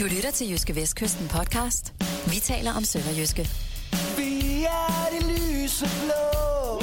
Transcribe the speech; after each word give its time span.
Du 0.00 0.04
lytter 0.04 0.30
til 0.30 0.50
Jyske 0.50 0.74
Vestkysten 0.76 1.28
podcast. 1.28 1.94
Vi 2.26 2.40
taler 2.40 2.72
om 2.72 2.84
Sønderjyske. 2.84 3.42
Vi 4.16 4.64
er 4.64 5.06
det 5.12 5.22
lyse 5.26 5.86
blå. 6.02 6.80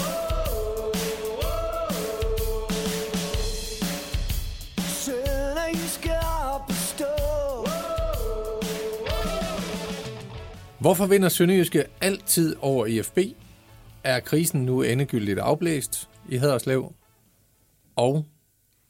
Sønderjyske 4.78 6.12
op 6.54 6.70
at 6.70 6.76
stå. 6.76 7.14
Hvorfor 10.80 11.06
vinder 11.06 11.30
Sønderjyske 11.30 11.86
altid 12.02 12.56
over 12.62 12.86
IFB? 12.86 13.18
Er 14.04 14.20
krisen 14.20 14.66
nu 14.66 14.82
endegyldigt 14.82 15.40
afblæst 15.40 16.10
i 16.30 16.38
Haderslev? 16.38 16.94
Og 17.96 18.26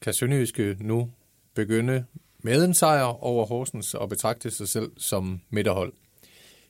kan 0.02 0.14
Sønderjyske 0.14 0.78
nu 0.80 1.10
begynde 1.56 2.06
med 2.46 2.66
en 2.66 2.74
sejr 2.74 3.24
over 3.24 3.46
Horsens 3.46 3.94
og 3.94 4.10
betragte 4.10 4.52
sig 4.52 4.68
selv 4.68 4.92
som 4.98 5.42
midterhold? 5.50 5.94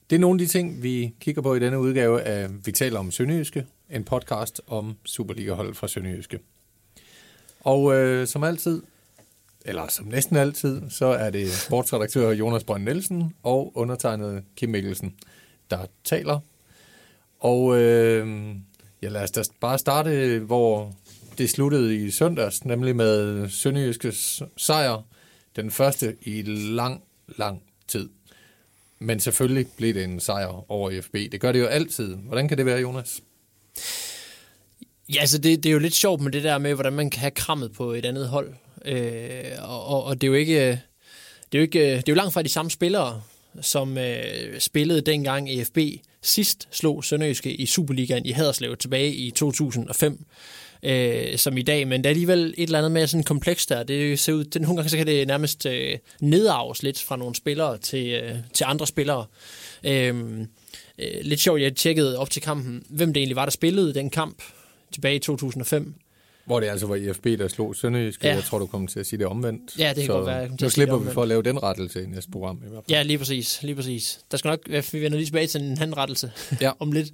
Det 0.10 0.16
er 0.16 0.20
nogle 0.20 0.42
af 0.42 0.48
de 0.48 0.52
ting, 0.52 0.84
vi 0.84 1.14
kigger 1.20 1.42
på 1.42 1.56
i 1.56 1.60
denne 1.60 1.80
udgave 1.80 2.22
af 2.22 2.66
Vi 2.66 2.72
taler 2.72 3.00
om 3.00 3.12
Sønderjyske, 3.12 3.66
en 3.90 4.04
podcast 4.04 4.62
om 4.68 4.98
Superliga-hold 5.06 5.76
fra 5.76 5.88
Sønderjyske. 5.88 6.40
Og 7.60 7.96
øh, 7.96 8.28
som 8.28 8.44
altid, 8.44 8.82
eller 9.66 9.88
som 9.88 10.06
næsten 10.06 10.36
altid, 10.36 10.90
så 10.90 11.06
er 11.06 11.30
det 11.30 11.52
sportsredaktør 11.52 12.30
Jonas 12.30 12.64
Brønd 12.64 12.84
Nielsen 12.84 13.34
og 13.44 13.72
undertegnet 13.76 14.44
Kim 14.56 14.70
Mikkelsen, 14.70 15.16
der 15.70 15.86
taler. 16.04 16.40
Og 17.40 17.80
øh, 17.80 18.56
ja, 19.02 19.08
lad 19.10 19.24
os 19.24 19.32
da 19.32 19.44
bare 19.60 19.80
starte, 19.80 20.40
hvor 20.40 20.94
det 21.38 21.50
sluttede 21.50 21.96
i 21.96 22.12
søndags, 22.12 22.66
nemlig 22.66 22.96
med 22.96 23.50
Sønderjyskes 23.50 24.44
sejr, 24.58 25.04
den 25.56 25.72
første 25.72 26.16
i 26.22 26.42
lang, 26.46 27.04
lang 27.28 27.64
tid. 27.88 28.10
Men 29.00 29.20
selvfølgelig 29.20 29.68
blev 29.78 29.94
det 29.94 30.04
en 30.04 30.20
sejr 30.20 30.72
over 30.72 30.90
IFB. 30.90 31.14
Det 31.14 31.42
gør 31.42 31.52
det 31.52 31.60
jo 31.60 31.66
altid. 31.66 32.16
Hvordan 32.16 32.48
kan 32.48 32.58
det 32.58 32.66
være, 32.66 32.82
Jonas? 32.82 33.22
Ja, 35.14 35.26
så 35.26 35.38
det, 35.38 35.64
det 35.64 35.70
er 35.70 35.74
jo 35.74 35.80
lidt 35.80 35.96
sjovt 35.96 36.22
med 36.22 36.32
det 36.32 36.44
der 36.44 36.58
med, 36.58 36.74
hvordan 36.74 36.94
man 36.94 37.10
kan 37.10 37.20
have 37.20 37.32
krammet 37.32 37.72
på 37.72 37.92
et 37.92 38.06
andet 38.06 38.28
hold. 38.28 38.54
Øh, 38.86 39.44
og, 39.62 39.86
og, 39.86 40.04
og 40.04 40.22
det 40.22 40.28
er 40.28 40.32
jo 40.32 40.34
ikke... 40.34 40.82
Det 41.52 41.58
er 41.58 41.62
jo, 41.62 41.64
ikke, 41.64 41.80
det 41.80 41.98
er 41.98 42.04
jo 42.14 42.16
langt 42.16 42.34
fra 42.34 42.42
de 42.42 42.50
samme 42.50 42.72
spillere, 42.72 43.22
som 43.62 43.98
øh, 43.98 44.60
spillede 44.60 45.02
dengang 45.02 45.50
EFB 45.50 45.78
sidst 46.22 46.68
slog 46.72 47.04
Sønderjyske 47.04 47.54
i 47.54 47.66
Superligaen 47.66 48.26
i 48.26 48.32
Haderslev 48.32 48.78
tilbage 48.78 49.14
i 49.14 49.32
2005 49.32 50.26
øh, 50.84 51.38
som 51.38 51.58
i 51.58 51.62
dag, 51.62 51.88
men 51.88 52.04
der 52.04 52.10
er 52.10 52.12
alligevel 52.12 52.54
et 52.58 52.64
eller 52.64 52.78
andet 52.78 52.92
med 52.92 53.08
sådan 53.08 53.24
kompleks 53.24 53.66
der. 53.66 53.84
Det 53.84 54.20
ser 54.20 54.34
ud, 54.34 54.44
den, 54.44 54.62
nogle 54.62 54.76
gange 54.76 54.90
så 54.90 54.98
kan 54.98 55.08
det 55.08 55.28
nærmest 55.28 55.66
øh, 55.66 55.98
nedarves 56.22 56.84
lidt 56.84 57.02
fra 57.02 57.16
nogle 57.16 57.36
spillere 57.36 57.78
til, 57.78 58.08
øh, 58.08 58.36
til 58.54 58.66
andre 58.68 58.88
spillere. 58.88 59.26
Øh, 59.84 60.16
øh, 61.00 61.08
lidt 61.22 61.40
sjovt, 61.40 61.62
jeg 61.62 61.76
tjekkede 61.76 62.18
op 62.18 62.30
til 62.30 62.42
kampen, 62.42 62.84
hvem 62.90 63.14
det 63.14 63.22
egentlig 63.22 63.36
var, 63.36 63.46
der 63.46 63.52
spillede 63.52 63.94
den 63.94 64.10
kamp 64.10 64.44
tilbage 64.94 65.16
i 65.16 65.20
2005. 65.20 65.94
Hvor 66.46 66.60
det 66.60 66.68
altså 66.68 66.88
var 66.88 66.96
IFB, 66.96 67.26
der 67.26 67.48
slog 67.48 67.76
Sønderjyske. 67.76 68.28
Ja. 68.28 68.34
Jeg 68.36 68.44
tror, 68.44 68.60
du 68.60 68.66
kommer 68.66 68.88
til 68.88 69.00
at 69.00 69.06
sige 69.06 69.20
det 69.20 69.28
omvendt. 69.28 69.80
Ja, 69.80 69.88
det 69.90 69.96
kan 69.96 70.06
så 70.06 70.14
godt 70.14 70.26
være. 70.26 70.36
Jeg 70.36 70.48
Nu 70.48 70.54
at 70.54 70.60
sige 70.60 70.70
slipper 70.70 70.98
det 70.98 71.08
vi 71.08 71.12
for 71.12 71.22
at 71.22 71.28
lave 71.28 71.44
den 71.44 71.64
rettelse 71.64 72.04
i 72.04 72.06
næste 72.06 72.32
program. 72.32 72.58
I 72.66 72.70
hvert 72.70 72.84
fald. 72.88 72.98
Ja, 72.98 73.04
lige 73.04 73.18
præcis. 73.18 73.64
Lige 73.64 73.76
præcis. 73.76 74.20
Der 74.32 74.38
skal 74.38 74.50
nok, 74.50 74.60
vi 74.94 75.02
vender 75.02 75.18
lige 75.18 75.26
tilbage 75.26 75.48
til 75.48 75.62
en 75.62 75.78
henrettelse 75.78 76.32
Ja. 76.62 76.72
om 76.80 76.92
lidt. 76.92 77.08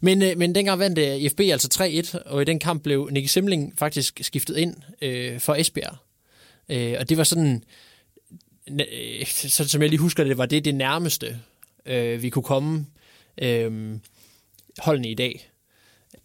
Men, 0.00 0.22
øh, 0.22 0.38
men 0.38 0.54
dengang 0.54 0.78
vandt 0.78 0.98
øh, 0.98 1.16
IFB 1.16 1.40
altså 1.40 1.68
3-1, 2.14 2.28
og 2.30 2.42
i 2.42 2.44
den 2.44 2.58
kamp 2.58 2.82
blev 2.82 3.08
Nicky 3.12 3.26
Simling 3.26 3.74
faktisk 3.78 4.20
skiftet 4.22 4.56
ind 4.56 4.76
øh, 5.02 5.40
for 5.40 5.54
Esbjerg. 5.54 5.96
Øh, 6.68 6.96
og 6.98 7.08
det 7.08 7.16
var 7.16 7.24
sådan, 7.24 7.64
øh, 8.70 9.26
så, 9.26 9.68
som 9.68 9.82
jeg 9.82 9.90
lige 9.90 10.00
husker 10.00 10.24
det, 10.24 10.38
var 10.38 10.46
det 10.46 10.64
det 10.64 10.74
nærmeste, 10.74 11.38
øh, 11.86 12.22
vi 12.22 12.30
kunne 12.30 12.42
komme 12.42 12.86
øh, 13.42 13.98
holdene 14.78 15.10
i 15.10 15.14
dag 15.14 15.50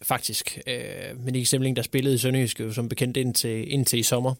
faktisk. 0.02 0.58
Øh, 0.66 1.24
men 1.24 1.32
Nicky 1.32 1.44
Simling, 1.46 1.76
der 1.76 1.82
spillede 1.82 2.14
i 2.14 2.18
Sønderjysk, 2.18 2.60
jo 2.60 2.72
som 2.72 2.88
bekendt 2.88 3.16
indtil, 3.16 3.72
indtil 3.72 3.98
i 3.98 4.02
sommer. 4.02 4.34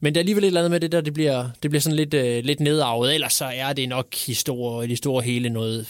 Men 0.00 0.14
der 0.14 0.18
er 0.18 0.22
alligevel 0.22 0.44
et 0.44 0.46
eller 0.46 0.60
andet 0.60 0.70
med 0.70 0.80
det 0.80 0.92
der, 0.92 1.00
det 1.00 1.14
bliver, 1.14 1.50
det 1.62 1.70
bliver 1.70 1.80
sådan 1.80 1.96
lidt, 1.96 2.14
øh, 2.14 2.44
lidt 2.44 2.60
nedarvet. 2.60 3.14
Ellers 3.14 3.32
så 3.32 3.44
er 3.44 3.72
det 3.72 3.88
nok 3.88 4.14
historie, 4.14 4.86
i 4.86 4.90
det 4.90 4.98
store 4.98 5.22
hele 5.22 5.48
noget, 5.50 5.86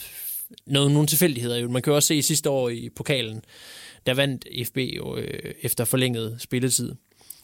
noget, 0.67 0.93
nogle 0.93 1.07
tilfældigheder. 1.07 1.57
Jo. 1.57 1.69
Man 1.69 1.83
kan 1.83 1.91
jo 1.91 1.95
også 1.95 2.07
se 2.07 2.23
sidste 2.23 2.51
år 2.51 2.69
i 2.69 2.89
pokalen, 2.97 3.43
der 4.07 4.15
vandt 4.15 4.47
FB 4.67 4.79
jo 4.79 5.17
øh, 5.17 5.53
efter 5.63 5.85
forlænget 5.85 6.37
spilletid 6.39 6.95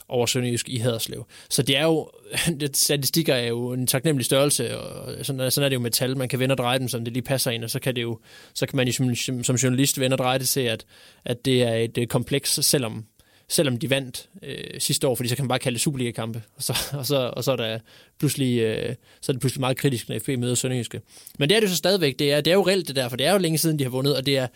over 0.09 0.27
Sønderjysk 0.27 0.69
i 0.69 0.77
Haderslev. 0.77 1.27
Så 1.51 1.63
det 1.63 1.77
er 1.77 1.85
jo, 1.85 2.11
det, 2.61 2.77
statistikker 2.77 3.35
er 3.35 3.47
jo 3.47 3.73
en 3.73 3.87
taknemmelig 3.87 4.25
størrelse, 4.25 4.79
og 4.79 5.27
sådan, 5.27 5.51
sådan 5.51 5.65
er 5.65 5.69
det 5.69 5.75
jo 5.75 5.81
med 5.81 5.91
tal. 5.91 6.17
Man 6.17 6.29
kan 6.29 6.39
vende 6.39 6.53
og 6.53 6.59
dreje 6.59 6.79
dem, 6.79 6.89
som 6.89 7.05
det 7.05 7.13
lige 7.13 7.23
passer 7.23 7.51
ind, 7.51 7.65
og 7.65 7.71
så 7.71 7.81
kan, 7.81 7.97
det 7.97 8.03
jo, 8.03 8.19
så 8.55 8.67
kan 8.67 8.77
man 8.77 8.89
jo 8.89 9.15
som, 9.15 9.45
som 9.45 9.57
journalist 9.57 10.01
vende 10.01 10.15
og 10.15 10.19
dreje 10.19 10.39
det 10.39 10.49
til, 10.49 10.61
at, 10.61 10.85
at 11.25 11.45
det 11.45 11.63
er 11.63 11.75
et 11.75 11.99
øh, 11.99 12.07
kompleks, 12.07 12.51
selvom, 12.63 13.05
selvom 13.49 13.77
de 13.77 13.91
vandt 13.91 14.29
øh, 14.43 14.81
sidste 14.81 15.09
år, 15.09 15.15
fordi 15.15 15.29
så 15.29 15.37
kan 15.37 15.45
man 15.45 15.49
bare 15.49 15.59
kalde 15.59 15.75
det 15.75 15.83
Superliga-kampe, 15.83 16.43
og 16.57 16.63
så, 16.63 16.77
og 16.93 17.07
så, 17.07 17.33
og 17.37 17.45
så 17.45 17.53
er 17.53 17.57
der 17.57 17.79
pludselig, 18.19 18.59
øh, 18.59 18.95
så 19.21 19.33
er 19.33 19.35
det 19.35 19.41
pludselig 19.41 19.61
meget 19.61 19.77
kritisk, 19.77 20.09
når 20.09 20.19
FB 20.19 20.29
møder 20.29 20.55
Sønderjyske. 20.55 21.01
Men 21.39 21.49
det 21.49 21.57
er 21.57 21.61
det 21.61 21.67
jo 21.67 21.71
så 21.71 21.77
stadigvæk, 21.77 22.19
det 22.19 22.33
er, 22.33 22.41
det 22.41 22.51
er 22.51 22.55
jo 22.55 22.67
reelt 22.67 22.89
det 22.89 22.97
der, 22.97 23.09
for 23.09 23.17
det 23.17 23.27
er 23.27 23.33
jo 23.33 23.39
længe 23.39 23.59
siden, 23.59 23.79
de 23.79 23.85
har 23.85 23.91
vundet, 23.91 24.17
og 24.17 24.27
det 24.27 24.37
er, 24.37 24.47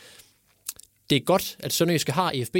det 1.10 1.16
er 1.16 1.20
godt, 1.20 1.56
at 1.58 1.72
Sønderjyske 1.72 2.12
har 2.12 2.32
EFB 2.34 2.56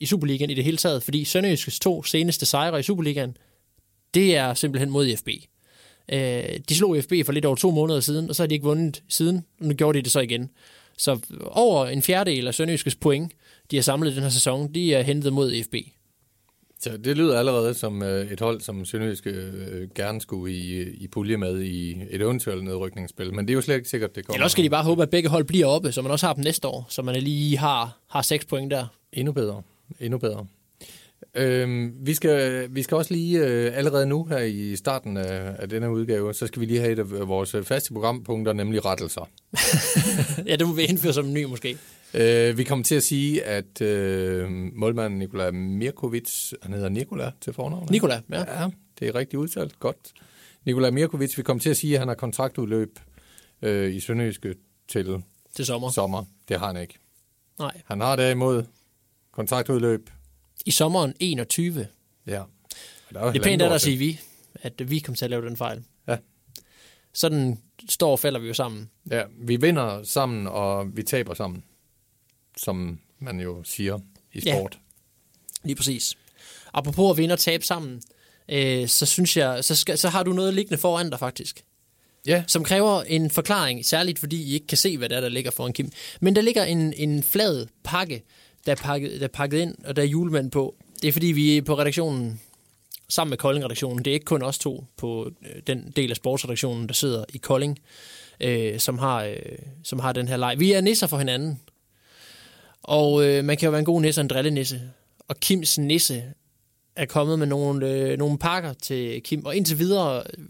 i 0.00 0.06
Superligaen 0.06 0.50
i 0.50 0.54
det 0.54 0.64
hele 0.64 0.76
taget, 0.76 1.02
fordi 1.02 1.24
Sønderjyskes 1.24 1.80
to 1.80 2.02
seneste 2.02 2.46
sejre 2.46 2.80
i 2.80 2.82
Superligaen, 2.82 3.36
det 4.14 4.36
er 4.36 4.54
simpelthen 4.54 4.90
mod 4.90 5.06
IFB. 5.06 5.28
Øh, 6.08 6.58
de 6.68 6.74
slog 6.74 6.98
IFB 6.98 7.12
for 7.24 7.32
lidt 7.32 7.44
over 7.44 7.56
to 7.56 7.70
måneder 7.70 8.00
siden, 8.00 8.28
og 8.28 8.36
så 8.36 8.42
har 8.42 8.46
de 8.46 8.54
ikke 8.54 8.64
vundet 8.64 9.02
siden, 9.08 9.44
og 9.60 9.66
nu 9.66 9.74
gjorde 9.74 9.98
de 9.98 10.02
det 10.02 10.12
så 10.12 10.20
igen. 10.20 10.50
Så 10.98 11.18
over 11.40 11.86
en 11.86 12.02
fjerdedel 12.02 12.46
af 12.46 12.54
Sønderjyskes 12.54 12.94
point, 12.94 13.32
de 13.70 13.76
har 13.76 13.82
samlet 13.82 14.14
den 14.14 14.22
her 14.22 14.30
sæson, 14.30 14.74
de 14.74 14.94
er 14.94 15.02
hentet 15.02 15.32
mod 15.32 15.52
IFB. 15.52 15.74
Så 16.80 16.96
det 16.96 17.16
lyder 17.16 17.38
allerede 17.38 17.74
som 17.74 18.02
øh, 18.02 18.32
et 18.32 18.40
hold, 18.40 18.60
som 18.60 18.84
Sønderjyske 18.84 19.30
øh, 19.30 19.88
gerne 19.94 20.20
skulle 20.20 20.54
i, 20.54 20.82
i 20.82 21.08
pulje 21.08 21.36
med 21.36 21.60
i 21.60 21.90
et 22.10 22.22
eventuelt 22.22 22.64
nedrykningsspil. 22.64 23.34
Men 23.34 23.48
det 23.48 23.52
er 23.52 23.54
jo 23.54 23.60
slet 23.60 23.76
ikke 23.76 23.88
sikkert, 23.88 24.16
det 24.16 24.24
kommer. 24.26 24.36
Eller 24.36 24.48
skal 24.48 24.64
de 24.64 24.70
bare 24.70 24.84
håbe, 24.84 25.02
at 25.02 25.10
begge 25.10 25.28
hold 25.28 25.44
bliver 25.44 25.66
oppe, 25.66 25.92
så 25.92 26.02
man 26.02 26.10
også 26.10 26.26
har 26.26 26.34
dem 26.34 26.44
næste 26.44 26.68
år, 26.68 26.86
så 26.88 27.02
man 27.02 27.14
lige 27.16 27.58
har, 27.58 27.98
har 28.06 28.22
seks 28.22 28.44
point 28.44 28.70
der. 28.70 28.86
Endnu 29.12 29.32
bedre. 29.32 29.62
Endnu 30.00 30.18
bedre. 30.18 30.46
Øhm, 31.34 31.94
vi, 32.06 32.14
skal, 32.14 32.66
vi 32.74 32.82
skal 32.82 32.96
også 32.96 33.14
lige 33.14 33.38
øh, 33.46 33.76
allerede 33.78 34.06
nu 34.06 34.24
her 34.24 34.38
i 34.38 34.76
starten 34.76 35.16
af, 35.16 35.56
af 35.58 35.68
denne 35.68 35.90
udgave, 35.90 36.34
så 36.34 36.46
skal 36.46 36.60
vi 36.60 36.66
lige 36.66 36.80
have 36.80 36.92
et 36.92 36.98
af 36.98 37.28
vores 37.28 37.56
faste 37.62 37.92
programpunkter, 37.92 38.52
nemlig 38.52 38.84
rettelser. 38.84 39.28
ja, 40.48 40.56
det 40.56 40.66
må 40.66 40.72
vi 40.72 40.82
indføre 40.82 41.12
som 41.12 41.26
en 41.26 41.34
ny 41.34 41.44
måske. 41.44 41.78
Øh, 42.14 42.58
vi 42.58 42.64
kommer 42.64 42.84
til 42.84 42.94
at 42.94 43.02
sige, 43.02 43.44
at 43.44 43.80
øh, 43.80 44.50
målmanden 44.50 45.18
Nikola 45.18 45.50
Mirkovic, 45.50 46.52
han 46.62 46.72
hedder 46.72 46.88
Nikola 46.88 47.30
til 47.40 47.52
fornavn. 47.52 47.88
Nikola, 47.90 48.20
ja. 48.30 48.60
Ja, 48.62 48.68
det 49.00 49.08
er 49.08 49.14
rigtig 49.14 49.38
udtalt. 49.38 49.80
Godt. 49.80 49.96
Nikola 50.64 50.90
Mirkovic, 50.90 51.38
vi 51.38 51.42
kommer 51.42 51.60
til 51.60 51.70
at 51.70 51.76
sige, 51.76 51.94
at 51.94 51.98
han 51.98 52.08
har 52.08 52.14
kontraktudløb 52.14 52.98
øh, 53.62 53.94
i 53.94 54.00
Sønderjyske 54.00 54.54
til 54.88 55.22
Til 55.56 55.66
sommer. 55.66 55.90
sommer. 55.90 56.24
Det 56.48 56.58
har 56.58 56.66
han 56.66 56.82
ikke. 56.82 56.98
Nej. 57.58 57.80
Han 57.84 58.00
har 58.00 58.16
derimod 58.16 58.64
kontraktudløb. 59.32 60.10
I 60.64 60.70
sommeren 60.70 61.14
21. 61.20 61.86
Ja. 62.26 62.32
Der 62.32 62.42
Det 63.10 63.16
er 63.16 63.26
er 63.26 63.42
pænt 63.42 63.62
af 63.62 63.68
dig 63.68 63.74
at 63.74 63.80
sige 63.80 63.96
vi, 63.96 64.20
at 64.54 64.90
vi 64.90 64.98
kom 64.98 65.14
til 65.14 65.24
at 65.24 65.30
lave 65.30 65.46
den 65.46 65.56
fejl. 65.56 65.84
Ja. 66.08 66.16
Sådan 67.12 67.58
står 67.88 68.10
og 68.12 68.18
falder 68.20 68.40
vi 68.40 68.46
jo 68.48 68.54
sammen. 68.54 68.90
Ja, 69.10 69.22
vi 69.38 69.56
vinder 69.56 70.02
sammen, 70.02 70.46
og 70.46 70.96
vi 70.96 71.02
taber 71.02 71.34
sammen. 71.34 71.64
Som 72.56 72.98
man 73.18 73.40
jo 73.40 73.64
siger 73.64 73.98
i 74.32 74.40
Ja. 74.46 74.54
sport. 74.58 74.78
Lige 75.64 75.76
præcis. 75.76 76.14
Apropos 76.74 77.10
at 77.10 77.16
vinde 77.16 77.32
og 77.32 77.38
tabe 77.38 77.64
sammen, 77.64 78.02
øh, 78.48 78.88
så 78.88 79.06
synes 79.06 79.36
jeg, 79.36 79.64
så, 79.64 79.76
skal, 79.76 79.98
så 79.98 80.08
har 80.08 80.22
du 80.22 80.32
noget 80.32 80.54
liggende 80.54 80.78
foran 80.78 81.10
dig 81.10 81.18
faktisk, 81.18 81.64
Ja, 82.26 82.44
som 82.46 82.64
kræver 82.64 83.02
en 83.02 83.30
forklaring, 83.30 83.84
særligt 83.86 84.18
fordi 84.18 84.42
I 84.42 84.54
ikke 84.54 84.66
kan 84.66 84.78
se, 84.78 84.98
hvad 84.98 85.08
der, 85.08 85.16
er, 85.16 85.20
der 85.20 85.28
ligger 85.28 85.50
foran 85.50 85.72
Kim. 85.72 85.90
Men 86.20 86.36
der 86.36 86.42
ligger 86.42 86.64
en, 86.64 86.92
en 86.92 87.22
flad 87.22 87.66
pakke, 87.84 88.22
der 88.66 88.72
er, 88.72 88.76
pakket, 88.76 89.20
der 89.20 89.26
er 89.26 89.28
pakket 89.32 89.58
ind, 89.58 89.74
og 89.84 89.96
der 89.96 90.02
er 90.02 90.06
julemænd 90.06 90.50
på. 90.50 90.74
Det 91.02 91.08
er 91.08 91.12
fordi, 91.12 91.26
vi 91.26 91.56
er 91.56 91.62
på 91.62 91.78
redaktionen, 91.78 92.40
sammen 93.08 93.30
med 93.30 93.38
Kolding-redaktionen, 93.38 94.04
det 94.04 94.10
er 94.10 94.14
ikke 94.14 94.24
kun 94.24 94.42
os 94.42 94.58
to 94.58 94.84
på 94.96 95.30
øh, 95.42 95.62
den 95.66 95.92
del 95.96 96.10
af 96.10 96.16
sportsredaktionen, 96.16 96.86
der 96.86 96.94
sidder 96.94 97.24
i 97.28 97.38
Kolding, 97.38 97.78
øh, 98.40 98.78
som, 98.78 98.98
har, 98.98 99.24
øh, 99.24 99.36
som 99.82 99.98
har 99.98 100.12
den 100.12 100.28
her 100.28 100.36
leg. 100.36 100.58
Vi 100.58 100.72
er 100.72 100.80
nisser 100.80 101.06
for 101.06 101.18
hinanden, 101.18 101.60
og 102.82 103.26
øh, 103.26 103.44
man 103.44 103.56
kan 103.56 103.66
jo 103.66 103.70
være 103.70 103.78
en 103.78 103.84
god 103.84 104.02
nisse 104.02 104.20
og 104.20 104.22
en 104.22 104.28
drillenisse. 104.28 104.80
Og 105.28 105.36
Kims 105.36 105.78
nisse 105.78 106.22
er 106.96 107.06
kommet 107.06 107.38
med 107.38 107.46
nogle, 107.46 107.90
øh, 107.90 108.18
nogle 108.18 108.38
pakker 108.38 108.72
til 108.82 109.22
Kim, 109.22 109.44
og 109.44 109.56
indtil 109.56 109.78
videre, 109.78 110.22
øh, 110.38 110.44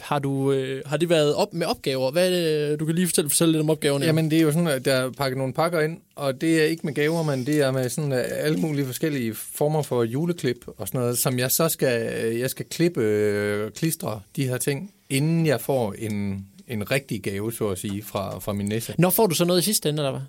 har, 0.00 0.18
du, 0.18 0.52
øh, 0.52 0.82
har 0.86 0.96
det 0.96 1.08
været 1.08 1.34
op 1.34 1.54
med 1.54 1.66
opgaver? 1.66 2.10
Hvad 2.10 2.32
er 2.32 2.68
det, 2.68 2.80
du 2.80 2.84
kan 2.84 2.94
lige 2.94 3.06
fortælle, 3.06 3.30
fortælle 3.30 3.52
lidt 3.52 3.60
om 3.62 3.70
opgaverne? 3.70 4.04
Jamen, 4.04 4.30
det 4.30 4.38
er 4.38 4.42
jo 4.42 4.52
sådan, 4.52 4.66
at 4.66 4.84
der 4.84 4.94
er 4.94 5.10
pakket 5.10 5.38
nogle 5.38 5.52
pakker 5.52 5.80
ind, 5.80 5.98
og 6.14 6.40
det 6.40 6.60
er 6.60 6.64
ikke 6.64 6.86
med 6.86 6.94
gaver, 6.94 7.22
men 7.22 7.46
det 7.46 7.60
er 7.60 7.70
med 7.70 7.88
sådan 7.88 8.12
øh, 8.12 8.24
alle 8.30 8.58
mulige 8.58 8.86
forskellige 8.86 9.34
former 9.34 9.82
for 9.82 10.04
juleklip 10.04 10.64
og 10.66 10.88
sådan 10.88 11.00
noget, 11.00 11.18
som 11.18 11.38
jeg 11.38 11.50
så 11.50 11.68
skal, 11.68 12.24
øh, 12.24 12.40
jeg 12.40 12.50
skal 12.50 12.66
klippe, 12.66 13.00
øh, 13.00 13.70
klistre 13.70 14.20
de 14.36 14.48
her 14.48 14.58
ting, 14.58 14.94
inden 15.10 15.46
jeg 15.46 15.60
får 15.60 15.94
en, 15.98 16.46
en 16.68 16.90
rigtig 16.90 17.22
gave, 17.22 17.52
så 17.52 17.68
at 17.68 17.78
sige, 17.78 18.02
fra, 18.02 18.38
fra 18.38 18.52
min 18.52 18.66
næse. 18.66 18.94
Når 18.98 19.10
får 19.10 19.26
du 19.26 19.34
så 19.34 19.44
noget 19.44 19.60
i 19.60 19.64
sidste 19.64 19.88
ende, 19.88 20.00
eller 20.00 20.10
hvad? 20.10 20.20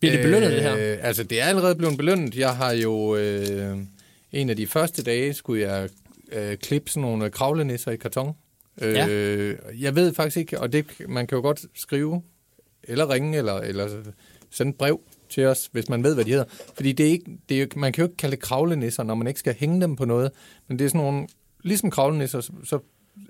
Bliver 0.00 0.12
det 0.12 0.22
belønnet, 0.22 0.52
det 0.52 0.62
her? 0.62 0.76
Øh, 0.76 0.98
altså, 1.02 1.22
det 1.22 1.40
er 1.40 1.44
allerede 1.44 1.74
blevet 1.74 1.96
belønnet. 1.96 2.36
Jeg 2.36 2.56
har 2.56 2.72
jo... 2.72 3.16
Øh, 3.16 3.78
en 4.34 4.50
af 4.50 4.56
de 4.56 4.66
første 4.66 5.02
dage 5.02 5.34
skulle 5.34 5.62
jeg 5.62 5.88
øh, 6.32 6.56
klippe 6.56 6.90
sådan 6.90 7.00
nogle 7.02 7.30
kravlenisser 7.30 7.90
i 7.90 7.96
karton. 7.96 8.32
Øh, 8.82 8.94
Ja. 8.94 9.06
Jeg 9.80 9.94
ved 9.96 10.14
faktisk 10.14 10.36
ikke, 10.36 10.60
og 10.60 10.72
det, 10.72 10.86
man 11.08 11.26
kan 11.26 11.36
jo 11.36 11.42
godt 11.42 11.64
skrive, 11.74 12.22
eller 12.82 13.10
ringe, 13.10 13.38
eller, 13.38 13.54
eller 13.54 13.88
sende 14.50 14.70
et 14.70 14.76
brev 14.76 15.00
til 15.28 15.46
os, 15.46 15.68
hvis 15.72 15.88
man 15.88 16.02
ved, 16.04 16.14
hvad 16.14 16.24
de 16.24 16.30
hedder. 16.30 16.44
Fordi 16.74 16.92
det 16.92 17.06
er 17.06 17.10
ikke, 17.10 17.38
det 17.48 17.62
er 17.62 17.66
man 17.78 17.92
kan 17.92 18.02
jo 18.02 18.06
ikke 18.06 18.16
kalde 18.16 18.36
det 18.36 18.42
kravlenisser, 18.42 19.02
når 19.02 19.14
man 19.14 19.26
ikke 19.26 19.40
skal 19.40 19.54
hænge 19.54 19.80
dem 19.80 19.96
på 19.96 20.04
noget. 20.04 20.30
Men 20.68 20.78
det 20.78 20.84
er 20.84 20.88
sådan 20.88 21.00
nogle, 21.00 21.26
ligesom 21.62 21.90
kravlenisser, 21.90 22.40
så, 22.40 22.52
så 22.64 22.78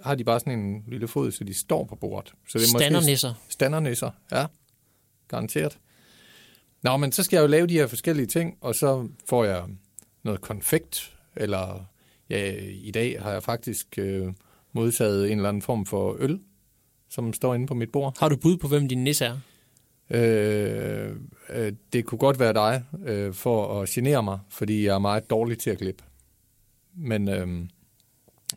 har 0.03 0.15
de 0.15 0.25
bare 0.25 0.41
sådan 0.41 0.59
en 0.59 0.85
lille 0.89 1.09
fod, 1.09 1.31
så 1.33 1.45
de 1.45 1.55
står 1.55 1.85
på 1.85 1.97
bordet. 1.97 2.33
Så 2.49 2.59
det 2.59 2.65
er 2.69 2.73
måske- 2.73 2.85
Standernisser. 2.85 3.35
Standernisser, 3.49 4.11
ja. 4.33 4.47
Garanteret. 5.29 5.79
Nå, 6.83 6.97
men 6.97 7.13
så 7.13 7.23
skal 7.23 7.37
jeg 7.37 7.43
jo 7.43 7.47
lave 7.49 7.67
de 7.67 7.75
her 7.75 7.87
forskellige 7.87 8.27
ting, 8.27 8.57
og 8.61 8.75
så 8.75 9.09
får 9.29 9.45
jeg 9.45 9.63
noget 10.25 10.41
konfekt, 10.41 11.17
eller 11.37 11.85
ja, 12.31 12.55
i 12.71 12.91
dag 12.91 13.23
har 13.23 13.33
jeg 13.33 13.43
faktisk 13.43 13.99
øh, 13.99 14.33
modtaget 14.73 15.31
en 15.31 15.39
eller 15.39 15.49
anden 15.49 15.63
form 15.63 15.87
for 15.87 16.17
øl, 16.19 16.41
som 17.09 17.33
står 17.33 17.55
inde 17.55 17.67
på 17.67 17.75
mit 17.75 17.93
bord. 17.93 18.17
Har 18.19 18.29
du 18.29 18.37
bud 18.37 18.57
på, 18.57 18.69
hvem 18.69 18.89
din 18.89 19.05
nisse 19.05 19.25
er? 19.25 19.39
Øh, 20.11 21.17
øh, 21.51 21.73
det 21.93 22.05
kunne 22.05 22.19
godt 22.19 22.39
være 22.39 22.53
dig, 22.53 22.85
øh, 23.07 23.35
for 23.35 23.81
at 23.81 23.89
genere 23.89 24.23
mig, 24.23 24.39
fordi 24.51 24.87
jeg 24.87 24.95
er 24.95 24.99
meget 24.99 25.31
dårlig 25.31 25.59
til 25.59 25.71
at 25.71 25.79
klippe. 25.79 26.05
Men, 26.95 27.29
øh, 27.29 27.49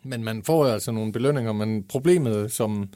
men 0.02 0.24
man 0.24 0.42
får 0.42 0.66
jo 0.66 0.72
altså 0.72 0.92
nogle 0.92 1.12
belønninger, 1.12 1.52
men 1.52 1.84
problemet 1.84 2.52
som... 2.52 2.88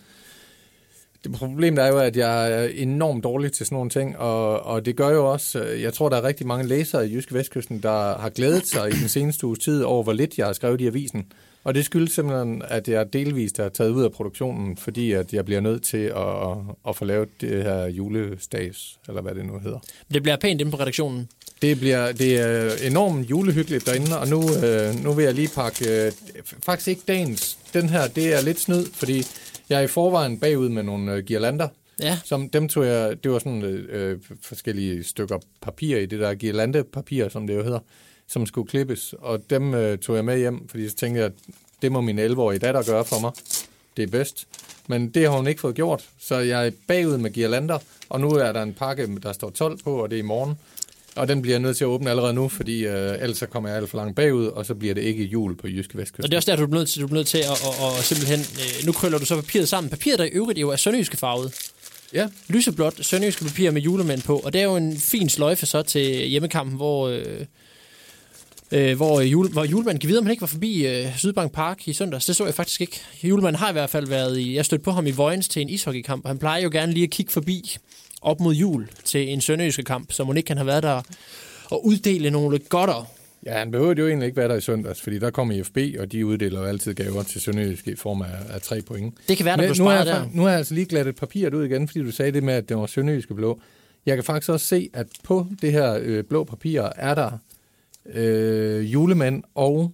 Det 1.24 1.32
problem 1.32 1.78
er 1.78 1.86
jo, 1.86 1.98
at 1.98 2.16
jeg 2.16 2.52
er 2.52 2.64
enormt 2.64 3.24
dårlig 3.24 3.52
til 3.52 3.66
sådan 3.66 3.76
nogle 3.76 3.90
ting, 3.90 4.18
og, 4.18 4.60
og 4.60 4.86
det 4.86 4.96
gør 4.96 5.08
jo 5.08 5.32
også, 5.32 5.58
øh, 5.58 5.82
jeg 5.82 5.94
tror, 5.94 6.08
der 6.08 6.16
er 6.16 6.22
rigtig 6.22 6.46
mange 6.46 6.68
læsere 6.68 7.08
i 7.08 7.14
Jyske 7.14 7.34
Vestkysten, 7.34 7.82
der 7.82 8.18
har 8.18 8.28
glædet 8.28 8.66
sig 8.66 8.88
i 8.88 8.92
den 8.92 9.08
seneste 9.08 9.46
uges 9.46 9.58
tid 9.58 9.82
over, 9.82 10.02
hvor 10.02 10.12
lidt 10.12 10.38
jeg 10.38 10.46
har 10.46 10.52
skrevet 10.52 10.80
i 10.80 10.86
avisen. 10.86 11.26
Og 11.64 11.74
det 11.74 11.84
skyldes 11.84 12.12
simpelthen, 12.12 12.62
at 12.68 12.88
jeg 12.88 13.12
delvist 13.12 13.58
er 13.58 13.68
taget 13.68 13.90
ud 13.90 14.04
af 14.04 14.12
produktionen, 14.12 14.76
fordi 14.76 15.12
at 15.12 15.32
jeg 15.32 15.44
bliver 15.44 15.60
nødt 15.60 15.82
til 15.82 16.04
at, 16.16 16.56
at 16.88 16.96
få 16.96 17.04
lavet 17.04 17.28
det 17.40 17.62
her 17.62 17.86
julestags, 17.86 18.98
eller 19.08 19.22
hvad 19.22 19.34
det 19.34 19.46
nu 19.46 19.58
hedder. 19.58 19.78
Det 20.14 20.22
bliver 20.22 20.36
pænt 20.36 20.60
inde 20.60 20.70
på 20.70 20.76
redaktionen. 20.76 21.28
Det, 21.62 21.80
bliver, 21.80 22.12
det 22.12 22.40
er 22.40 22.70
enormt 22.86 23.30
julehyggeligt 23.30 23.86
derinde, 23.86 24.18
og 24.18 24.28
nu, 24.28 24.42
øh, 24.64 25.04
nu 25.04 25.12
vil 25.12 25.24
jeg 25.24 25.34
lige 25.34 25.50
pakke, 25.54 26.06
øh, 26.06 26.12
faktisk 26.62 26.88
ikke 26.88 27.02
dagens, 27.08 27.58
den 27.74 27.88
her, 27.88 28.06
det 28.06 28.34
er 28.34 28.42
lidt 28.42 28.60
snyd, 28.60 28.84
fordi 28.92 29.24
jeg 29.72 29.78
er 29.80 29.84
i 29.84 29.86
forvejen 29.86 30.38
bagud 30.38 30.68
med 30.68 30.82
nogle 30.82 31.12
øh, 31.12 31.24
girlander, 31.24 31.68
Ja. 32.00 32.18
som 32.24 32.48
dem 32.48 32.68
tog 32.68 32.86
jeg, 32.86 33.24
det 33.24 33.30
var 33.32 33.38
sådan 33.38 33.62
øh, 33.62 34.18
forskellige 34.42 35.04
stykker 35.04 35.38
papir 35.62 35.96
i 35.96 36.06
det 36.06 36.20
der 36.20 36.34
girlandepapir, 36.34 37.28
som 37.28 37.46
det 37.46 37.54
jo 37.56 37.62
hedder, 37.62 37.78
som 38.28 38.46
skulle 38.46 38.68
klippes, 38.68 39.14
og 39.18 39.42
dem 39.50 39.74
øh, 39.74 39.98
tog 39.98 40.16
jeg 40.16 40.24
med 40.24 40.38
hjem, 40.38 40.68
fordi 40.68 40.88
så 40.88 40.96
tænkte 40.96 41.18
jeg, 41.20 41.26
at 41.26 41.32
det 41.82 41.92
må 41.92 42.00
min 42.00 42.18
11-årige 42.18 42.58
datter 42.58 42.82
gøre 42.82 43.04
for 43.04 43.20
mig. 43.20 43.32
Det 43.96 44.02
er 44.02 44.06
bedst. 44.06 44.46
Men 44.88 45.08
det 45.08 45.22
har 45.30 45.36
hun 45.36 45.46
ikke 45.46 45.60
fået 45.60 45.74
gjort, 45.74 46.04
så 46.18 46.36
jeg 46.38 46.66
er 46.66 46.70
bagud 46.88 47.18
med 47.18 47.30
girlander, 47.30 47.78
og 48.08 48.20
nu 48.20 48.30
er 48.30 48.52
der 48.52 48.62
en 48.62 48.74
pakke, 48.74 49.18
der 49.22 49.32
står 49.32 49.50
12 49.50 49.78
på, 49.84 50.02
og 50.02 50.10
det 50.10 50.16
er 50.16 50.22
i 50.22 50.26
morgen. 50.26 50.54
Og 51.16 51.28
den 51.28 51.42
bliver 51.42 51.54
jeg 51.54 51.60
nødt 51.60 51.76
til 51.76 51.84
at 51.84 51.88
åbne 51.88 52.10
allerede 52.10 52.34
nu, 52.34 52.48
fordi 52.48 52.86
øh, 52.86 53.14
ellers 53.20 53.38
så 53.38 53.46
kommer 53.46 53.68
jeg 53.68 53.78
alt 53.78 53.90
for 53.90 53.98
langt 53.98 54.16
bagud, 54.16 54.46
og 54.46 54.66
så 54.66 54.74
bliver 54.74 54.94
det 54.94 55.02
ikke 55.02 55.24
jul 55.24 55.56
på 55.56 55.68
Jyske 55.68 55.94
Og 55.94 55.98
Vestkysten. 56.00 56.22
det 56.22 56.32
er 56.32 56.36
også 56.38 56.50
der, 56.50 56.56
du 56.56 56.64
er 56.64 56.66
nødt 56.66 56.88
til, 56.88 57.02
du 57.02 57.06
er 57.06 57.12
nødt 57.12 57.26
til 57.26 57.38
at, 57.38 57.44
at, 57.50 57.98
at 57.98 58.04
simpelthen... 58.04 58.40
Øh, 58.40 58.86
nu 58.86 58.92
krøller 58.92 59.18
du 59.18 59.24
så 59.24 59.36
papiret 59.36 59.68
sammen. 59.68 59.90
Papiret, 59.90 60.18
der 60.18 60.24
i 60.24 60.28
øvrigt 60.28 60.58
jo 60.58 60.68
er 60.70 60.76
sønderjyske 60.76 61.16
farvet. 61.16 61.54
Ja, 62.14 62.28
Lyseblåt 62.48 63.04
sønderjyske 63.04 63.44
papir 63.44 63.70
med 63.70 63.82
julemænd 63.82 64.22
på. 64.22 64.38
Og 64.38 64.52
det 64.52 64.60
er 64.60 64.64
jo 64.64 64.76
en 64.76 64.98
fin 64.98 65.28
sløjfe 65.28 65.66
så 65.66 65.82
til 65.82 66.26
hjemmekampen, 66.28 66.76
hvor... 66.76 67.08
Øh, 67.08 67.46
øh, 68.72 68.96
hvor, 68.96 69.20
jule, 69.20 69.48
hvor 69.48 69.64
julemanden 69.64 70.00
giver 70.00 70.08
videre, 70.08 70.20
om 70.20 70.26
han 70.26 70.30
ikke 70.30 70.40
var 70.40 70.46
forbi 70.46 70.86
øh, 70.86 71.18
Sydbank 71.18 71.52
Park 71.52 71.88
i 71.88 71.92
søndags. 71.92 72.26
Det 72.26 72.36
så 72.36 72.44
jeg 72.44 72.54
faktisk 72.54 72.80
ikke. 72.80 73.00
Julemanden 73.22 73.58
har 73.58 73.68
i 73.68 73.72
hvert 73.72 73.90
fald 73.90 74.06
været 74.06 74.38
i... 74.38 74.54
Jeg 74.54 74.64
stødte 74.64 74.84
på 74.84 74.90
ham 74.90 75.06
i 75.06 75.10
Vojens 75.10 75.48
til 75.48 75.62
en 75.62 75.68
ishockeykamp, 75.68 76.24
og 76.24 76.30
han 76.30 76.38
plejer 76.38 76.62
jo 76.62 76.70
gerne 76.72 76.92
lige 76.92 77.04
at 77.04 77.10
kigge 77.10 77.32
forbi 77.32 77.76
op 78.22 78.40
mod 78.40 78.54
jul 78.54 78.88
til 79.04 79.28
en 79.32 79.40
sønderjyske 79.40 79.82
kamp, 79.82 80.12
så 80.12 80.24
må 80.24 80.32
ikke 80.32 80.50
han 80.50 80.56
har 80.56 80.64
været 80.64 80.82
der 80.82 81.02
og 81.70 81.86
uddele 81.86 82.30
nogle 82.30 82.58
godter. 82.58 83.10
Ja, 83.46 83.58
han 83.58 83.70
behøver 83.70 83.94
jo 83.98 84.08
egentlig 84.08 84.26
ikke 84.26 84.36
være 84.36 84.48
der 84.48 84.54
i 84.54 84.60
søndags, 84.60 85.00
fordi 85.02 85.18
der 85.18 85.30
kommer 85.30 85.54
IFB, 85.54 85.78
og 85.98 86.12
de 86.12 86.26
uddeler 86.26 86.60
jo 86.60 86.66
altid 86.66 86.94
gaver 86.94 87.22
til 87.22 87.40
Sønderjysk 87.40 87.88
i 87.88 87.96
form 87.96 88.22
af, 88.22 88.26
af 88.50 88.60
tre 88.62 88.80
point. 88.82 89.14
Det 89.28 89.36
kan 89.36 89.46
være, 89.46 89.56
der 89.56 89.62
Men 89.62 89.72
blev 89.72 89.84
nu, 89.84 89.90
der. 89.90 90.28
nu 90.34 90.42
har 90.42 90.48
jeg 90.48 90.58
altså 90.58 90.74
lige 90.74 90.86
glattet 90.86 91.16
papiret 91.16 91.54
ud 91.54 91.64
igen, 91.64 91.88
fordi 91.88 92.04
du 92.04 92.10
sagde 92.10 92.32
det 92.32 92.42
med, 92.42 92.54
at 92.54 92.68
det 92.68 92.76
var 92.76 92.86
Sønderjyske 92.86 93.34
blå. 93.34 93.60
Jeg 94.06 94.16
kan 94.16 94.24
faktisk 94.24 94.50
også 94.50 94.66
se, 94.66 94.90
at 94.94 95.06
på 95.24 95.46
det 95.62 95.72
her 95.72 95.98
øh, 96.02 96.24
blå 96.24 96.44
papir 96.44 96.82
er 96.96 97.14
der 97.14 97.30
øh, 98.06 98.92
julemand 98.92 99.42
og, 99.54 99.92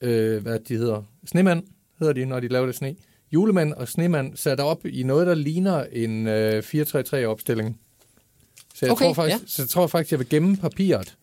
øh, 0.00 0.42
hvad 0.42 0.58
de 0.58 0.76
hedder, 0.76 1.02
snemand 1.26 1.62
hedder 1.98 2.12
de, 2.12 2.24
når 2.24 2.40
de 2.40 2.48
laver 2.48 2.66
det 2.66 2.74
sne. 2.74 2.94
Julemand 3.34 3.72
og 3.72 3.88
snemand 3.88 4.36
sat 4.36 4.60
op 4.60 4.86
i 4.86 5.02
noget, 5.02 5.26
der 5.26 5.34
ligner 5.34 5.84
en 5.92 6.26
øh, 6.26 6.58
4-3-3-opstilling. 6.58 7.80
Så 8.74 8.86
jeg, 8.86 8.92
Okay, 8.92 9.04
tror 9.04 9.14
faktisk, 9.14 9.42
ja. 9.42 9.46
så 9.46 9.62
jeg 9.62 9.68
tror 9.68 9.86
faktisk, 9.86 10.10
jeg 10.10 10.18
vil 10.18 10.28
gemme 10.28 10.56
papiret. 10.56 11.16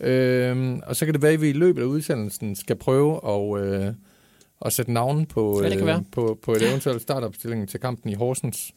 Øhm, 0.00 0.80
og 0.86 0.96
så 0.96 1.04
kan 1.04 1.14
det 1.14 1.22
være, 1.22 1.32
at 1.32 1.40
vi 1.40 1.48
i 1.48 1.52
løbet 1.52 1.82
af 1.82 1.86
udsendelsen 1.86 2.56
skal 2.56 2.76
prøve 2.76 3.20
at, 3.28 3.64
øh, 3.64 3.94
at 4.64 4.72
sætte 4.72 4.92
navn 4.92 5.26
på, 5.26 5.62
øh, 5.62 6.02
på, 6.12 6.38
på 6.42 6.52
et 6.52 6.68
eventuelt 6.68 7.02
startopstilling 7.02 7.68
til 7.68 7.80
kampen 7.80 8.10
i 8.10 8.14
Horsens, 8.14 8.72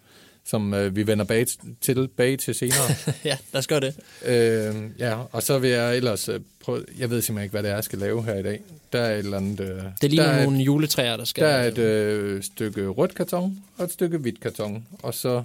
som 0.46 0.74
øh, 0.74 0.96
vi 0.96 1.08
vender 1.08 1.26
bag, 1.26 1.46
tilbage 1.82 2.38
til 2.38 2.56
senere. 2.56 2.90
ja, 3.26 3.38
lad 3.54 3.60
os 3.60 3.68
gøre 3.68 3.80
det. 3.80 3.96
øh, 4.26 4.90
ja, 5.00 5.18
og 5.32 5.44
så 5.44 5.60
vil 5.60 5.70
jeg 5.70 5.98
ellers 5.98 6.30
øh, 6.30 6.40
prøve, 6.60 6.86
jeg 6.98 7.10
ved 7.10 7.22
simpelthen 7.22 7.44
ikke, 7.44 7.52
hvad 7.52 7.64
det 7.64 7.72
er, 7.72 7.76
jeg 7.76 7.84
skal 7.84 8.00
lave 8.00 8.24
her 8.24 8.36
i 8.36 8.44
dag. 8.44 8.62
Der 8.94 9.00
er 9.02 9.14
et 9.14 9.20
eller 9.20 9.38
andet... 9.38 9.60
Øh, 9.60 9.82
Det 10.02 10.10
ligner 10.10 10.26
der 10.26 10.32
er 10.34 10.44
nogle 10.44 10.60
juletræer, 10.60 11.18
der 11.18 11.26
skal... 11.26 11.44
der 11.44 11.50
er 11.50 11.68
et 11.68 11.78
øh, 11.78 12.44
stykke 12.44 12.88
rødt 12.88 13.16
karton 13.16 13.58
og 13.78 13.86
et 13.86 13.92
stykke 13.92 14.18
hvidt 14.18 14.40
karton, 14.40 14.88
og 15.00 15.14
så 15.14 15.44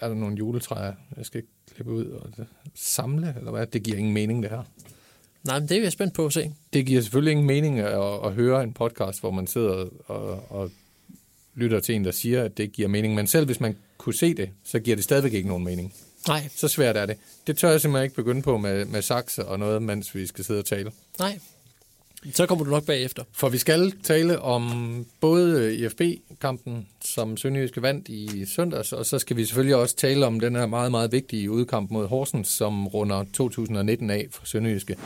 er 0.00 0.08
der 0.08 0.14
nogle 0.14 0.36
juletræer, 0.36 0.92
jeg 1.16 1.26
skal 1.26 1.42
klippe 1.74 1.92
ud 1.92 2.04
og 2.06 2.30
samle, 2.74 3.34
eller 3.38 3.50
hvad? 3.50 3.66
Det 3.66 3.82
giver 3.82 3.96
ingen 3.96 4.14
mening, 4.14 4.42
det 4.42 4.50
her. 4.50 4.62
Nej, 5.44 5.58
men 5.60 5.68
det 5.68 5.76
er 5.76 5.82
jeg 5.82 5.92
spændt 5.92 6.14
på 6.14 6.26
at 6.26 6.32
se. 6.32 6.52
Det 6.72 6.86
giver 6.86 7.02
selvfølgelig 7.02 7.30
ingen 7.30 7.46
mening 7.46 7.78
at, 7.78 7.98
at 8.24 8.32
høre 8.32 8.62
en 8.62 8.72
podcast, 8.72 9.20
hvor 9.20 9.30
man 9.30 9.46
sidder 9.46 9.86
og, 10.06 10.52
og 10.52 10.70
lytter 11.58 11.80
til 11.80 11.94
en, 11.94 12.04
der 12.04 12.10
siger, 12.10 12.44
at 12.44 12.56
det 12.56 12.62
ikke 12.62 12.74
giver 12.74 12.88
mening. 12.88 13.14
Men 13.14 13.26
selv 13.26 13.46
hvis 13.46 13.60
man 13.60 13.76
kunne 13.98 14.14
se 14.14 14.34
det, 14.34 14.50
så 14.64 14.78
giver 14.78 14.96
det 14.96 15.04
stadigvæk 15.04 15.32
ikke 15.32 15.48
nogen 15.48 15.64
mening. 15.64 15.94
Nej, 16.28 16.48
Så 16.56 16.68
svært 16.68 16.96
er 16.96 17.06
det. 17.06 17.16
Det 17.46 17.56
tør 17.58 17.70
jeg 17.70 17.80
simpelthen 17.80 18.04
ikke 18.04 18.16
begynde 18.16 18.42
på 18.42 18.58
med, 18.58 18.84
med 18.84 19.02
sakse 19.02 19.44
og 19.44 19.58
noget, 19.58 19.82
mens 19.82 20.14
vi 20.14 20.26
skal 20.26 20.44
sidde 20.44 20.60
og 20.60 20.64
tale. 20.64 20.90
nej. 21.18 21.38
Så 22.34 22.46
kommer 22.46 22.64
du 22.64 22.70
nok 22.70 22.84
bagefter. 22.86 23.24
For 23.32 23.48
vi 23.48 23.58
skal 23.58 23.92
tale 24.02 24.40
om 24.40 25.06
både 25.20 25.76
IFB-kampen, 25.76 26.86
som 27.04 27.36
Sønderjyske 27.36 27.82
vandt 27.82 28.08
i 28.08 28.46
søndags, 28.46 28.92
og 28.92 29.06
så 29.06 29.18
skal 29.18 29.36
vi 29.36 29.44
selvfølgelig 29.44 29.76
også 29.76 29.96
tale 29.96 30.26
om 30.26 30.40
den 30.40 30.56
her 30.56 30.66
meget, 30.66 30.90
meget 30.90 31.12
vigtige 31.12 31.50
udkamp 31.50 31.90
mod 31.90 32.06
Horsens, 32.08 32.48
som 32.48 32.86
runder 32.88 33.24
2019 33.34 34.10
af 34.10 34.26
for 34.30 34.46
Sønderjyske. 34.46 34.96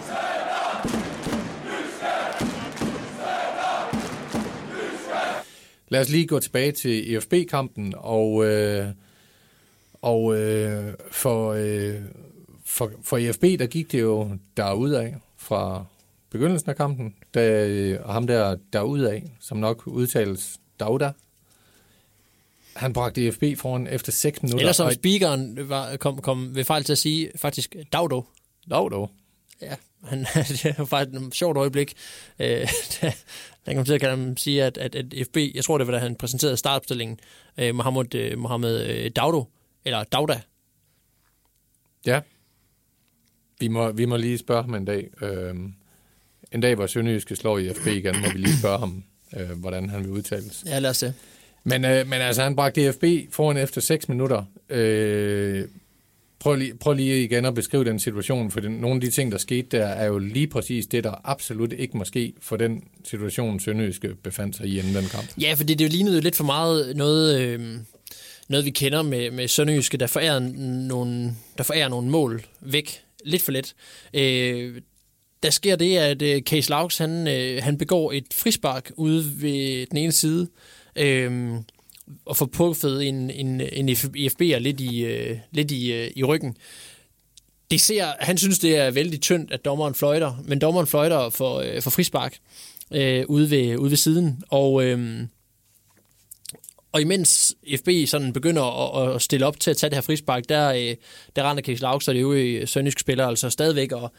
Lad 5.93 6.01
os 6.01 6.09
lige 6.09 6.27
gå 6.27 6.41
tilbage 6.41 6.73
til 6.73 7.13
IFB-kampen, 7.13 7.95
og, 7.97 8.47
øh, 8.47 8.87
og 10.03 10.37
øh, 10.37 10.95
for, 11.11 11.53
øh, 11.53 11.95
for, 12.65 12.93
for 13.03 13.17
IFB, 13.17 13.43
der 13.43 13.67
gik 13.67 13.93
det 13.93 14.01
jo 14.01 14.31
derudad 14.57 15.13
fra 15.37 15.85
begyndelsen 16.31 16.71
af 16.71 16.77
kampen, 16.77 17.15
da 17.35 17.67
øh, 17.67 18.05
ham 18.05 18.27
der 18.27 18.57
derudad, 18.73 19.21
som 19.41 19.59
nok 19.59 19.87
udtales 19.87 20.61
Dauda, 20.81 21.13
han 22.77 22.93
bragte 22.93 23.27
IFB 23.27 23.45
foran 23.57 23.87
efter 23.87 24.13
6 24.13 24.43
minutter. 24.43 24.59
Eller 24.59 24.73
som 24.73 24.91
speakeren 24.91 25.69
var, 25.69 25.97
kom, 25.97 26.21
kom 26.21 26.55
ved 26.55 26.65
fejl 26.65 26.85
til 26.85 26.93
at 26.93 26.99
sige, 26.99 27.31
faktisk 27.37 27.77
Dagdo. 27.93 28.25
Daudo. 28.71 29.09
Ja, 29.61 29.75
han, 30.05 30.19
det 30.63 30.75
var 30.79 30.85
faktisk 30.85 31.23
et 31.23 31.35
sjovt 31.35 31.57
øjeblik. 31.57 31.95
Øh, 32.39 32.69
da 33.03 33.13
han 33.67 33.77
kom 33.77 33.85
til 33.85 33.95
at 33.95 34.01
kan 34.01 34.19
man 34.19 34.37
sige, 34.37 34.65
at, 34.65 34.79
at, 34.79 34.95
at 34.95 35.07
FB, 35.27 35.37
jeg 35.55 35.65
tror 35.65 35.79
det 35.79 35.87
var 35.87 35.93
da 35.93 35.99
han 35.99 36.17
præsenterede 36.17 36.57
startopstillingen, 36.57 37.19
øh, 37.59 37.75
Mohamed, 37.75 38.15
øh, 38.15 38.39
Mohamed 38.39 38.87
øh, 38.87 39.11
Dagdo, 39.17 39.45
eller 39.85 40.05
Dauda. 40.05 40.41
Ja. 42.07 42.21
Vi 43.61 43.69
må, 43.69 43.93
vi 43.93 44.05
må 44.05 44.17
lige 44.17 44.39
spørge 44.39 44.63
ham 44.63 44.75
en 44.75 44.85
dag. 44.85 45.11
Øhm, 45.23 45.75
en 46.53 46.61
dag, 46.61 46.75
hvor 46.75 46.87
Sønderjyske 46.87 47.37
slår 47.37 47.59
IFB 47.59 47.87
igen, 47.87 48.21
må 48.21 48.33
vi 48.33 48.39
lige 48.39 48.59
spørge 48.59 48.79
ham, 48.79 49.05
øh, 49.37 49.51
hvordan 49.51 49.91
han 49.91 50.01
vil 50.01 50.11
udtales. 50.11 50.65
Ja, 50.67 50.79
lad 50.79 50.91
os 50.91 50.97
se. 50.97 51.15
Men, 51.65 51.85
øh, 51.85 52.07
men 52.07 52.21
altså, 52.21 52.43
han 52.43 52.57
bragte 52.57 52.91
DFB 52.91 53.05
foran 53.31 53.57
efter 53.57 53.81
6 53.81 54.09
minutter. 54.09 54.45
Øh, 54.69 55.69
prøv, 56.43 56.55
lige, 56.57 56.75
prøv 56.75 56.95
lige 56.95 57.25
igen 57.25 57.45
at 57.45 57.55
beskrive 57.55 57.85
den 57.85 57.99
situation, 57.99 58.51
for 58.51 58.61
den, 58.61 58.73
nogle 58.73 58.95
af 58.95 59.01
de 59.01 59.11
ting, 59.11 59.33
der 59.33 59.39
skete 59.39 59.77
der, 59.77 59.87
er 59.87 60.07
jo 60.07 60.19
lige 60.19 60.47
præcis 60.47 60.87
det, 60.87 61.05
der 61.05 61.15
absolut 61.25 61.73
ikke 61.73 61.97
må 61.97 62.05
ske 62.05 62.33
for 62.41 62.57
den 62.57 62.85
situation, 63.05 63.61
Sønderjyske 63.61 64.15
befandt 64.23 64.57
sig 64.57 64.67
i 64.67 64.79
inden 64.79 64.95
den 64.95 65.05
kamp. 65.05 65.29
Ja, 65.41 65.55
fordi 65.55 65.75
det 65.75 65.93
lignede 65.93 66.17
jo 66.17 66.23
lidt 66.23 66.37
for 66.37 66.45
meget 66.45 66.97
noget, 66.97 67.41
øh, 67.41 67.61
noget 68.49 68.65
vi 68.65 68.71
kender 68.71 69.03
med, 69.03 69.31
med 69.31 69.49
Sønderjyske, 69.49 69.97
der 69.97 70.07
forærer, 70.07 70.39
nogle, 70.89 71.33
der 71.59 71.65
forærer 71.65 71.89
nogle 71.89 72.11
mål 72.11 72.43
væk. 72.61 73.01
Lidt 73.25 73.43
for 73.43 73.53
let. 73.53 73.75
Øh, 74.15 74.81
der 75.43 75.51
sker 75.51 75.77
det, 75.77 75.97
at 75.97 76.23
øh, 76.23 76.43
Case 76.43 76.71
Laux, 76.71 76.99
han, 76.99 77.29
øh, 77.29 77.63
han 77.63 77.79
begår 77.79 78.13
et 78.13 78.27
frispark 78.35 78.91
ude 78.97 79.25
ved 79.43 79.87
den 79.87 79.99
ene 79.99 80.13
side, 80.13 80.49
øh, 80.97 81.53
at 82.31 82.37
få 82.37 82.47
puffet 82.47 83.09
en, 83.09 83.31
en, 83.31 83.61
en 83.61 83.89
IFB'er 83.89 84.59
lidt 84.59 84.81
i, 84.81 85.05
øh, 85.05 85.39
lidt 85.51 85.71
i, 85.71 85.93
øh, 85.93 86.11
i 86.17 86.25
ryggen. 86.25 86.57
Det 87.71 87.81
ser, 87.81 88.13
han 88.21 88.39
synes, 88.39 88.59
det 88.59 88.77
er 88.77 88.91
vældig 88.91 89.21
tyndt, 89.21 89.53
at 89.53 89.65
dommeren 89.65 89.95
fløjter, 89.95 90.43
men 90.45 90.59
dommeren 90.59 90.87
fløjter 90.87 91.31
for, 91.31 91.59
øh, 91.59 91.83
for 91.83 91.91
frispark 91.91 92.39
øh, 92.91 93.25
ude, 93.29 93.51
ved, 93.51 93.77
ude 93.77 93.91
ved 93.91 93.97
siden, 93.97 94.43
og... 94.49 94.85
Øh, 94.85 95.27
og 96.93 97.01
imens 97.01 97.55
FB 97.77 97.89
sådan 98.07 98.33
begynder 98.33 98.97
at, 98.99 99.15
at 99.15 99.23
stille 99.23 99.47
op 99.47 99.61
til 99.61 99.71
at 99.71 99.77
tage 99.77 99.91
det 99.91 99.97
her 99.97 100.03
frispark, 100.03 100.43
der, 100.49 100.73
øh, 100.73 100.97
der 101.37 101.51
render 101.51 101.63
Keks 101.63 101.81
Lauks 101.81 102.09
og 102.09 102.15
de 102.15 102.21
øvrige 102.21 102.67
sønderjyske 102.67 103.01
spillere 103.01 103.29
altså 103.29 103.51
stadigvæk 103.51 103.93
og, 103.93 104.13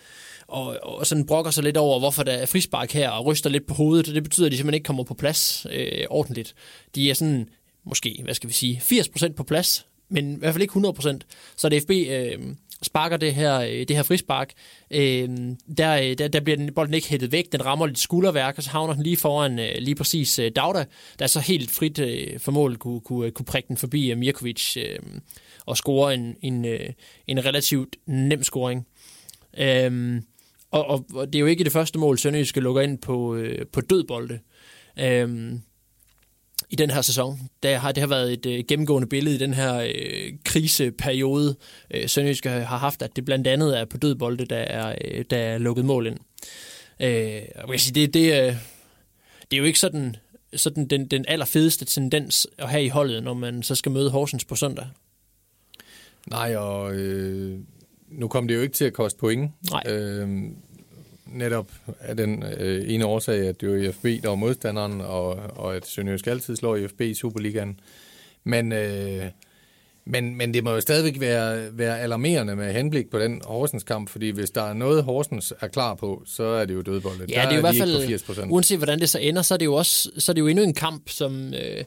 og, 0.47 0.77
og 0.83 1.07
sådan 1.07 1.25
brokker 1.25 1.51
sig 1.51 1.63
lidt 1.63 1.77
over, 1.77 1.99
hvorfor 1.99 2.23
der 2.23 2.31
er 2.31 2.45
frispark 2.45 2.91
her, 2.91 3.09
og 3.09 3.25
ryster 3.25 3.49
lidt 3.49 3.67
på 3.67 3.73
hovedet. 3.73 4.05
Det 4.05 4.23
betyder, 4.23 4.45
at 4.45 4.51
de 4.51 4.57
simpelthen 4.57 4.73
ikke 4.73 4.85
kommer 4.85 5.03
på 5.03 5.13
plads 5.13 5.67
øh, 5.71 6.05
ordentligt. 6.09 6.53
De 6.95 7.09
er 7.09 7.13
sådan, 7.13 7.49
måske, 7.85 8.21
hvad 8.23 8.33
skal 8.33 8.49
vi 8.49 8.53
sige, 8.53 8.81
80% 8.83 9.33
på 9.33 9.43
plads, 9.43 9.87
men 10.09 10.35
i 10.35 10.39
hvert 10.39 10.53
fald 10.53 10.61
ikke 10.61 10.79
100%. 10.79 11.19
Så 11.55 11.69
det 11.69 11.83
FB 11.83 11.89
øh, 11.91 12.55
sparker 12.81 13.17
det 13.17 13.33
her, 13.33 13.59
øh, 13.59 13.87
det 13.87 13.95
her 13.95 14.03
frispark. 14.03 14.53
Øh, 14.91 15.29
der, 15.77 15.93
øh, 15.93 16.17
der, 16.17 16.27
der 16.27 16.39
bliver 16.39 16.57
den, 16.57 16.73
bolden 16.73 16.93
ikke 16.93 17.09
hættet 17.09 17.31
væk, 17.31 17.51
den 17.51 17.65
rammer 17.65 17.87
lidt 17.87 17.99
skulderværk, 17.99 18.57
og 18.57 18.63
så 18.63 18.69
havner 18.69 18.93
den 18.93 19.03
lige 19.03 19.17
foran 19.17 19.59
øh, 19.59 19.75
lige 19.77 19.95
præcis 19.95 20.39
øh, 20.39 20.51
Dauda, 20.55 20.85
der 21.19 21.27
så 21.27 21.39
helt 21.39 21.71
frit 21.71 21.99
øh, 21.99 22.39
for 22.39 22.51
mål 22.51 22.77
kunne, 22.77 23.01
kunne, 23.01 23.31
kunne 23.31 23.45
prikke 23.45 23.67
den 23.67 23.77
forbi 23.77 24.11
øh, 24.11 24.17
Mirkovic 24.17 24.77
øh, 24.77 24.99
og 25.65 25.77
score 25.77 26.13
en, 26.13 26.35
en, 26.41 26.65
øh, 26.65 26.89
en 27.27 27.45
relativt 27.45 27.95
nem 28.05 28.43
scoring. 28.43 28.87
Øh, 29.57 30.21
og, 30.71 30.87
og, 30.87 31.05
og 31.13 31.27
det 31.27 31.35
er 31.35 31.39
jo 31.39 31.45
ikke 31.45 31.63
det 31.63 31.71
første 31.71 31.99
mål, 31.99 32.17
Sønderjyske 32.17 32.59
lukker 32.59 32.81
ind 32.81 32.97
på, 32.97 33.35
øh, 33.35 33.65
på 33.67 33.81
dødbolde. 33.81 34.39
Øh, 34.99 35.53
i 36.73 36.75
den 36.75 36.89
her 36.89 37.01
sæson. 37.01 37.39
Det 37.63 37.75
har, 37.75 37.91
det 37.91 38.01
har 38.01 38.07
været 38.07 38.33
et 38.33 38.45
øh, 38.45 38.63
gennemgående 38.67 39.07
billede 39.07 39.35
i 39.35 39.39
den 39.39 39.53
her 39.53 39.79
øh, 39.95 40.33
kriseperiode, 40.45 41.55
øh, 41.91 42.09
Sønderjyske 42.09 42.49
har 42.49 42.77
haft, 42.77 43.01
at 43.01 43.15
det 43.15 43.25
blandt 43.25 43.47
andet 43.47 43.79
er 43.79 43.85
på 43.85 43.97
dødbolde, 43.97 44.45
der 44.45 44.57
er, 44.57 44.95
øh, 45.05 45.25
der 45.29 45.37
er 45.37 45.57
lukket 45.57 45.85
mål 45.85 46.07
ind. 46.07 46.17
Øh, 46.99 47.41
og 47.55 47.71
jeg 47.71 47.79
sige, 47.79 48.01
det, 48.01 48.13
det, 48.13 48.25
øh, 48.25 48.55
det 49.51 49.53
er 49.53 49.57
jo 49.57 49.63
ikke 49.63 49.79
sådan, 49.79 50.15
sådan 50.55 50.87
den, 50.87 51.05
den 51.07 51.25
allerfedeste 51.27 51.85
tendens 51.85 52.47
at 52.57 52.69
have 52.69 52.83
i 52.83 52.89
holdet, 52.89 53.23
når 53.23 53.33
man 53.33 53.63
så 53.63 53.75
skal 53.75 53.91
møde 53.91 54.09
Horsens 54.09 54.45
på 54.45 54.55
søndag. 54.55 54.87
Nej, 56.27 56.55
og 56.55 56.95
øh, 56.95 57.59
nu 58.09 58.27
kom 58.27 58.47
det 58.47 58.55
jo 58.55 58.61
ikke 58.61 58.73
til 58.73 58.85
at 58.85 58.93
koste 58.93 59.19
point. 59.19 59.51
Nej. 59.71 59.83
Øh, 59.87 60.29
netop 61.33 61.71
af 61.99 62.17
den 62.17 62.43
øh, 62.57 62.93
ene 62.93 63.05
årsag, 63.05 63.47
at 63.47 63.61
det 63.61 63.69
var 63.69 63.75
IFB, 63.75 64.23
der 64.23 64.29
var 64.29 64.35
modstanderen, 64.35 65.01
og, 65.01 65.39
og 65.55 65.75
at 65.75 65.87
Sønderjysk 65.87 66.27
altid 66.27 66.55
slår 66.55 66.75
IFB 66.75 67.01
i 67.01 67.13
Superligaen. 67.13 67.79
Men, 68.43 68.71
øh, 68.71 69.25
men, 70.05 70.35
men 70.35 70.53
det 70.53 70.63
må 70.63 70.71
jo 70.71 70.81
stadigvæk 70.81 71.19
være, 71.19 71.77
være 71.77 71.99
alarmerende 71.99 72.55
med 72.55 72.73
henblik 72.73 73.09
på 73.09 73.19
den 73.19 73.41
Horsens 73.45 73.83
kamp, 73.83 74.09
fordi 74.09 74.29
hvis 74.29 74.51
der 74.51 74.61
er 74.61 74.73
noget, 74.73 75.03
Horsens 75.03 75.53
er 75.61 75.67
klar 75.67 75.95
på, 75.95 76.23
så 76.25 76.43
er 76.43 76.65
det 76.65 76.73
jo 76.73 76.81
dødboldet. 76.81 77.31
Ja, 77.31 77.41
det 77.41 77.47
er, 77.47 77.49
er 77.49 77.57
i 77.57 77.59
hvert 77.59 77.75
fald, 77.75 78.51
uanset 78.51 78.77
hvordan 78.77 78.99
det 78.99 79.09
så 79.09 79.19
ender, 79.19 79.41
så 79.41 79.53
er 79.53 79.57
det 79.57 79.65
jo 79.65 79.73
også 79.73 80.11
så 80.17 80.31
er 80.31 80.33
det 80.33 80.41
jo 80.41 80.47
endnu 80.47 80.63
en 80.63 80.73
kamp, 80.73 81.09
som... 81.09 81.53
Øh, 81.53 81.83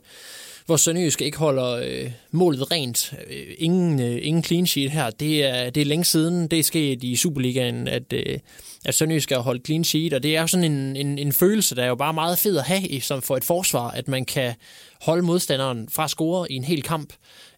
hvor 0.66 0.76
Sønderjysk 0.76 1.22
ikke 1.22 1.38
holder 1.38 1.70
øh, 1.70 2.10
målet 2.30 2.70
rent. 2.70 3.14
Øh, 3.30 3.54
ingen, 3.58 4.00
øh, 4.00 4.18
ingen 4.22 4.44
clean 4.44 4.66
sheet 4.66 4.90
her. 4.90 5.10
Det 5.10 5.44
er, 5.44 5.70
det 5.70 5.80
er 5.80 5.84
længe 5.84 6.04
siden, 6.04 6.48
det 6.48 6.58
er 6.58 6.62
sket 6.62 7.04
i 7.04 7.16
Superligaen, 7.16 7.88
at, 7.88 8.12
øh, 8.12 8.38
at 8.84 8.94
Sønderjysk 8.94 9.30
har 9.30 9.38
holdt 9.38 9.66
clean 9.66 9.84
sheet, 9.84 10.12
og 10.12 10.22
det 10.22 10.36
er 10.36 10.40
jo 10.40 10.46
sådan 10.46 10.72
en, 10.72 10.96
en, 10.96 11.18
en 11.18 11.32
følelse, 11.32 11.74
der 11.74 11.82
er 11.82 11.88
jo 11.88 11.94
bare 11.94 12.14
meget 12.14 12.38
fed 12.38 12.56
at 12.56 12.64
have 12.64 13.00
som 13.00 13.22
for 13.22 13.36
et 13.36 13.44
forsvar, 13.44 13.90
at 13.90 14.08
man 14.08 14.24
kan 14.24 14.54
holde 15.00 15.22
modstanderen 15.22 15.88
fra 15.88 16.04
at 16.04 16.10
score 16.10 16.52
i 16.52 16.54
en 16.54 16.64
hel 16.64 16.82
kamp. 16.82 17.12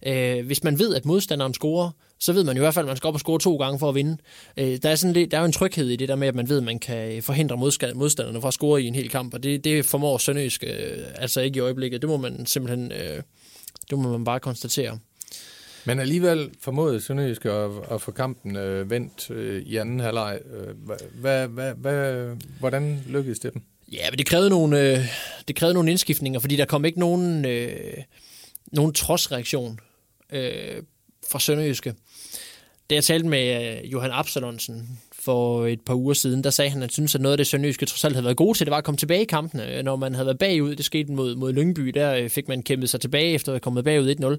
Øh, 0.06 0.46
hvis 0.46 0.64
man 0.64 0.78
ved, 0.78 0.94
at 0.94 1.04
modstanderen 1.04 1.54
scorer, 1.54 1.90
så 2.20 2.32
ved 2.32 2.44
man 2.44 2.56
i 2.56 2.60
hvert 2.60 2.74
fald, 2.74 2.86
at 2.86 2.88
man 2.88 2.96
skal 2.96 3.08
op 3.08 3.14
og 3.14 3.20
score 3.20 3.38
to 3.38 3.56
gange 3.56 3.78
for 3.78 3.88
at 3.88 3.94
vinde. 3.94 4.16
Øh, 4.56 4.78
der, 4.82 4.90
er 4.90 4.94
sådan 4.94 5.12
lidt, 5.12 5.30
der 5.30 5.36
er 5.36 5.40
jo 5.40 5.46
en 5.46 5.52
tryghed 5.52 5.88
i 5.88 5.96
det 5.96 6.08
der 6.08 6.16
med, 6.16 6.28
at 6.28 6.34
man 6.34 6.48
ved, 6.48 6.58
at 6.58 6.64
man 6.64 6.78
kan 6.78 7.22
forhindre 7.22 7.56
modstanderne 7.94 8.40
fra 8.40 8.48
at 8.48 8.54
score 8.54 8.82
i 8.82 8.86
en 8.86 8.94
hel 8.94 9.10
kamp, 9.10 9.34
og 9.34 9.42
det, 9.42 9.64
det 9.64 9.84
formår 9.84 10.18
Sønderjysk 10.18 10.64
øh, 10.64 10.98
altså 11.14 11.40
ikke 11.40 11.56
i 11.56 11.60
øjeblikket. 11.60 12.02
Det 12.02 12.10
må 12.10 12.16
man 12.16 12.46
simpelthen 12.46 12.92
øh, 12.92 13.22
det 13.90 13.98
må 13.98 14.12
man 14.12 14.24
bare 14.24 14.40
konstatere. 14.40 14.98
Men 15.84 15.98
alligevel 15.98 16.50
formåede 16.60 17.00
Sønderjysk 17.00 17.44
at, 17.44 17.70
at 17.90 18.02
få 18.02 18.10
kampen 18.10 18.56
øh, 18.56 18.90
vendt 18.90 19.30
øh, 19.30 19.62
i 19.62 19.76
anden 19.76 20.00
halvleg. 20.00 20.38
Øh, 20.52 20.74
hvad, 21.20 21.48
hvad, 21.48 21.74
hvad, 21.74 22.36
hvordan 22.58 23.04
lykkedes 23.06 23.38
det 23.38 23.54
dem? 23.54 23.62
Ja, 23.92 24.10
men 24.10 24.18
det 24.18 24.26
krævede 24.26 24.50
nogle, 24.50 24.80
øh, 24.80 24.98
det 25.48 25.56
krævede 25.56 25.74
nogle 25.74 25.90
indskiftninger, 25.90 26.40
fordi 26.40 26.56
der 26.56 26.64
kom 26.64 26.84
ikke 26.84 27.00
nogen, 27.00 27.44
øh, 27.44 27.96
nogen 28.72 28.92
trodsreaktion 28.92 29.80
øh, 30.32 30.82
fra 31.30 31.40
Sønderjyske. 31.40 31.94
Da 32.90 32.94
jeg 32.94 33.04
talte 33.04 33.28
med 33.28 33.76
øh, 33.84 33.92
Johan 33.92 34.10
Absalonsen 34.10 34.98
for 35.12 35.66
et 35.66 35.80
par 35.80 35.94
uger 35.94 36.14
siden, 36.14 36.44
der 36.44 36.50
sagde 36.50 36.70
han, 36.70 36.78
at 36.78 36.82
han 36.82 36.90
synes, 36.90 37.14
at 37.14 37.20
noget 37.20 37.32
af 37.32 37.36
det 37.36 37.46
Sønderjyske 37.46 37.86
trods 37.86 38.04
alt 38.04 38.14
havde 38.14 38.24
været 38.24 38.36
gode 38.36 38.58
til, 38.58 38.66
det 38.66 38.70
var 38.70 38.78
at 38.78 38.84
komme 38.84 38.98
tilbage 38.98 39.22
i 39.22 39.24
kampene. 39.24 39.76
Øh, 39.76 39.84
når 39.84 39.96
man 39.96 40.14
havde 40.14 40.26
været 40.26 40.38
bagud, 40.38 40.76
det 40.76 40.84
skete 40.84 41.12
mod, 41.12 41.36
mod 41.36 41.52
Lyngby, 41.52 41.88
der 41.88 42.14
øh, 42.14 42.30
fik 42.30 42.48
man 42.48 42.62
kæmpet 42.62 42.90
sig 42.90 43.00
tilbage 43.00 43.32
efter 43.32 43.52
at 43.52 43.54
have 43.54 43.60
kommet 43.60 43.84
bagud 43.84 44.38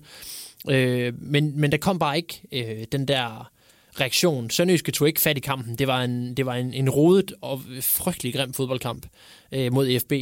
1-0. 0.67 0.71
Øh, 0.73 1.13
men, 1.21 1.59
men 1.59 1.71
der 1.71 1.77
kom 1.77 1.99
bare 1.99 2.17
ikke 2.17 2.41
øh, 2.51 2.85
den 2.91 3.07
der 3.07 3.51
reaktion. 3.99 4.49
Sønderjyske 4.49 4.91
tog 4.91 5.07
ikke 5.07 5.21
fat 5.21 5.37
i 5.37 5.39
kampen. 5.39 5.75
Det 5.75 5.87
var 5.87 6.01
en, 6.01 6.33
det 6.33 6.45
var 6.45 6.55
en, 6.55 6.73
en 6.73 6.89
rodet 6.89 7.33
og 7.41 7.61
frygtelig 7.81 8.33
grim 8.33 8.53
fodboldkamp 8.53 9.05
øh, 9.51 9.73
mod 9.73 9.87
EFB. 9.87 10.13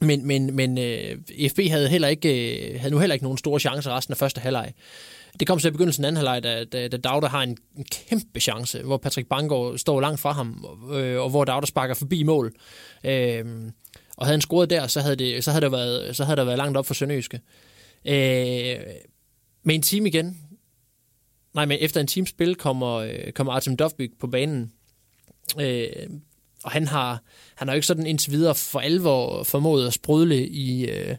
Men, 0.00 0.26
men, 0.26 0.56
men 0.56 0.78
øh, 0.78 1.16
FB 1.50 1.60
havde, 1.68 1.88
heller 1.88 2.08
ikke, 2.08 2.72
øh, 2.72 2.80
havde 2.80 2.94
nu 2.94 2.98
heller 2.98 3.14
ikke 3.14 3.24
nogen 3.24 3.38
store 3.38 3.60
chancer 3.60 3.96
resten 3.96 4.12
af 4.12 4.18
første 4.18 4.40
halvleg. 4.40 4.72
Det 5.40 5.48
kom 5.48 5.60
så 5.60 5.68
i 5.68 5.70
begyndelsen 5.70 6.04
af 6.04 6.08
anden 6.08 6.16
halvleg, 6.16 6.42
da, 6.42 6.64
da, 6.64 6.88
da 6.88 6.96
Dauda 6.96 7.26
har 7.26 7.42
en, 7.42 7.56
en 7.76 7.84
kæmpe 7.84 8.40
chance, 8.40 8.82
hvor 8.82 8.96
Patrick 8.96 9.28
Bangor 9.28 9.76
står 9.76 10.00
langt 10.00 10.20
fra 10.20 10.32
ham, 10.32 10.66
øh, 10.92 11.20
og 11.20 11.30
hvor 11.30 11.44
Dauda 11.44 11.66
sparker 11.66 11.94
forbi 11.94 12.22
mål. 12.22 12.54
Øh, 13.04 13.44
og 14.16 14.26
havde 14.26 14.34
han 14.34 14.40
scoret 14.40 14.70
der, 14.70 14.86
så 14.86 15.00
havde, 15.00 15.16
det, 15.16 15.44
så 15.44 15.50
havde, 15.50 15.60
der, 15.60 15.68
været, 15.68 16.16
så 16.16 16.24
havde 16.24 16.36
der 16.36 16.44
været 16.44 16.58
langt 16.58 16.76
op 16.76 16.86
for 16.86 16.94
Sønderjyske. 16.94 17.40
Øh, 18.04 18.78
med 19.62 19.74
en 19.74 19.82
time 19.82 20.08
igen, 20.08 20.38
nej, 21.54 21.66
men 21.66 21.78
efter 21.80 22.00
en 22.00 22.06
times 22.06 22.28
spil 22.28 22.54
kommer, 22.54 22.94
øh, 22.94 23.32
kommer 23.32 23.52
Artem 23.52 23.76
Dovbyk 23.76 24.10
på 24.20 24.26
banen. 24.26 24.72
Øh, 25.60 25.88
og 26.64 26.70
han 26.70 26.86
har, 26.86 27.22
han 27.54 27.68
har 27.68 27.74
jo 27.74 27.76
ikke 27.76 27.86
sådan 27.86 28.06
indtil 28.06 28.32
videre 28.32 28.54
for 28.54 28.80
alvor 28.80 29.42
formået 29.42 29.86
at 29.86 29.92
sprudle 29.92 30.48
i, 30.48 30.90
øh, 30.90 31.16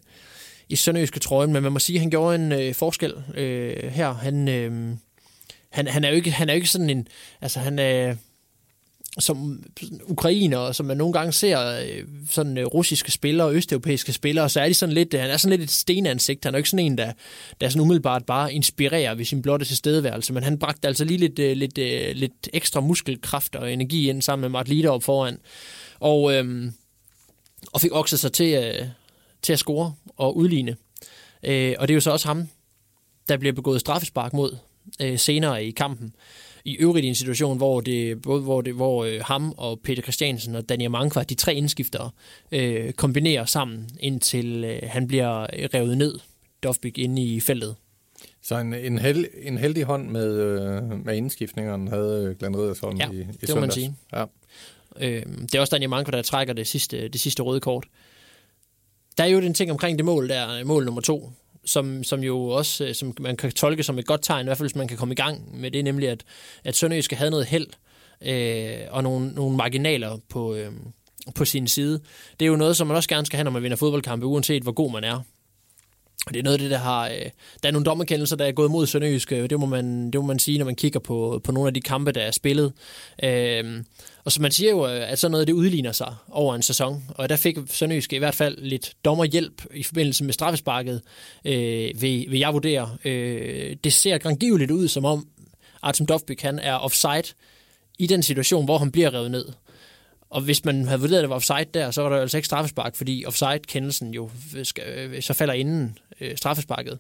i 0.70 0.76
Sønderjyske 0.76 1.20
trøjen, 1.20 1.54
men 1.54 1.64
man 1.64 1.72
må 1.72 1.80
sige, 1.80 1.96
at 1.96 2.02
han 2.02 2.10
gjorde 2.10 2.36
en 2.36 2.52
øh, 2.52 2.74
forskel 2.74 3.14
øh, 3.36 3.84
her. 3.84 4.14
Han, 4.14 4.48
øh, 4.48 4.96
han, 5.70 5.88
han, 5.88 6.04
er 6.04 6.10
jo 6.10 6.16
ikke, 6.16 6.32
han 6.32 6.50
er 6.50 6.54
jo 6.54 6.56
ikke 6.56 6.70
sådan 6.70 6.90
en... 6.90 7.08
Altså, 7.42 7.60
han 7.60 7.80
er 7.80 8.16
som 9.20 9.64
ukrainer, 10.04 10.72
som 10.72 10.86
man 10.86 10.98
nogle 10.98 11.14
gange 11.14 11.32
ser 11.32 11.82
øh, 11.82 12.04
sådan 12.30 12.58
øh, 12.58 12.66
russiske 12.66 13.12
spillere 13.12 13.48
og 13.48 13.56
østeuropæiske 13.56 14.14
spillere, 14.14 14.50
så 14.50 14.62
er 14.62 14.68
de 14.68 14.74
sådan 14.74 14.96
lidt, 14.96 15.14
øh, 15.14 15.20
han 15.20 15.30
er 15.30 15.38
sådan 15.38 15.60
lidt 15.60 15.70
et 15.70 15.76
stenansigt. 15.76 16.46
Han 16.46 16.54
er 16.54 16.58
jo 16.58 16.60
ikke 16.60 16.70
sådan 16.70 16.86
en, 16.86 16.98
der, 16.98 17.12
der 17.62 17.70
sådan 17.70 17.82
umiddelbart 17.82 18.26
bare 18.26 18.54
inspirerer 18.54 19.16
ved 19.16 19.26
sin 19.26 19.42
blotte 19.42 19.66
tilstedeværelse, 19.66 20.34
men 20.34 20.44
han 20.44 20.60
bragte 20.60 20.88
altså 20.88 21.06
lige 21.06 21.18
lidt, 21.18 21.58
lidt, 21.58 21.78
lidt 22.18 22.50
ekstra 22.54 22.82
muskelkraft 22.82 23.56
og 23.56 23.74
energi 23.74 24.10
ind 24.10 24.22
sammen 24.22 24.42
med 24.42 24.50
Martin 24.50 24.76
Lider 24.76 24.90
op 24.90 25.04
foran. 25.04 25.40
Og, 26.00 26.34
øhm, 26.34 26.74
og 27.74 27.82
fik 27.82 27.92
også 27.92 28.18
sig 28.18 28.32
til, 28.32 28.74
til 29.42 29.54
at 29.54 29.60
score 29.60 29.94
og 30.18 30.38
udligne. 30.38 30.76
Øh, 31.44 31.76
og 31.80 31.88
det 31.88 31.94
er 31.94 31.96
jo 31.96 32.02
så 32.02 32.12
også 32.12 32.28
ham, 32.28 32.48
der 33.30 33.38
bliver 33.38 33.54
begået 33.54 33.80
straffespark 33.80 34.34
mod 34.34 34.58
øh, 35.02 35.20
senere 35.20 35.66
i 35.66 35.72
kampen. 35.72 36.16
I 36.66 36.76
øvrigt 36.76 37.06
i 37.06 37.08
en 37.08 37.16
situation, 37.16 37.58
hvor 37.58 37.82
det 37.82 38.22
både 38.22 38.42
hvor, 38.42 38.62
det, 38.62 38.74
hvor 38.74 39.06
øh, 39.06 39.22
ham 39.22 39.54
og 39.58 39.80
Peter 39.84 40.02
Christiansen 40.02 40.56
og 40.56 40.70
Daniel 40.70 40.92
Mankvar, 40.92 41.24
de 41.24 41.36
tre 41.36 41.56
indskiftere, 41.56 42.10
øh, 42.52 42.94
kombinerer 42.94 43.46
sammen, 43.46 43.90
indtil 44.00 44.64
øh, 44.64 44.80
han 44.84 45.08
bliver 45.08 45.48
revet 45.74 45.98
ned, 45.98 46.20
Dofbik, 46.64 46.98
inde 46.98 47.22
i 47.22 47.40
feltet. 47.40 47.76
Så 48.42 48.58
en, 48.58 48.74
en, 48.74 49.00
held, 49.00 49.26
en 49.42 49.58
heldig 49.58 49.84
hånd 49.84 50.10
med, 50.10 50.40
øh, 50.40 51.06
med 51.06 51.18
indskiftningerne 51.18 51.90
havde 51.90 52.36
Glenn 52.40 52.58
Riddersholm 52.58 52.98
ja, 52.98 53.12
i, 53.12 53.20
i 53.20 53.26
det 53.42 53.56
må 53.56 53.62
man 53.62 53.72
sige. 53.72 53.96
Ja. 54.14 54.26
Øh, 55.00 55.24
det 55.42 55.56
er 55.56 55.60
også 55.60 55.72
Daniel 55.72 55.90
Mankvar, 55.90 56.12
der 56.12 56.22
trækker 56.22 56.54
det 56.54 56.68
sidste, 56.68 57.08
det 57.08 57.22
sidste 57.22 57.44
røde 57.44 57.60
kort 57.60 57.88
der 59.20 59.26
er 59.26 59.30
jo 59.30 59.42
den 59.42 59.54
ting 59.54 59.72
omkring 59.72 59.98
det 59.98 60.06
mål 60.06 60.30
der, 60.30 60.64
mål 60.64 60.86
nummer 60.86 61.02
to, 61.02 61.32
som, 61.66 62.04
som 62.04 62.24
jo 62.24 62.44
også, 62.44 62.86
øh, 62.86 62.96
som 62.96 63.14
man 63.20 63.38
kan 63.38 63.52
tolke 63.52 63.84
som 63.84 64.00
et 64.00 64.06
godt 64.06 64.24
tegn, 64.24 64.46
i 64.46 64.48
hvert 64.48 64.58
fald 64.58 64.70
hvis 64.70 64.76
man 64.76 64.88
kan 64.88 64.98
komme 64.98 65.12
i 65.12 65.16
gang 65.16 65.60
med 65.62 65.72
det, 65.72 65.84
nemlig 65.84 66.10
at, 66.10 66.24
at 66.64 66.76
Sønderjyske 66.76 67.16
havde 67.16 67.32
noget 67.32 67.46
held 67.46 67.68
øh, 68.22 68.78
og 68.90 69.04
nogle, 69.04 69.32
nogle 69.32 69.58
marginaler 69.58 70.18
på, 70.30 70.56
øh, 70.56 70.72
på 71.36 71.46
sin 71.46 71.68
side. 71.68 72.00
Det 72.40 72.46
er 72.46 72.50
jo 72.50 72.56
noget, 72.56 72.78
som 72.78 72.88
man 72.88 72.96
også 72.96 73.10
gerne 73.10 73.26
skal 73.26 73.38
have, 73.38 73.44
når 73.44 73.52
man 73.52 73.64
vinder 73.64 73.78
fodboldkampe, 73.78 74.26
uanset 74.26 74.64
hvor 74.64 74.72
god 74.72 74.92
man 74.92 75.04
er. 75.04 75.22
Og 76.30 76.34
det 76.34 76.40
er 76.40 76.44
noget 76.44 76.58
af 76.58 76.60
det, 76.60 76.72
der 76.72 76.78
har... 76.78 77.08
Øh, 77.08 77.30
der 77.64 77.70
er 77.70 77.72
nogle 77.72 77.86
dommerkendelser, 77.86 78.36
der 78.36 78.46
er 78.46 78.52
gået 78.52 78.72
mod 78.72 78.88
Sønderjysk. 78.88 79.32
Øh, 79.32 79.50
det 79.50 79.60
må 79.60 79.66
man, 79.66 80.12
det 80.12 80.22
må 80.22 80.28
man 80.28 80.40
sige, 80.40 80.58
når 80.58 80.66
man 80.66 80.76
kigger 80.76 81.00
på, 81.00 81.42
på 81.44 81.52
nogle 81.52 81.68
af 81.68 81.74
de 81.74 81.82
kampe, 81.82 82.12
der 82.12 82.22
er 82.22 82.32
spillet. 82.32 82.74
Øh, 83.24 83.84
og 84.24 84.32
så 84.32 84.42
man 84.42 84.52
siger 84.52 84.72
jo, 84.72 84.88
øh, 84.88 85.12
at 85.12 85.20
sådan 85.20 85.32
noget, 85.32 85.48
det 85.48 85.54
udligner 85.54 85.92
sig 85.92 86.16
over 86.32 86.56
en 86.56 86.62
sæson. 86.62 87.04
Og 87.10 87.30
der 87.30 87.36
fik 87.36 87.58
Sønderjysk 87.68 88.14
i 88.14 88.18
hvert 88.18 88.36
fald 88.36 88.58
lidt 88.58 88.94
dommerhjælp 89.06 89.66
i 89.74 89.84
forbindelse 89.84 90.24
med 90.24 90.34
straffesparket, 90.34 91.02
øh, 91.46 92.02
vil, 92.02 92.26
vil 92.30 92.40
jeg 92.40 92.54
vurdere. 92.54 92.98
Øh, 93.06 93.76
det 93.84 93.94
ser 93.94 94.18
grangiveligt 94.18 94.72
ud, 94.72 94.88
som 94.88 95.06
om 95.06 95.28
Artem 95.82 96.06
Dovbyk, 96.06 96.42
han 96.42 96.60
er 96.60 96.74
offside 96.74 97.34
i 98.00 98.08
den 98.08 98.24
situation, 98.24 98.66
hvor 98.66 98.78
han 98.78 98.92
bliver 98.92 99.14
revet 99.14 99.32
ned. 99.32 99.46
Og 100.30 100.42
hvis 100.42 100.66
man 100.66 100.86
havde 100.86 101.02
vurderet, 101.02 101.18
at 101.18 101.22
det 101.22 101.30
var 101.30 101.36
offside 101.36 101.66
der, 101.74 101.92
så 101.92 102.02
var 102.02 102.10
der 102.10 102.22
altså 102.22 102.38
ikke 102.38 102.46
straffespark, 102.46 102.96
fordi 102.96 103.26
offside-kendelsen 103.26 104.14
jo 104.14 104.30
øh, 104.86 105.22
så 105.22 105.34
falder 105.34 105.54
inden 105.54 105.98
øh, 106.22 106.38
straffesparket. 106.38 107.00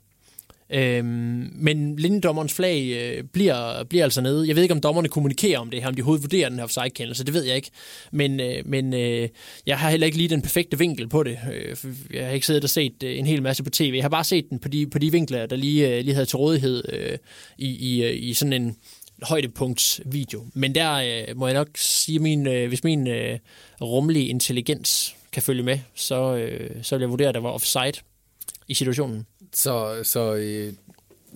Øhm, 0.71 1.49
men 1.53 1.95
linjedommerens 1.95 2.53
flag 2.53 2.85
øh, 2.87 3.23
bliver, 3.23 3.83
bliver 3.83 4.03
altså 4.03 4.21
nede. 4.21 4.47
Jeg 4.47 4.55
ved 4.55 4.63
ikke, 4.63 4.73
om 4.73 4.81
dommerne 4.81 5.09
kommunikerer 5.09 5.59
om 5.59 5.69
det 5.69 5.81
her, 5.81 5.87
om 5.87 5.95
de 5.95 6.01
overhovedet 6.01 6.23
vurderer 6.23 6.49
den 6.49 6.57
her 6.57 6.63
offside-kendelse, 6.63 7.23
det 7.23 7.33
ved 7.33 7.43
jeg 7.43 7.55
ikke. 7.55 7.71
Men, 8.11 8.39
øh, 8.39 8.61
men 8.65 8.93
øh, 8.93 9.29
jeg 9.65 9.79
har 9.79 9.89
heller 9.89 10.05
ikke 10.05 10.17
lige 10.17 10.29
den 10.29 10.41
perfekte 10.41 10.77
vinkel 10.77 11.07
på 11.07 11.23
det. 11.23 11.39
Øh, 11.53 11.75
jeg 12.13 12.25
har 12.25 12.31
ikke 12.31 12.45
siddet 12.45 12.63
og 12.63 12.69
set 12.69 13.03
øh, 13.03 13.19
en 13.19 13.25
hel 13.25 13.41
masse 13.41 13.63
på 13.63 13.69
tv. 13.69 13.91
Jeg 13.95 14.03
har 14.03 14.09
bare 14.09 14.23
set 14.23 14.49
den 14.49 14.59
på 14.59 14.67
de, 14.67 14.87
på 14.87 14.99
de 14.99 15.11
vinkler, 15.11 15.45
der 15.45 15.55
lige, 15.55 15.89
øh, 15.89 16.03
lige 16.03 16.13
havde 16.13 16.25
til 16.25 16.37
rådighed 16.37 16.83
øh, 16.89 17.17
i, 17.57 17.67
i, 17.67 18.03
øh, 18.03 18.23
i 18.23 18.33
sådan 18.33 18.53
en 18.53 18.77
højdepunktsvideo. 19.21 20.45
Men 20.53 20.75
der 20.75 20.93
øh, 20.93 21.37
må 21.37 21.47
jeg 21.47 21.53
nok 21.53 21.69
sige, 21.75 22.19
min, 22.19 22.47
øh, 22.47 22.67
hvis 22.67 22.83
min 22.83 23.07
øh, 23.07 23.39
rummelige 23.81 24.27
intelligens 24.27 25.15
kan 25.31 25.43
følge 25.43 25.63
med, 25.63 25.79
så, 25.95 26.35
øh, 26.35 26.69
så 26.81 26.95
vil 26.95 27.01
jeg 27.01 27.09
vurdere, 27.09 27.29
at 27.29 27.35
der 27.35 27.41
var 27.41 27.49
offside 27.49 27.93
i 28.67 28.73
situationen. 28.73 29.25
Så, 29.53 29.99
så 30.03 30.35
øh, 30.35 30.73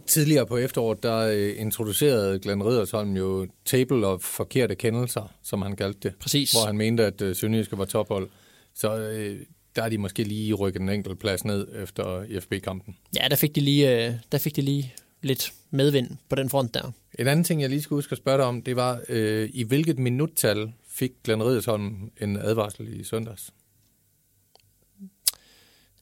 tidligere 0.07 0.45
på 0.45 0.57
efteråret, 0.57 1.03
der 1.03 1.17
øh, 1.17 1.53
introducerede 1.57 2.39
Glenn 2.39 2.63
Riddersholm 2.63 3.17
jo 3.17 3.47
table 3.65 4.07
of 4.07 4.21
forkerte 4.21 4.75
kendelser, 4.75 5.33
som 5.43 5.61
han 5.61 5.75
kaldte 5.75 5.99
det. 6.03 6.15
Præcis. 6.19 6.51
Hvor 6.51 6.65
han 6.65 6.77
mente, 6.77 7.05
at 7.05 7.21
øh, 7.21 7.35
Sønderjyske 7.35 7.77
var 7.77 7.85
tophold. 7.85 8.29
Så 8.73 8.97
øh, 8.97 9.39
der 9.75 9.83
er 9.83 9.89
de 9.89 9.97
måske 9.97 10.23
lige 10.23 10.53
rykket 10.53 10.81
en 10.81 10.89
enkelt 10.89 11.19
plads 11.19 11.45
ned 11.45 11.67
efter 11.83 12.23
IFB-kampen. 12.23 12.95
Ja, 13.15 13.27
der 13.29 13.35
fik 13.35 13.55
de 13.55 13.61
lige, 13.61 14.07
øh, 14.07 14.13
der 14.31 14.37
fik 14.37 14.55
de 14.55 14.61
lige 14.61 14.93
lidt 15.21 15.53
medvind 15.71 16.07
på 16.29 16.35
den 16.35 16.49
front 16.49 16.73
der. 16.73 16.91
En 17.19 17.27
anden 17.27 17.43
ting, 17.43 17.61
jeg 17.61 17.69
lige 17.69 17.81
skulle 17.81 17.97
huske 17.97 18.11
at 18.11 18.17
spørge 18.17 18.37
dig 18.37 18.45
om, 18.45 18.61
det 18.61 18.75
var, 18.75 19.01
øh, 19.09 19.49
i 19.53 19.63
hvilket 19.63 19.99
minuttal 19.99 20.73
fik 20.87 21.11
Glenn 21.23 21.43
Riddersholm 21.43 22.11
en 22.21 22.37
advarsel 22.37 22.99
i 22.99 23.03
søndags? 23.03 23.53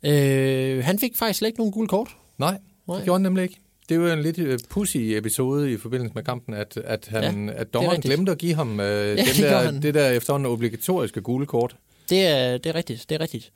Øh, 0.04 0.84
han 0.84 1.00
fik 1.00 1.16
faktisk 1.16 1.38
slet 1.38 1.48
ikke 1.48 1.60
nogen 1.60 1.72
gule 1.74 1.88
kort. 1.88 2.08
Nej, 2.38 2.58
Nej. 2.88 2.96
det 2.98 3.04
gjorde 3.06 3.16
han 3.16 3.22
nemlig 3.22 3.44
ikke. 3.44 3.56
Det 3.90 4.00
var 4.00 4.14
en 4.14 4.22
lidt 4.22 4.40
øh, 4.40 4.60
pussy 4.70 4.98
episode 4.98 5.72
i 5.74 5.78
forbindelse 5.78 6.14
med 6.16 6.24
kampen, 6.24 6.54
at, 6.54 6.78
at, 6.78 7.08
han, 7.08 7.46
Ja, 7.46 7.54
ja, 7.54 7.60
at 7.60 7.74
dommeren 7.74 8.02
glemte 8.02 8.32
at 8.32 8.38
give 8.38 8.54
ham 8.54 8.80
øh, 8.80 9.10
den 9.18 9.18
det 9.18 9.36
gjorde 9.36 9.52
der, 9.54 9.60
han. 9.62 9.82
det 9.82 9.94
der 9.94 10.10
efterhånden 10.10 10.52
obligatoriske 10.52 11.22
gule 11.22 11.46
kort. 11.46 11.76
Det 12.10 12.28
er, 12.28 12.58
det 12.58 12.70
er 12.70 12.76
rigtigt, 12.76 13.06
det 13.10 13.16
er 13.16 13.22
rigtigt. 13.22 13.52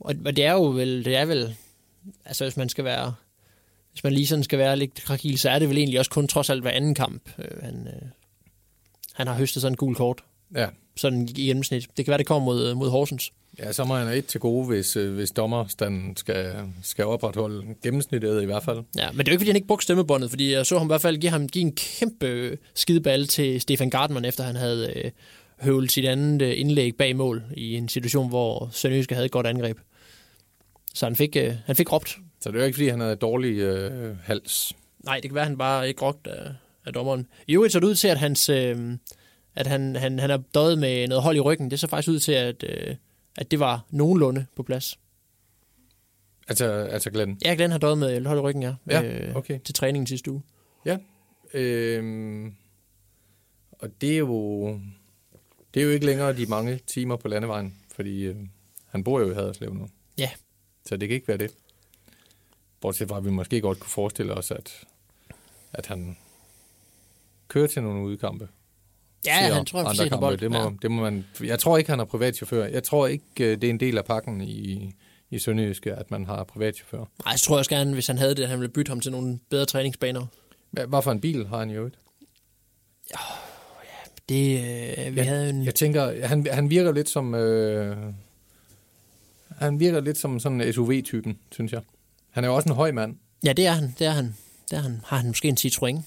Og, 0.00 0.14
og 0.24 0.36
det 0.36 0.44
er 0.44 0.52
jo 0.52 0.62
vel, 0.64 1.04
det 1.04 1.16
er 1.16 1.24
vel, 1.24 1.56
altså 2.24 2.44
hvis 2.44 2.56
man 2.56 2.68
skal 2.68 2.84
være, 2.84 3.14
hvis 3.92 4.04
man 4.04 4.12
lige 4.12 4.26
sådan 4.26 4.44
skal 4.44 4.58
være 4.58 4.76
lidt 4.76 4.94
krakil, 4.94 5.38
så 5.38 5.50
er 5.50 5.58
det 5.58 5.68
vel 5.68 5.78
egentlig 5.78 5.98
også 5.98 6.10
kun 6.10 6.28
trods 6.28 6.50
alt 6.50 6.62
hver 6.62 6.70
anden 6.70 6.94
kamp, 6.94 7.22
øh, 7.38 7.62
han, 7.62 7.86
øh, 7.86 8.08
han 9.14 9.26
har 9.26 9.34
høstet 9.34 9.62
sådan 9.62 9.72
en 9.72 9.76
gul 9.76 9.94
kort, 9.94 10.18
Ja. 10.56 10.66
sådan 10.96 11.28
i 11.36 11.46
gennemsnit. 11.46 11.86
Det 11.96 12.04
kan 12.04 12.10
være, 12.10 12.18
det 12.18 12.26
kommer 12.26 12.44
mod, 12.44 12.74
mod 12.74 12.90
Horsens. 12.90 13.32
Ja, 13.58 13.72
så 13.72 13.84
må 13.84 13.96
han 13.96 14.06
have 14.06 14.18
et 14.18 14.26
til 14.26 14.40
gode, 14.40 14.66
hvis, 14.66 14.96
øh, 14.96 15.14
hvis 15.14 15.30
dommerstanden 15.30 16.16
skal, 16.16 16.54
skal 16.82 17.04
opretholde 17.04 17.74
gennemsnittet 17.82 18.42
i 18.42 18.44
hvert 18.44 18.62
fald. 18.62 18.82
Ja, 18.96 19.10
men 19.12 19.18
det 19.18 19.28
er 19.28 19.32
jo 19.32 19.34
ikke, 19.34 19.40
fordi 19.40 19.50
han 19.50 19.56
ikke 19.56 19.68
brugte 19.68 19.84
stemmebåndet, 19.84 20.30
fordi 20.30 20.52
jeg 20.52 20.66
så 20.66 20.78
ham 20.78 20.86
i 20.86 20.90
hvert 20.90 21.00
fald 21.00 21.18
give, 21.18 21.30
ham, 21.30 21.48
give 21.48 21.62
en 21.62 21.72
kæmpe 21.72 22.58
skideball 22.74 23.26
til 23.26 23.60
Stefan 23.60 23.90
Gartman, 23.90 24.24
efter 24.24 24.44
han 24.44 24.56
havde 24.56 24.92
øh, 24.96 25.10
høvlet 25.60 25.92
sit 25.92 26.04
andet 26.04 26.42
øh, 26.42 26.60
indlæg 26.60 26.96
bag 26.96 27.16
mål 27.16 27.42
i 27.56 27.74
en 27.74 27.88
situation, 27.88 28.28
hvor 28.28 28.68
Sønderjyske 28.72 29.14
havde 29.14 29.26
et 29.26 29.32
godt 29.32 29.46
angreb. 29.46 29.78
Så 30.94 31.06
han 31.06 31.16
fik, 31.16 31.36
øh, 31.36 31.54
han 31.66 31.76
fik 31.76 31.92
råbt. 31.92 32.18
Så 32.40 32.48
det 32.48 32.56
er 32.56 32.60
jo 32.60 32.66
ikke, 32.66 32.76
fordi 32.76 32.88
han 32.88 33.00
havde 33.00 33.16
dårlig 33.16 33.58
øh, 33.58 34.16
hals. 34.22 34.72
Nej, 35.04 35.14
det 35.14 35.30
kan 35.30 35.34
være, 35.34 35.42
at 35.42 35.48
han 35.48 35.58
bare 35.58 35.88
ikke 35.88 36.02
råbt 36.02 36.26
af, 36.26 36.52
af 36.86 36.92
dommeren. 36.92 37.26
I 37.46 37.54
øvrigt 37.54 37.72
så 37.72 37.80
det 37.80 37.86
ud 37.86 37.94
til, 37.94 38.08
at, 38.08 38.18
hans, 38.18 38.48
øh, 38.48 38.76
at 39.56 39.66
han, 39.66 39.96
han, 39.96 40.18
han 40.18 40.30
er 40.30 40.38
døjet 40.54 40.78
med 40.78 41.08
noget 41.08 41.22
hold 41.22 41.36
i 41.36 41.40
ryggen. 41.40 41.70
Det 41.70 41.80
så 41.80 41.86
faktisk 41.86 42.08
ud 42.08 42.18
til, 42.18 42.32
at, 42.32 42.64
øh, 42.68 42.94
at 43.40 43.50
det 43.50 43.60
var 43.60 43.84
nogenlunde 43.90 44.46
på 44.56 44.62
plads. 44.62 44.98
Altså, 46.48 46.64
altså 46.64 47.10
Glenn. 47.10 47.38
Ja, 47.44 47.54
Glenn 47.54 47.72
har 47.72 47.78
døjet 47.78 47.98
med 47.98 48.16
et 48.16 48.26
hold 48.26 48.38
i 48.38 48.42
ryggen, 48.42 48.62
ja. 48.62 48.74
Ja, 48.90 49.36
okay. 49.36 49.60
Til 49.64 49.74
træningen 49.74 50.06
sidste 50.06 50.30
uge. 50.30 50.42
Ja. 50.86 50.98
Øhm, 51.54 52.54
og 53.72 54.00
det 54.00 54.12
er 54.12 54.18
jo 54.18 54.68
det 55.74 55.80
er 55.80 55.84
jo 55.84 55.90
ikke 55.90 56.06
længere 56.06 56.36
de 56.36 56.46
mange 56.46 56.80
timer 56.86 57.16
på 57.16 57.28
landevejen, 57.28 57.76
fordi 57.94 58.22
øh, 58.22 58.36
han 58.86 59.04
bor 59.04 59.20
jo 59.20 59.30
i 59.30 59.34
Haderslev 59.34 59.74
nu. 59.74 59.88
Ja. 60.18 60.30
Så 60.86 60.96
det 60.96 61.08
kan 61.08 61.14
ikke 61.14 61.28
være 61.28 61.36
det. 61.36 61.54
Bortset 62.80 63.08
fra, 63.08 63.16
at 63.16 63.24
vi 63.24 63.30
måske 63.30 63.60
godt 63.60 63.80
kunne 63.80 63.90
forestille 63.90 64.34
os, 64.34 64.50
at, 64.50 64.84
at 65.72 65.86
han 65.86 66.16
kører 67.48 67.66
til 67.66 67.82
nogle 67.82 68.04
udkampe. 68.04 68.48
Ja, 69.26 69.54
han 69.54 69.64
tror, 69.64 69.84
andre 69.84 70.08
kampe. 70.08 70.20
bold. 70.20 70.38
Det 70.38 70.50
må, 70.50 70.58
ja. 70.58 70.68
det 70.82 70.90
må 70.90 71.02
man, 71.02 71.26
jeg 71.40 71.58
tror 71.58 71.78
ikke, 71.78 71.90
han 71.90 72.00
er 72.00 72.04
privatchauffør. 72.04 72.64
Jeg 72.64 72.82
tror 72.82 73.06
ikke, 73.06 73.24
øh, 73.40 73.50
det 73.60 73.64
er 73.64 73.70
en 73.70 73.80
del 73.80 73.98
af 73.98 74.04
pakken 74.04 74.40
i, 74.40 74.92
i 75.30 75.38
Sønderjyske, 75.38 75.94
at 75.94 76.10
man 76.10 76.26
har 76.26 76.44
privatchauffør. 76.44 77.04
Nej, 77.24 77.36
så 77.36 77.44
tror 77.44 77.54
jeg 77.54 77.58
også 77.58 77.70
gerne, 77.70 77.92
hvis 77.94 78.06
han 78.06 78.18
havde 78.18 78.34
det, 78.34 78.42
at 78.42 78.48
han 78.48 78.60
ville 78.60 78.72
bytte 78.72 78.88
ham 78.90 79.00
til 79.00 79.12
nogle 79.12 79.38
bedre 79.50 79.66
træningsbaner. 79.66 80.26
Hvad 80.70 80.86
hvad 80.86 81.02
for 81.02 81.12
en 81.12 81.20
bil 81.20 81.46
har 81.48 81.58
han 81.58 81.70
i 81.70 81.74
øvrigt? 81.74 81.98
Det, 84.28 84.58
øh, 84.58 85.14
vi 85.14 85.20
Ja, 85.20 85.22
havde 85.22 85.50
en... 85.50 85.64
Jeg 85.64 85.74
tænker, 85.74 86.26
han, 86.26 86.46
han 86.52 86.70
virker 86.70 86.92
lidt 86.92 87.08
som... 87.08 87.34
Øh, 87.34 87.96
han 89.58 89.80
virker 89.80 90.00
lidt 90.00 90.18
som 90.18 90.40
sådan 90.40 90.60
en 90.60 90.72
SUV-typen, 90.72 91.38
synes 91.52 91.72
jeg. 91.72 91.80
Han 92.30 92.44
er 92.44 92.48
jo 92.48 92.54
også 92.54 92.68
en 92.68 92.74
høj 92.74 92.92
mand. 92.92 93.16
Ja, 93.44 93.52
det 93.52 93.66
er 93.66 93.72
han. 93.72 93.94
Det 93.98 94.06
er 94.06 94.10
han. 94.10 94.36
Det 94.70 94.78
er 94.78 94.82
han. 94.82 95.00
Har 95.06 95.16
han 95.16 95.26
måske 95.26 95.48
en 95.48 95.56
Citroën? 95.60 96.00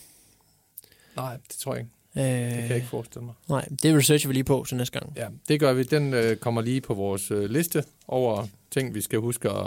Nej, 1.16 1.38
det 1.50 1.56
tror 1.60 1.74
jeg 1.74 1.82
ikke. 1.82 1.92
Øh, 2.18 2.24
Det 2.24 2.52
kan 2.54 2.68
jeg 2.68 2.76
ikke 2.76 2.88
forestille 2.88 3.26
mig. 3.26 3.34
Nej, 3.50 3.68
det 3.84 3.96
researcher 3.98 4.28
vi 4.28 4.34
lige 4.34 4.44
på 4.44 4.66
til 4.68 4.78
næste 4.78 5.00
gang. 5.00 5.14
Ja, 5.16 5.28
det 5.48 5.60
gør 5.60 5.74
vi. 5.74 5.84
Den 5.84 6.14
øh, 6.14 6.36
kommer 6.38 6.62
lige 6.62 6.82
på 6.82 6.94
vores 6.94 7.32
øh, 7.32 7.50
liste 7.50 7.84
over 8.08 8.48
ting, 8.72 8.96
vi 8.96 9.02
skal 9.02 9.20
huske 9.20 9.50
at, 9.50 9.66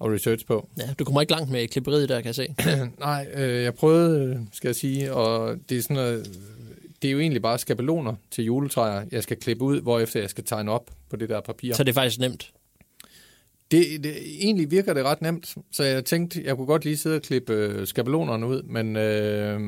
at 0.00 0.10
research 0.12 0.46
på. 0.46 0.68
Ja, 0.78 0.82
du 0.98 1.04
kommer 1.04 1.20
ikke 1.20 1.32
langt 1.32 1.50
med 1.50 1.68
klipperiet 1.68 2.08
der, 2.08 2.20
kan 2.20 2.26
jeg 2.26 2.34
se. 2.34 2.54
Nej, 2.98 3.26
øh, 3.34 3.62
jeg 3.62 3.74
prøvede, 3.74 4.24
øh, 4.24 4.36
skal 4.52 4.68
jeg 4.68 4.76
sige, 4.76 5.14
og 5.14 5.56
det 5.68 5.78
er 5.78 5.82
sådan 5.82 5.96
noget, 5.96 6.30
det 7.02 7.08
er 7.08 7.12
jo 7.12 7.18
egentlig 7.20 7.42
bare 7.42 7.58
skabeloner 7.58 8.14
til 8.30 8.44
juletræer, 8.44 9.04
jeg 9.12 9.22
skal 9.22 9.36
klippe 9.36 9.64
ud, 9.64 9.80
hvorefter 9.80 10.20
jeg 10.20 10.30
skal 10.30 10.44
tegne 10.44 10.70
op 10.72 10.90
på 11.10 11.16
det 11.16 11.28
der 11.28 11.40
papir. 11.40 11.74
Så 11.74 11.84
det 11.84 11.90
er 11.90 11.94
faktisk 11.94 12.20
nemt. 12.20 12.52
Det, 13.70 14.04
det, 14.04 14.16
egentlig 14.40 14.70
virker 14.70 14.94
det 14.94 15.04
ret 15.04 15.22
nemt, 15.22 15.54
så 15.72 15.84
jeg 15.84 16.04
tænkte, 16.04 16.42
jeg 16.44 16.56
kunne 16.56 16.66
godt 16.66 16.84
lige 16.84 16.96
sidde 16.96 17.16
og 17.16 17.22
klippe 17.22 17.52
øh, 17.52 17.86
skabelonerne 17.86 18.46
ud, 18.46 18.62
men, 18.62 18.96
øh, 18.96 19.60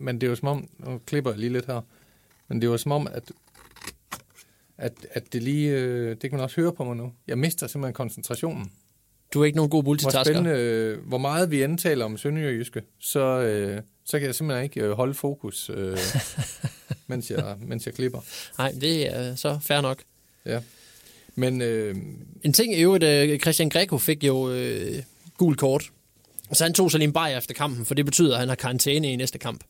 men 0.00 0.20
det 0.20 0.26
er 0.26 0.30
jo 0.30 0.36
som 0.36 0.48
om, 0.48 0.68
nu 0.78 1.00
klipper 1.06 1.30
jeg 1.30 1.38
lige 1.40 1.52
lidt 1.52 1.66
her, 1.66 1.80
men 2.48 2.60
det 2.62 2.70
var 2.70 2.76
som 2.76 2.92
om, 2.92 3.06
at, 3.12 3.32
at, 4.78 4.92
at 5.10 5.32
det 5.32 5.42
lige, 5.42 5.70
øh, 5.70 6.10
det 6.10 6.20
kan 6.20 6.30
man 6.32 6.40
også 6.40 6.60
høre 6.60 6.72
på 6.72 6.84
mig 6.84 6.96
nu, 6.96 7.12
jeg 7.26 7.38
mister 7.38 7.66
simpelthen 7.66 7.94
koncentrationen. 7.94 8.72
Du 9.34 9.40
er 9.40 9.44
ikke 9.44 9.56
nogen 9.56 9.70
god 9.70 9.82
Hvor 9.82 9.90
multitasker. 9.90 10.24
spændende, 10.24 10.50
øh, 10.50 11.06
hvor 11.06 11.18
meget 11.18 11.50
vi 11.50 11.62
end 11.62 11.78
taler 11.78 12.04
om 12.04 12.16
Sønderjyske, 12.18 12.82
så, 12.98 13.20
øh, 13.20 13.82
så 14.04 14.18
kan 14.18 14.26
jeg 14.26 14.34
simpelthen 14.34 14.64
ikke 14.64 14.80
øh, 14.80 14.90
holde 14.90 15.14
fokus, 15.14 15.70
øh, 15.74 15.98
mens, 17.06 17.30
jeg, 17.30 17.56
mens 17.60 17.86
jeg 17.86 17.94
klipper. 17.94 18.20
Nej, 18.58 18.74
det 18.80 19.16
er 19.16 19.34
så 19.34 19.58
fair 19.62 19.80
nok. 19.80 20.02
Ja. 20.46 20.60
Men 21.34 21.62
øh, 21.62 21.96
En 22.42 22.52
ting 22.52 22.74
er 22.74 22.78
jo, 22.80 22.94
at 22.94 23.40
Christian 23.40 23.68
Greco 23.68 23.98
fik 23.98 24.24
jo 24.24 24.50
øh, 24.50 25.02
gul 25.36 25.56
kort. 25.56 25.90
Så 26.52 26.64
han 26.64 26.74
tog 26.74 26.90
sig 26.90 26.98
lige 26.98 27.06
en 27.06 27.12
bajer 27.12 27.38
efter 27.38 27.54
kampen, 27.54 27.84
for 27.86 27.94
det 27.94 28.04
betyder, 28.04 28.32
at 28.34 28.40
han 28.40 28.48
har 28.48 28.56
karantæne 28.56 29.12
i 29.12 29.16
næste 29.16 29.38
kamp. 29.38 29.64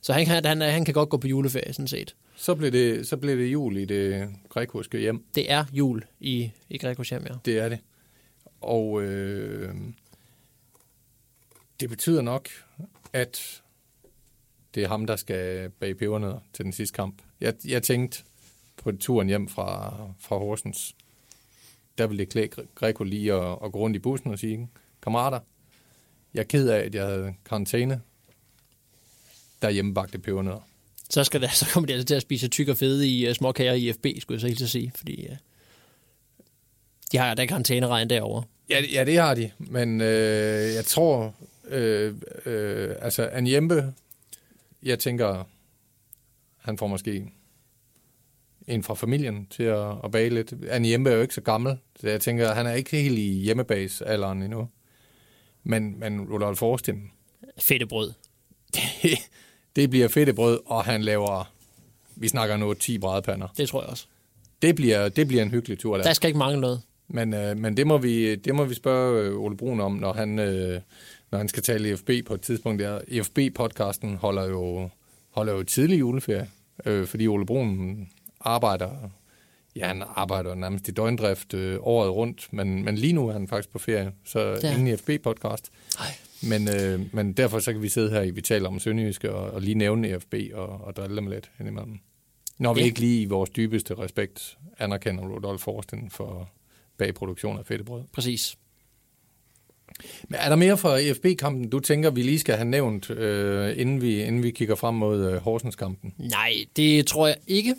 Så 0.00 0.12
han 0.12 0.26
kan, 0.26 0.44
han, 0.44 0.60
han 0.60 0.84
kan 0.84 0.94
godt 0.94 1.08
gå 1.08 1.16
på 1.16 1.26
juleferie, 1.26 1.72
sådan 1.72 1.88
set. 1.88 2.16
så, 2.36 2.54
blev 2.54 2.72
det, 2.72 3.06
så 3.06 3.16
blev 3.16 3.38
det 3.38 3.52
jul 3.52 3.76
i 3.76 3.84
det 3.84 4.28
grækoske 4.48 4.98
hjem. 4.98 5.24
Det 5.34 5.50
er 5.50 5.64
jul 5.72 6.04
i, 6.20 6.50
i 6.68 6.78
Grecos 6.78 7.10
hjem, 7.10 7.26
ja. 7.26 7.34
Det 7.44 7.58
er 7.58 7.68
det. 7.68 7.78
Og 8.60 9.02
øh, 9.02 9.74
det 11.80 11.88
betyder 11.88 12.22
nok, 12.22 12.48
at 13.12 13.62
det 14.74 14.82
er 14.82 14.88
ham, 14.88 15.06
der 15.06 15.16
skal 15.16 15.70
bage 15.70 15.94
pebernødder 15.94 16.38
til 16.52 16.64
den 16.64 16.72
sidste 16.72 16.96
kamp. 16.96 17.22
Jeg, 17.40 17.54
jeg 17.64 17.82
tænkte 17.82 18.24
på 18.76 18.92
turen 18.92 19.28
hjem 19.28 19.48
fra, 19.48 19.96
fra 20.18 20.38
Horsens, 20.38 20.96
der 21.98 22.06
ville 22.06 22.24
det 22.24 22.32
klæde 22.32 22.48
Greco 22.74 23.04
lige 23.04 23.32
at, 23.32 23.58
at 23.64 23.72
gå 23.72 23.78
rundt 23.78 23.96
i 23.96 23.98
bussen 23.98 24.30
og 24.30 24.38
sige, 24.38 24.68
kammerater, 25.02 25.40
jeg 26.34 26.40
er 26.40 26.44
ked 26.44 26.68
af, 26.68 26.78
at 26.78 26.94
jeg 26.94 27.06
havde 27.06 27.34
karantæne. 27.44 28.00
Der 29.62 29.68
er 29.68 29.72
hjemmebagte 29.72 30.18
pebernødder. 30.18 30.68
Så, 31.10 31.24
skal 31.24 31.40
der, 31.40 31.48
så 31.48 31.66
kommer 31.72 31.86
de 31.86 31.92
altså 31.92 32.06
til 32.06 32.14
at 32.14 32.22
spise 32.22 32.48
tyk 32.48 32.68
og 32.68 32.76
fede 32.76 33.08
i 33.08 33.28
uh, 33.28 33.34
småkager 33.34 33.72
i 33.72 33.92
FB, 33.92 34.06
skulle 34.20 34.36
jeg 34.36 34.40
så 34.40 34.46
helt 34.46 34.70
sige, 34.70 34.92
fordi 34.96 35.26
uh, 35.30 35.36
de 37.12 37.18
har 37.18 37.34
da 37.34 37.46
karantæneregn 37.46 38.10
derovre. 38.10 38.44
Ja, 38.70 38.82
ja, 38.92 39.04
det 39.04 39.18
har 39.18 39.34
de, 39.34 39.50
men 39.58 40.00
øh, 40.00 40.74
jeg 40.74 40.84
tror, 40.84 41.34
øh, 41.68 42.14
øh, 42.46 42.94
altså 43.00 43.28
Anjembe, 43.32 43.94
jeg 44.82 44.98
tænker, 44.98 45.44
han 46.56 46.78
får 46.78 46.86
måske 46.86 47.32
en 48.66 48.82
fra 48.82 48.94
familien 48.94 49.46
til 49.50 49.62
at, 49.62 49.94
at 50.04 50.10
bage 50.10 50.30
lidt. 50.30 50.54
Anjembe 50.68 51.10
er 51.10 51.14
jo 51.14 51.22
ikke 51.22 51.34
så 51.34 51.40
gammel, 51.40 51.78
så 52.00 52.08
jeg 52.08 52.20
tænker, 52.20 52.54
han 52.54 52.66
er 52.66 52.72
ikke 52.72 52.90
helt 52.90 53.18
i 53.18 53.42
hjemmebase-alderen 53.42 54.42
endnu. 54.42 54.68
Men, 55.62 55.98
men 55.98 56.20
Rudolf 56.20 56.58
Forsten, 56.58 57.10
Fedtebrød. 57.58 58.12
det, 58.74 58.82
det 59.80 59.90
bliver 59.90 60.08
fedtebrød, 60.08 60.60
og 60.66 60.84
han 60.84 61.02
laver, 61.02 61.52
vi 62.16 62.28
snakker 62.28 62.56
nu 62.56 62.74
10 62.74 62.98
brædpander. 62.98 63.48
Det 63.56 63.68
tror 63.68 63.82
jeg 63.82 63.90
også. 63.90 64.06
Det 64.62 64.74
bliver, 64.76 65.08
det 65.08 65.28
bliver 65.28 65.42
en 65.42 65.50
hyggelig 65.50 65.78
tur 65.78 65.96
der. 65.96 66.02
Der 66.04 66.12
skal 66.12 66.28
ikke 66.28 66.38
mangle 66.38 66.60
noget. 66.60 66.82
Men, 67.08 67.34
øh, 67.34 67.56
men 67.58 67.76
det, 67.76 67.86
må 67.86 67.98
vi, 67.98 68.34
det 68.36 68.54
må 68.54 68.64
vi 68.64 68.74
spørge 68.74 69.22
øh, 69.22 69.36
Ole 69.40 69.56
Brun 69.56 69.80
om, 69.80 69.92
når 69.92 70.12
han, 70.12 70.38
øh, 70.38 70.80
når 71.30 71.38
han 71.38 71.48
skal 71.48 71.62
tale 71.62 71.90
IFB 71.90 72.10
på 72.26 72.34
et 72.34 72.40
tidspunkt. 72.40 72.82
Der. 72.82 73.00
IFB-podcasten 73.08 74.16
holder 74.16 74.44
jo, 74.48 74.88
holder 75.30 75.52
jo 75.52 75.62
tidlig 75.62 75.98
juleferie, 75.98 76.48
øh, 76.86 77.06
fordi 77.06 77.26
Ole 77.26 77.46
Brun 77.46 78.08
arbejder, 78.40 78.90
ja, 79.76 79.86
han 79.86 80.02
arbejder 80.14 80.54
nærmest 80.54 80.88
i 80.88 80.90
døgndrift 80.90 81.54
øh, 81.54 81.78
året 81.80 82.10
rundt, 82.10 82.48
men, 82.52 82.84
men 82.84 82.94
lige 82.94 83.12
nu 83.12 83.28
er 83.28 83.32
han 83.32 83.48
faktisk 83.48 83.70
på 83.72 83.78
ferie, 83.78 84.12
så 84.24 84.58
Ja. 84.62 84.72
ingen 84.78 84.94
IFB-podcast. 84.94 85.70
Nej. 85.98 86.14
Men, 86.42 86.68
øh, 86.68 87.00
men 87.14 87.32
derfor 87.32 87.58
så 87.58 87.72
kan 87.72 87.82
vi 87.82 87.88
sidde 87.88 88.10
her, 88.10 88.22
i 88.22 88.30
vi 88.30 88.40
taler 88.40 88.68
om 88.68 88.78
Sønderjyske, 88.78 89.32
og, 89.34 89.50
og 89.50 89.60
lige 89.60 89.74
nævne 89.74 90.08
IFB 90.10 90.34
og, 90.54 90.68
og 90.68 90.96
drille 90.96 91.16
dem 91.16 91.26
lidt 91.26 91.50
indimellem. 91.60 91.98
Når 92.58 92.74
vi 92.74 92.80
Ja. 92.80 92.86
ikke 92.86 93.00
lige 93.00 93.22
i 93.22 93.24
vores 93.24 93.50
dybeste 93.50 93.94
respekt 93.94 94.58
anerkender 94.78 95.24
Rudolf 95.28 95.60
Forsten 95.62 96.10
for 96.10 96.50
bag 96.98 97.14
produktion 97.14 97.58
af 97.58 97.66
fedtebrød. 97.66 98.02
Præcis. 98.12 98.56
Men 100.28 100.34
er 100.40 100.48
der 100.48 100.56
mere 100.56 100.78
fra 100.78 100.98
EFB-kampen, 100.98 101.70
du 101.70 101.80
tænker, 101.80 102.10
vi 102.10 102.22
lige 102.22 102.38
skal 102.38 102.54
have 102.54 102.68
nævnt, 102.68 103.10
øh, 103.10 103.78
inden, 103.80 104.02
vi, 104.02 104.22
inden 104.22 104.42
vi 104.42 104.50
kigger 104.50 104.74
frem 104.74 104.94
mod 104.94 105.30
øh, 105.32 105.36
Horsens-kampen? 105.36 106.14
Nej, 106.18 106.52
det 106.76 107.06
tror 107.06 107.26
jeg 107.26 107.36
ikke. 107.46 107.74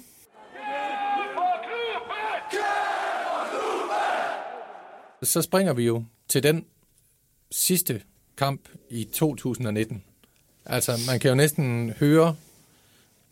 Så 5.23 5.41
springer 5.41 5.73
vi 5.73 5.83
jo 5.85 6.03
til 6.27 6.43
den 6.43 6.65
sidste 7.51 8.01
kamp 8.41 8.69
i 8.89 9.03
2019. 9.03 10.03
Altså, 10.65 10.91
man 11.07 11.19
kan 11.19 11.29
jo 11.29 11.35
næsten 11.35 11.89
høre 11.99 12.35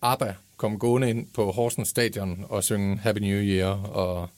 ABBA 0.02 0.34
komme 0.58 0.78
gående 0.78 1.10
ind 1.10 1.28
på 1.34 1.52
Horsens 1.52 1.88
stadion 1.88 2.46
og 2.50 2.64
synge 2.64 2.98
Happy 2.98 3.20
New 3.20 3.40
Year 3.42 3.72
og, 3.86 4.30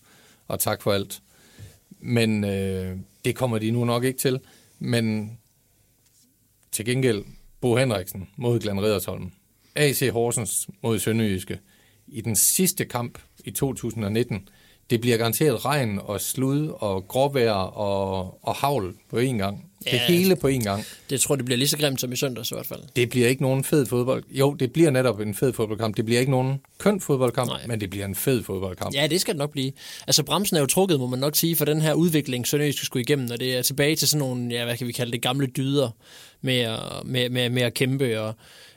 og 0.47 0.59
tak 0.59 0.81
for 0.81 0.91
alt. 0.91 1.21
Men 1.99 2.43
øh, 2.43 2.97
det 3.25 3.35
kommer 3.35 3.59
de 3.59 3.71
nu 3.71 3.85
nok 3.85 4.03
ikke 4.03 4.19
til. 4.19 4.39
Men 4.79 5.37
til 6.71 6.85
gengæld 6.85 7.23
Bo 7.61 7.75
Henriksen 7.75 8.29
mod 8.35 8.59
Glenn 8.59 8.81
Riddersholm. 8.81 9.31
AC 9.75 10.09
Horsens 10.11 10.69
mod 10.83 10.99
Sønderjyske. 10.99 11.59
I 12.07 12.21
den 12.21 12.35
sidste 12.35 12.85
kamp 12.85 13.19
i 13.43 13.51
2019. 13.51 14.49
Det 14.91 15.01
bliver 15.01 15.17
garanteret 15.17 15.65
regn 15.65 15.99
og 16.03 16.21
slud 16.21 16.67
og 16.67 17.07
gråvejr 17.07 17.51
og, 17.51 18.39
og 18.47 18.55
havl 18.55 18.93
på 19.09 19.17
én 19.19 19.37
gang. 19.37 19.65
Det 19.83 19.93
Ja. 19.93 20.05
hele 20.07 20.35
på 20.35 20.47
én 20.47 20.63
gang. 20.63 20.83
Det 21.09 21.21
tror 21.21 21.35
det 21.35 21.45
bliver 21.45 21.57
lige 21.57 21.67
så 21.67 21.77
grimt 21.77 22.01
som 22.01 22.11
i 22.11 22.15
søndags 22.15 22.51
i 22.51 22.53
hvert 22.55 22.65
fald. 22.65 22.79
Det 22.95 23.09
bliver 23.09 23.27
ikke 23.27 23.41
nogen 23.41 23.63
fed 23.63 23.85
fodbold. 23.85 24.23
Jo, 24.29 24.53
det 24.53 24.71
bliver 24.73 24.89
netop 24.91 25.19
en 25.19 25.35
fed 25.35 25.53
fodboldkamp. 25.53 25.97
Det 25.97 26.05
bliver 26.05 26.19
ikke 26.19 26.31
nogen 26.31 26.59
køn 26.77 27.01
fodboldkamp, 27.01 27.49
Nej. 27.49 27.67
men 27.67 27.81
det 27.81 27.89
bliver 27.89 28.05
en 28.05 28.15
fed 28.15 28.43
fodboldkamp. 28.43 28.93
Ja, 28.95 29.07
det 29.07 29.21
skal 29.21 29.33
det 29.33 29.39
nok 29.39 29.51
blive. 29.51 29.71
Altså, 30.07 30.23
bremsen 30.23 30.55
er 30.57 30.59
jo 30.61 30.65
trukket, 30.67 30.99
må 30.99 31.07
man 31.07 31.19
nok 31.19 31.35
sige, 31.35 31.55
for 31.55 31.65
den 31.65 31.81
her 31.81 31.93
udvikling, 31.93 32.47
Sønderjysk 32.47 32.85
skulle 32.85 33.03
igennem, 33.03 33.29
og 33.31 33.39
det 33.39 33.57
er 33.57 33.61
tilbage 33.61 33.95
til 33.95 34.07
sådan 34.07 34.19
nogle, 34.27 34.47
ja, 34.55 34.65
hvad 34.65 34.77
kan 34.77 34.87
vi 34.87 34.91
kalde 34.91 35.11
det, 35.11 35.21
gamle 35.21 35.47
dyder 35.47 35.89
med 36.41 36.59
at, 36.59 36.79
med, 37.05 37.29
med, 37.29 37.49
med 37.49 37.61
at 37.61 37.73
kæmpe. 37.73 38.21
Og, 38.21 38.33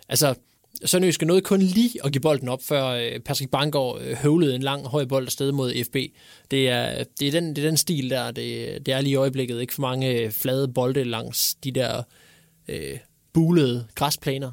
altså, 0.09 0.35
Sønderjysk 0.85 1.23
nåede 1.23 1.43
kun 1.43 1.63
lige 1.63 2.05
at 2.05 2.13
give 2.13 2.21
bolden 2.21 2.49
op, 2.49 2.63
før 2.63 2.87
øh, 2.87 3.21
Patrick 3.21 3.51
Bangor 3.51 3.99
øh, 3.99 4.17
høvlede 4.17 4.55
en 4.55 4.63
lang 4.63 4.87
høj 4.87 5.05
bold 5.05 5.27
afsted 5.27 5.53
mod 5.53 5.85
FB. 5.85 5.97
Det 6.51 6.69
er, 6.69 7.05
det 7.21 7.29
er, 7.29 7.33
den, 7.33 7.57
det 7.57 7.65
er 7.65 7.69
den 7.69 7.77
stil 7.77 8.11
der, 8.11 8.31
det, 8.31 8.87
det 8.87 8.95
er 8.95 9.01
lige 9.01 9.13
i 9.13 9.17
øjeblikket. 9.17 9.61
Ikke 9.61 9.75
for 9.75 9.83
mange 9.83 10.11
øh, 10.11 10.31
flade 10.31 10.69
bolde 10.69 11.05
langs 11.05 11.55
de 11.55 11.71
der 11.71 12.03
øh, 12.69 12.99
bulede 13.33 13.87
græsplaner. 13.95 14.53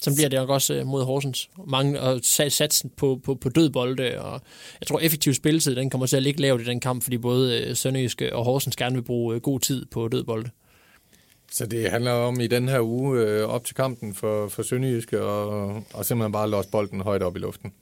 Som 0.00 0.14
bliver 0.14 0.28
det 0.28 0.38
nok 0.38 0.50
også 0.50 0.82
mod 0.84 1.04
Horsens. 1.04 1.50
Mange, 1.66 2.00
og 2.00 2.20
satsen 2.22 2.90
på, 2.96 3.20
på, 3.24 3.34
på 3.34 3.48
død 3.48 3.70
bolde, 3.70 4.20
og 4.20 4.40
jeg 4.80 4.86
tror 4.86 5.00
effektiv 5.00 5.34
spilletid, 5.34 5.76
den 5.76 5.90
kommer 5.90 6.06
til 6.06 6.16
at 6.16 6.22
ligge 6.22 6.40
lavt 6.40 6.62
i 6.62 6.64
den 6.64 6.80
kamp, 6.80 7.02
fordi 7.02 7.18
både 7.18 7.74
Sønderjyske 7.74 8.36
og 8.36 8.44
Horsens 8.44 8.76
gerne 8.76 8.94
vil 8.94 9.02
bruge 9.02 9.40
god 9.40 9.60
tid 9.60 9.86
på 9.86 10.08
død 10.08 10.24
bolde. 10.24 10.50
Så 11.52 11.66
det 11.66 11.90
handler 11.90 12.12
om 12.12 12.40
i 12.40 12.46
den 12.46 12.68
her 12.68 12.80
uge 12.80 13.20
øh, 13.20 13.44
op 13.48 13.64
til 13.64 13.74
kampen 13.76 14.14
for, 14.14 14.48
for 14.48 14.62
Sønderjyske 14.62 15.22
og, 15.22 15.82
og 15.94 16.04
simpelthen 16.06 16.32
bare 16.32 16.50
låse 16.50 16.68
bolden 16.68 17.00
højt 17.00 17.22
op 17.22 17.36
i 17.36 17.38
luften. 17.38 17.72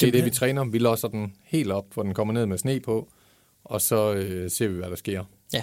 Det 0.00 0.08
er 0.08 0.12
det, 0.12 0.24
vi 0.24 0.30
træner. 0.30 0.64
Vi 0.64 0.78
låser 0.78 1.08
den 1.08 1.32
helt 1.44 1.72
op, 1.72 1.84
hvor 1.94 2.02
den 2.02 2.14
kommer 2.14 2.34
ned 2.34 2.46
med 2.46 2.58
sne 2.58 2.80
på, 2.80 3.08
og 3.64 3.80
så 3.80 4.12
øh, 4.14 4.50
ser 4.50 4.68
vi, 4.68 4.74
hvad 4.74 4.90
der 4.90 4.96
sker. 4.96 5.24
Ja, 5.52 5.62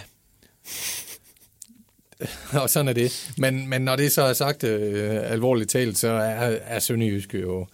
og 2.61 2.69
sådan 2.69 2.87
er 2.87 2.93
det. 2.93 3.31
Men, 3.37 3.69
men 3.69 3.81
når 3.81 3.95
det 3.95 4.11
så 4.11 4.21
er 4.21 4.33
sagt 4.33 4.63
øh, 4.63 5.31
alvorligt 5.31 5.69
talt, 5.69 5.97
så 5.97 6.07
er, 6.07 6.57
er 6.65 6.79
Sønderjyske 6.79 7.39
jo... 7.39 7.67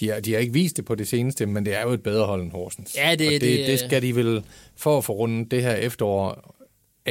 De 0.00 0.08
har, 0.08 0.20
de 0.20 0.32
har 0.32 0.40
ikke 0.40 0.52
vist 0.52 0.76
det 0.76 0.84
på 0.84 0.94
det 0.94 1.08
seneste, 1.08 1.46
men 1.46 1.66
det 1.66 1.74
er 1.76 1.82
jo 1.82 1.90
et 1.90 2.02
bedre 2.02 2.26
hold 2.26 2.42
end 2.42 2.50
Horsens. 2.52 2.96
Ja, 2.96 3.14
det- 3.14 3.26
og 3.26 3.32
det, 3.32 3.40
det- 3.40 3.66
det 3.66 3.78
skal 3.78 4.02
de 4.02 4.14
vel, 4.16 4.44
for 4.76 4.98
at 4.98 5.04
få 5.04 5.12
rundet 5.12 5.50
det 5.50 5.62
her 5.62 5.74
efterår 5.74 6.54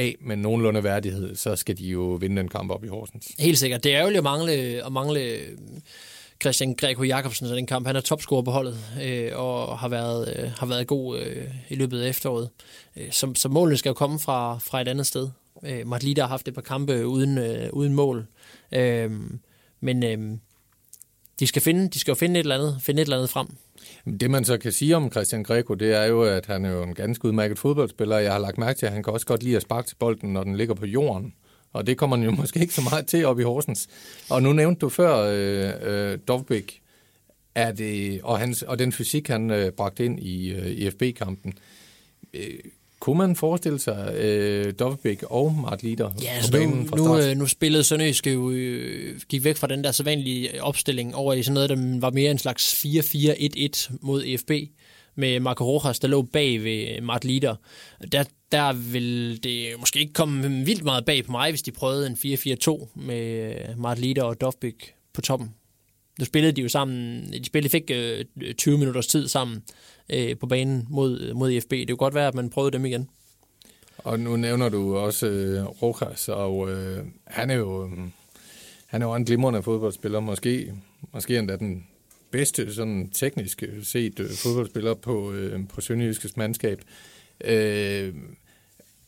af 0.00 0.16
med 0.20 0.36
nogenlunde 0.36 0.84
værdighed, 0.84 1.36
så 1.36 1.56
skal 1.56 1.78
de 1.78 1.84
jo 1.84 2.00
vinde 2.00 2.36
den 2.36 2.48
kamp 2.48 2.70
op 2.70 2.84
i 2.84 2.88
Horsens. 2.88 3.32
helt 3.38 3.58
sikkert. 3.58 3.84
Det 3.84 3.96
er 3.96 4.02
jo 4.02 4.16
at 4.16 4.24
mangle, 4.24 4.52
at 4.86 4.92
mangle 4.92 5.20
øh, 5.20 5.48
Christian 6.42 6.74
Greco 6.74 7.02
Jacobsen 7.02 7.46
i 7.46 7.50
den 7.50 7.66
kamp. 7.66 7.86
Han 7.86 7.96
er 7.96 8.00
topscorer 8.00 8.42
på 8.42 8.50
holdet, 8.50 8.78
øh, 9.02 9.30
og 9.34 9.78
har 9.78 9.88
været, 9.88 10.34
øh, 10.36 10.50
har 10.50 10.66
været 10.66 10.86
god 10.86 11.18
øh, 11.18 11.46
i 11.68 11.74
løbet 11.74 12.00
af 12.00 12.08
efteråret. 12.08 12.48
Øh, 12.96 13.12
så, 13.12 13.32
så 13.34 13.48
målene 13.48 13.76
skal 13.76 13.90
jo 13.90 13.94
komme 13.94 14.18
fra, 14.18 14.58
fra 14.58 14.80
et 14.80 14.88
andet 14.88 15.06
sted. 15.06 15.28
Øh, 15.64 15.86
Martlita 15.86 16.20
har 16.20 16.28
haft 16.28 16.48
et 16.48 16.54
par 16.54 16.62
kampe 16.62 17.06
uden, 17.06 17.38
øh, 17.38 17.68
uden 17.72 17.94
mål. 17.94 18.26
Øh, 18.72 19.10
men 19.80 20.02
øh, 20.04 20.38
de 21.40 21.46
skal, 21.46 21.62
finde, 21.62 21.88
de 21.88 21.98
skal 21.98 22.12
jo 22.12 22.16
finde 22.16 22.40
et 22.40 22.44
eller 22.44 22.54
andet, 22.54 22.78
finde 22.80 23.02
et 23.02 23.06
eller 23.06 23.16
andet 23.16 23.30
frem. 23.30 23.46
Det 24.20 24.30
man 24.30 24.44
så 24.44 24.58
kan 24.58 24.72
sige 24.72 24.96
om 24.96 25.10
Christian 25.10 25.42
Greco, 25.42 25.74
det 25.74 25.94
er 25.94 26.04
jo, 26.04 26.22
at 26.22 26.46
han 26.46 26.64
er 26.64 26.70
jo 26.70 26.82
en 26.82 26.94
ganske 26.94 27.24
udmærket 27.24 27.58
fodboldspiller. 27.58 28.18
Jeg 28.18 28.32
har 28.32 28.38
lagt 28.38 28.58
mærke 28.58 28.78
til, 28.78 28.86
at 28.86 28.92
han 28.92 29.02
kan 29.02 29.12
også 29.12 29.26
godt 29.26 29.42
lide 29.42 29.56
at 29.56 29.62
sparke 29.62 29.88
til 29.88 29.96
bolden, 29.96 30.32
når 30.32 30.44
den 30.44 30.56
ligger 30.56 30.74
på 30.74 30.86
jorden. 30.86 31.34
Og 31.72 31.86
det 31.86 31.98
kommer 31.98 32.16
han 32.16 32.24
jo 32.24 32.30
måske 32.42 32.60
ikke 32.60 32.74
så 32.74 32.82
meget 32.90 33.06
til 33.06 33.26
op 33.26 33.40
i 33.40 33.42
Horsens. 33.42 33.88
Og 34.30 34.42
nu 34.42 34.52
nævnte 34.52 34.78
du 34.78 34.88
før 34.88 35.16
øh, 35.16 35.72
øh, 35.82 36.18
Dovbæk, 36.28 36.80
er 37.54 37.72
det, 37.72 38.20
og, 38.22 38.38
hans, 38.38 38.62
og 38.62 38.78
den 38.78 38.92
fysik, 38.92 39.28
han 39.28 39.50
øh, 39.50 39.72
bragte 39.72 40.04
ind 40.04 40.20
i 40.20 40.52
øh, 40.52 40.66
IFB-kampen. 40.66 41.52
Øh, 42.34 42.58
kunne 43.00 43.18
man 43.18 43.36
forestille 43.36 43.78
sig 43.78 44.14
øh, 44.14 44.74
Dovbæk 44.78 45.22
og 45.22 45.54
Mart 45.54 45.82
Lider 45.82 46.10
Ja, 46.22 46.28
på 46.28 46.34
altså 46.36 46.52
banen 46.52 46.76
nu, 46.78 46.86
fra 46.86 46.96
nu, 46.96 47.04
start? 47.04 47.24
øh, 47.30 47.36
nu 47.36 47.46
spillede 47.46 47.84
Sønderjyske 47.84 48.32
jo, 48.32 48.50
øh, 48.50 49.20
gik 49.28 49.44
væk 49.44 49.56
fra 49.56 49.66
den 49.66 49.84
der 49.84 49.92
sædvanlige 49.92 50.62
opstilling 50.62 51.14
over 51.14 51.32
i 51.34 51.42
sådan 51.42 51.54
noget, 51.54 51.70
der 51.70 52.00
var 52.00 52.10
mere 52.10 52.30
en 52.30 52.38
slags 52.38 52.84
4-4-1-1 52.86 53.96
mod 54.00 54.24
EFB, 54.24 54.50
med 55.14 55.40
Marco 55.40 55.64
Rojas, 55.64 55.98
der 55.98 56.08
lå 56.08 56.22
bag 56.22 56.64
ved 56.64 57.00
Mart 57.00 57.24
Lider. 57.24 57.54
Der, 58.12 58.24
der 58.52 58.72
vil 58.72 59.40
det 59.42 59.68
måske 59.78 60.00
ikke 60.00 60.12
komme 60.12 60.64
vildt 60.64 60.84
meget 60.84 61.04
bag 61.04 61.24
på 61.24 61.32
mig, 61.32 61.50
hvis 61.50 61.62
de 61.62 61.72
prøvede 61.72 62.06
en 62.06 62.14
4-4-2 62.66 62.88
med 62.94 63.54
Mart 63.76 63.98
Lider 63.98 64.22
og 64.22 64.40
Dovbæk 64.40 64.94
på 65.14 65.20
toppen. 65.20 65.50
Nu 66.18 66.24
spillede 66.24 66.52
de 66.52 66.62
jo 66.62 66.68
sammen, 66.68 67.32
de 67.32 67.44
spillede 67.44 67.70
fik 67.70 67.90
øh, 67.94 68.24
20 68.58 68.78
minutters 68.78 69.06
tid 69.06 69.28
sammen 69.28 69.62
øh, 70.12 70.36
på 70.36 70.46
banen 70.46 70.86
mod, 70.90 71.34
mod 71.34 71.50
IFB. 71.50 71.70
Det 71.70 71.88
kunne 71.88 71.96
godt 71.96 72.14
være, 72.14 72.28
at 72.28 72.34
man 72.34 72.50
prøvede 72.50 72.72
dem 72.72 72.84
igen. 72.84 73.08
Og 73.98 74.20
nu 74.20 74.36
nævner 74.36 74.68
du 74.68 74.96
også 74.96 75.26
øh, 75.26 75.64
Rojas, 75.82 76.28
og 76.28 76.70
øh, 76.70 77.04
han 77.26 77.50
er 77.50 77.54
jo 77.54 77.84
øh, 77.84 77.98
han 78.90 79.02
er 79.02 79.06
jo 79.06 79.14
en 79.14 79.24
glimrende 79.24 79.62
fodboldspiller, 79.62 80.20
måske, 80.20 80.74
måske 81.12 81.38
endda 81.38 81.56
den 81.56 81.86
bedste 82.30 82.74
sådan 82.74 83.10
teknisk 83.10 83.62
set 83.82 84.20
øh, 84.20 84.30
fodboldspiller 84.30 84.94
på, 84.94 85.32
øh, 85.32 85.68
på 85.68 85.80
Sønderjyskets 85.80 86.36
mandskab. 86.36 86.82
Øh, 87.44 88.14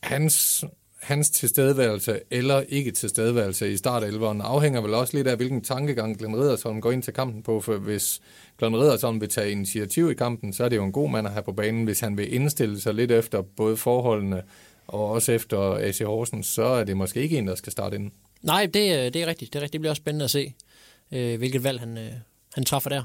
hans, 0.01 0.65
hans 1.03 1.31
tilstedeværelse 1.31 2.21
eller 2.31 2.61
ikke 2.69 2.91
tilstedeværelse 2.91 3.73
i 3.73 3.77
startelveren 3.77 4.41
afhænger 4.41 4.81
vel 4.81 4.95
også 4.95 5.17
lidt 5.17 5.27
af, 5.27 5.37
hvilken 5.37 5.61
tankegang 5.61 6.19
Glenn 6.19 6.37
Riddersholm 6.37 6.81
går 6.81 6.93
ind 6.93 7.03
til 7.03 7.13
kampen 7.13 7.43
på, 7.43 7.61
for 7.61 7.77
hvis 7.77 8.21
Glenn 8.59 8.77
Riddersholm 8.77 9.21
vil 9.21 9.29
tage 9.29 9.51
initiativ 9.51 10.11
i 10.11 10.15
kampen, 10.15 10.53
så 10.53 10.65
er 10.65 10.69
det 10.69 10.77
jo 10.77 10.85
en 10.85 10.93
god 10.93 11.11
mand 11.11 11.27
at 11.27 11.33
have 11.33 11.43
på 11.43 11.53
banen. 11.53 11.85
Hvis 11.85 12.01
han 12.01 12.19
vil 12.19 12.35
indstille 12.35 12.81
sig 12.81 12.95
lidt 12.95 13.11
efter 13.11 13.43
både 13.43 13.77
forholdene 13.77 14.43
og 14.87 15.11
også 15.11 15.33
efter 15.33 15.75
AC 15.75 15.99
Horsens, 15.99 16.47
så 16.47 16.63
er 16.63 16.85
det 16.85 16.97
måske 16.97 17.21
ikke 17.21 17.39
en, 17.39 17.47
der 17.47 17.55
skal 17.55 17.73
starte 17.73 17.97
inden. 17.97 18.13
Nej, 18.43 18.67
det, 18.67 18.99
øh, 18.99 19.13
det 19.13 19.17
er 19.17 19.27
rigtigt. 19.27 19.53
Det, 19.53 19.59
er 19.59 19.63
rigtigt. 19.63 19.73
det 19.73 19.81
bliver 19.81 19.91
også 19.91 20.01
spændende 20.01 20.25
at 20.25 20.31
se, 20.31 20.55
øh, 21.13 21.39
hvilket 21.39 21.65
valg 21.65 21.81
han, 21.81 21.99
øh, 21.99 22.13
han 22.55 22.65
træffer 22.65 22.91
der. 22.91 23.03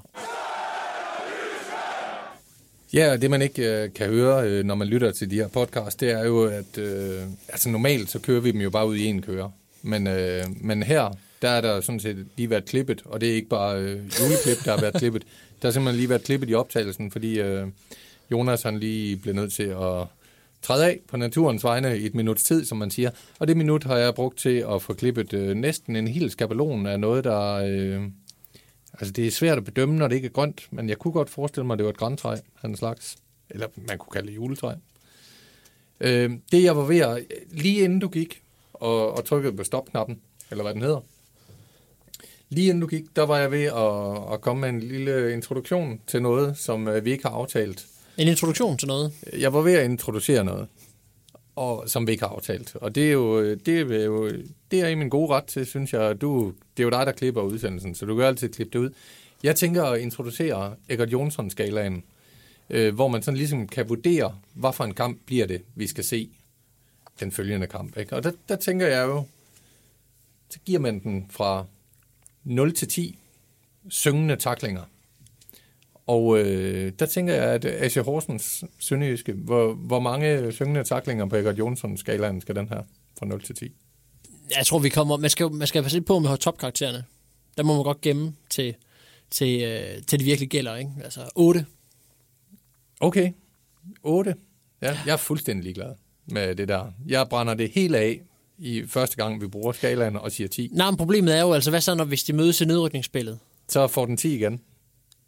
Ja, 2.93 3.11
og 3.11 3.21
det 3.21 3.29
man 3.29 3.41
ikke 3.41 3.83
øh, 3.83 3.93
kan 3.93 4.09
høre, 4.09 4.49
øh, 4.49 4.65
når 4.65 4.75
man 4.75 4.87
lytter 4.87 5.11
til 5.11 5.31
de 5.31 5.35
her 5.35 5.47
podcast, 5.47 5.99
det 5.99 6.11
er 6.11 6.25
jo, 6.25 6.43
at 6.43 6.77
øh, 6.77 7.21
altså 7.47 7.69
normalt 7.69 8.09
så 8.09 8.19
kører 8.19 8.41
vi 8.41 8.51
dem 8.51 8.61
jo 8.61 8.69
bare 8.69 8.87
ud 8.87 8.95
i 8.95 9.05
en 9.05 9.21
kører. 9.21 9.49
Men, 9.81 10.07
øh, 10.07 10.43
men 10.61 10.83
her, 10.83 11.17
der 11.41 11.49
er 11.49 11.61
der 11.61 11.81
sådan 11.81 11.99
set 11.99 12.25
lige 12.37 12.49
været 12.49 12.65
klippet, 12.65 13.01
og 13.05 13.21
det 13.21 13.29
er 13.29 13.33
ikke 13.33 13.49
bare 13.49 13.79
øh, 13.79 13.91
juleklip, 13.91 14.65
der 14.65 14.71
har 14.71 14.81
været 14.81 14.93
klippet. 14.93 15.23
Der 15.61 15.67
har 15.67 15.71
simpelthen 15.71 15.97
lige 15.97 16.09
været 16.09 16.23
klippet 16.23 16.49
i 16.49 16.53
optagelsen, 16.53 17.11
fordi 17.11 17.39
øh, 17.39 17.67
Jonas 18.31 18.63
han 18.63 18.79
lige 18.79 19.17
blev 19.17 19.33
nødt 19.33 19.53
til 19.53 19.63
at 19.63 20.05
træde 20.61 20.85
af 20.85 20.99
på 21.07 21.17
naturens 21.17 21.63
vegne 21.63 21.99
i 21.99 22.05
et 22.05 22.15
minuts 22.15 22.43
tid, 22.43 22.65
som 22.65 22.77
man 22.77 22.91
siger. 22.91 23.09
Og 23.39 23.47
det 23.47 23.57
minut 23.57 23.83
har 23.83 23.97
jeg 23.97 24.15
brugt 24.15 24.37
til 24.37 24.65
at 24.69 24.81
få 24.81 24.93
klippet 24.93 25.33
øh, 25.33 25.55
næsten 25.55 25.95
en 25.95 26.07
hel 26.07 26.31
skabelon 26.31 26.85
af 26.85 26.99
noget, 26.99 27.23
der... 27.23 27.53
Øh, 27.53 28.01
altså 28.99 29.11
det 29.11 29.27
er 29.27 29.31
svært 29.31 29.57
at 29.57 29.63
bedømme, 29.63 29.95
når 29.95 30.07
det 30.07 30.15
ikke 30.15 30.25
er 30.25 30.31
grønt, 30.31 30.67
men 30.71 30.89
jeg 30.89 30.97
kunne 30.97 31.11
godt 31.11 31.29
forestille 31.29 31.65
mig, 31.67 31.73
at 31.73 31.77
det 31.77 31.85
var 31.85 31.91
et 31.91 31.97
græntræ 31.97 32.35
af 32.63 32.67
en 32.67 32.77
slags. 32.77 33.17
Eller 33.49 33.67
man 33.87 33.97
kunne 33.97 34.11
kalde 34.11 34.27
det 34.27 34.35
juletræ. 34.35 34.73
Øh, 35.99 36.31
det 36.51 36.63
jeg 36.63 36.77
var 36.77 36.83
ved 36.83 36.99
at... 36.99 37.25
Lige 37.51 37.83
inden 37.83 37.99
du 37.99 38.07
gik 38.07 38.41
og, 38.73 39.17
og 39.17 39.25
trykkede 39.25 39.57
på 39.57 39.63
stopknappen, 39.63 40.21
eller 40.51 40.63
hvad 40.63 40.73
den 40.73 40.81
hedder, 40.81 41.01
Lige 42.49 42.67
inden 42.69 42.81
du 42.81 42.87
gik, 42.87 43.03
der 43.15 43.25
var 43.25 43.37
jeg 43.37 43.51
ved 43.51 43.63
at, 43.63 44.33
at 44.33 44.41
komme 44.41 44.61
med 44.61 44.69
en 44.69 44.79
lille 44.79 45.33
introduktion 45.33 46.01
til 46.07 46.21
noget, 46.21 46.57
som 46.57 46.87
øh, 46.87 47.05
vi 47.05 47.11
ikke 47.11 47.23
har 47.23 47.35
aftalt. 47.35 47.85
En 48.17 48.27
introduktion 48.27 48.77
til 48.77 48.87
noget. 48.87 49.13
Jeg 49.39 49.53
var 49.53 49.61
ved 49.61 49.73
at 49.73 49.85
introducere 49.85 50.43
noget, 50.43 50.67
og, 51.57 51.89
som 51.89 52.07
vi 52.07 52.11
ikke 52.11 52.23
har 52.23 52.35
aftalt. 52.35 52.75
Og 52.75 52.95
det 52.95 53.07
er 53.07 53.11
jo, 53.11 53.53
det 53.55 53.67
er 53.67 54.03
jo 54.05 54.31
det 54.71 54.81
er 54.81 54.87
i 54.87 54.95
min 54.95 55.09
gode 55.09 55.33
ret 55.33 55.45
til, 55.45 55.65
synes 55.65 55.93
jeg. 55.93 56.21
Du, 56.21 56.53
det 56.77 56.83
er 56.83 56.87
jo 56.87 56.89
dig, 56.89 57.05
der 57.05 57.11
klipper 57.11 57.41
udsendelsen, 57.41 57.95
så 57.95 58.05
du 58.05 58.15
kan 58.15 58.25
altid 58.25 58.49
klippe 58.49 58.79
det 58.79 58.85
ud. 58.85 58.89
Jeg 59.43 59.55
tænker 59.55 59.83
at 59.83 59.99
introducere 59.99 60.75
Egert 60.89 61.11
Jonsson-skalaen, 61.11 62.03
øh, 62.69 62.95
hvor 62.95 63.07
man 63.07 63.21
sådan 63.21 63.37
ligesom 63.37 63.67
kan 63.67 63.89
vurdere, 63.89 64.35
hvad 64.53 64.73
for 64.73 64.83
en 64.83 64.93
kamp 64.93 65.19
bliver 65.25 65.47
det, 65.47 65.61
vi 65.75 65.87
skal 65.87 66.03
se 66.03 66.29
den 67.19 67.31
følgende 67.31 67.67
kamp. 67.67 67.97
Ikke? 67.97 68.15
Og 68.15 68.23
der, 68.23 68.31
der 68.49 68.55
tænker 68.55 68.87
jeg 68.87 69.07
jo, 69.07 69.23
så 70.49 70.59
giver 70.65 70.79
man 70.79 70.99
den 70.99 71.25
fra 71.29 71.65
0 72.43 72.73
til 72.73 72.87
10 72.87 73.19
syngende 73.89 74.35
taklinger. 74.35 74.83
Og 76.07 76.39
øh, 76.39 76.91
der 76.99 77.05
tænker 77.05 77.33
jeg, 77.33 77.43
at 77.43 77.65
AC 77.65 77.95
Horsens 77.95 78.63
Sønderjyske, 78.79 79.33
hvor, 79.33 79.73
hvor 79.73 79.99
mange 79.99 80.51
syngende 80.51 80.83
taklinger 80.83 81.25
på 81.25 81.35
Egert 81.35 81.59
Jonsson 81.59 81.97
skalaen 81.97 82.41
skal 82.41 82.55
den 82.55 82.69
her 82.69 82.81
fra 83.19 83.25
0 83.25 83.41
til 83.41 83.55
10? 83.55 83.71
Jeg 84.57 84.65
tror, 84.65 84.79
vi 84.79 84.89
kommer... 84.89 85.17
Man 85.17 85.29
skal, 85.29 85.51
man 85.51 85.67
skal 85.67 85.81
passe 85.81 85.97
lidt 85.97 86.07
på 86.07 86.19
med 86.19 86.37
topkaraktererne. 86.37 87.03
Der 87.57 87.63
må 87.63 87.75
man 87.75 87.83
godt 87.83 88.01
gemme 88.01 88.33
til, 88.49 88.75
til, 89.31 89.63
øh, 89.63 90.03
til 90.07 90.19
det 90.19 90.25
virkelig 90.25 90.49
gælder, 90.49 90.75
ikke? 90.75 90.91
Altså 91.03 91.21
8. 91.35 91.65
Okay, 92.99 93.31
8. 94.03 94.35
Ja, 94.81 94.97
jeg 95.05 95.13
er 95.13 95.17
fuldstændig 95.17 95.63
ligeglad 95.63 95.93
med 96.25 96.55
det 96.55 96.67
der. 96.67 96.91
Jeg 97.07 97.27
brænder 97.29 97.53
det 97.53 97.71
helt 97.75 97.95
af 97.95 98.21
i 98.57 98.83
første 98.87 99.15
gang, 99.15 99.41
vi 99.41 99.47
bruger 99.47 99.71
skalaen 99.71 100.15
og 100.15 100.31
siger 100.31 100.47
10. 100.47 100.69
Nej, 100.71 100.91
men 100.91 100.97
problemet 100.97 101.37
er 101.37 101.41
jo 101.41 101.53
altså, 101.53 101.69
hvad 101.69 101.81
så, 101.81 101.95
når 101.95 102.05
hvis 102.05 102.23
de 102.23 102.33
mødes 102.33 102.61
i 102.61 102.65
nedrykningsspillet? 102.65 103.39
Så 103.69 103.87
får 103.87 104.05
den 104.05 104.17
10 104.17 104.35
igen. 104.35 104.61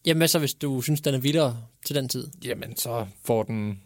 Jamen, 0.05 0.17
hvad 0.19 0.27
så, 0.27 0.39
hvis 0.39 0.53
du 0.53 0.81
synes, 0.81 1.01
den 1.01 1.13
er 1.13 1.19
vildere 1.19 1.63
til 1.85 1.95
den 1.95 2.09
tid? 2.09 2.27
Jamen, 2.45 2.75
så 2.77 3.05
får 3.23 3.43
den 3.43 3.81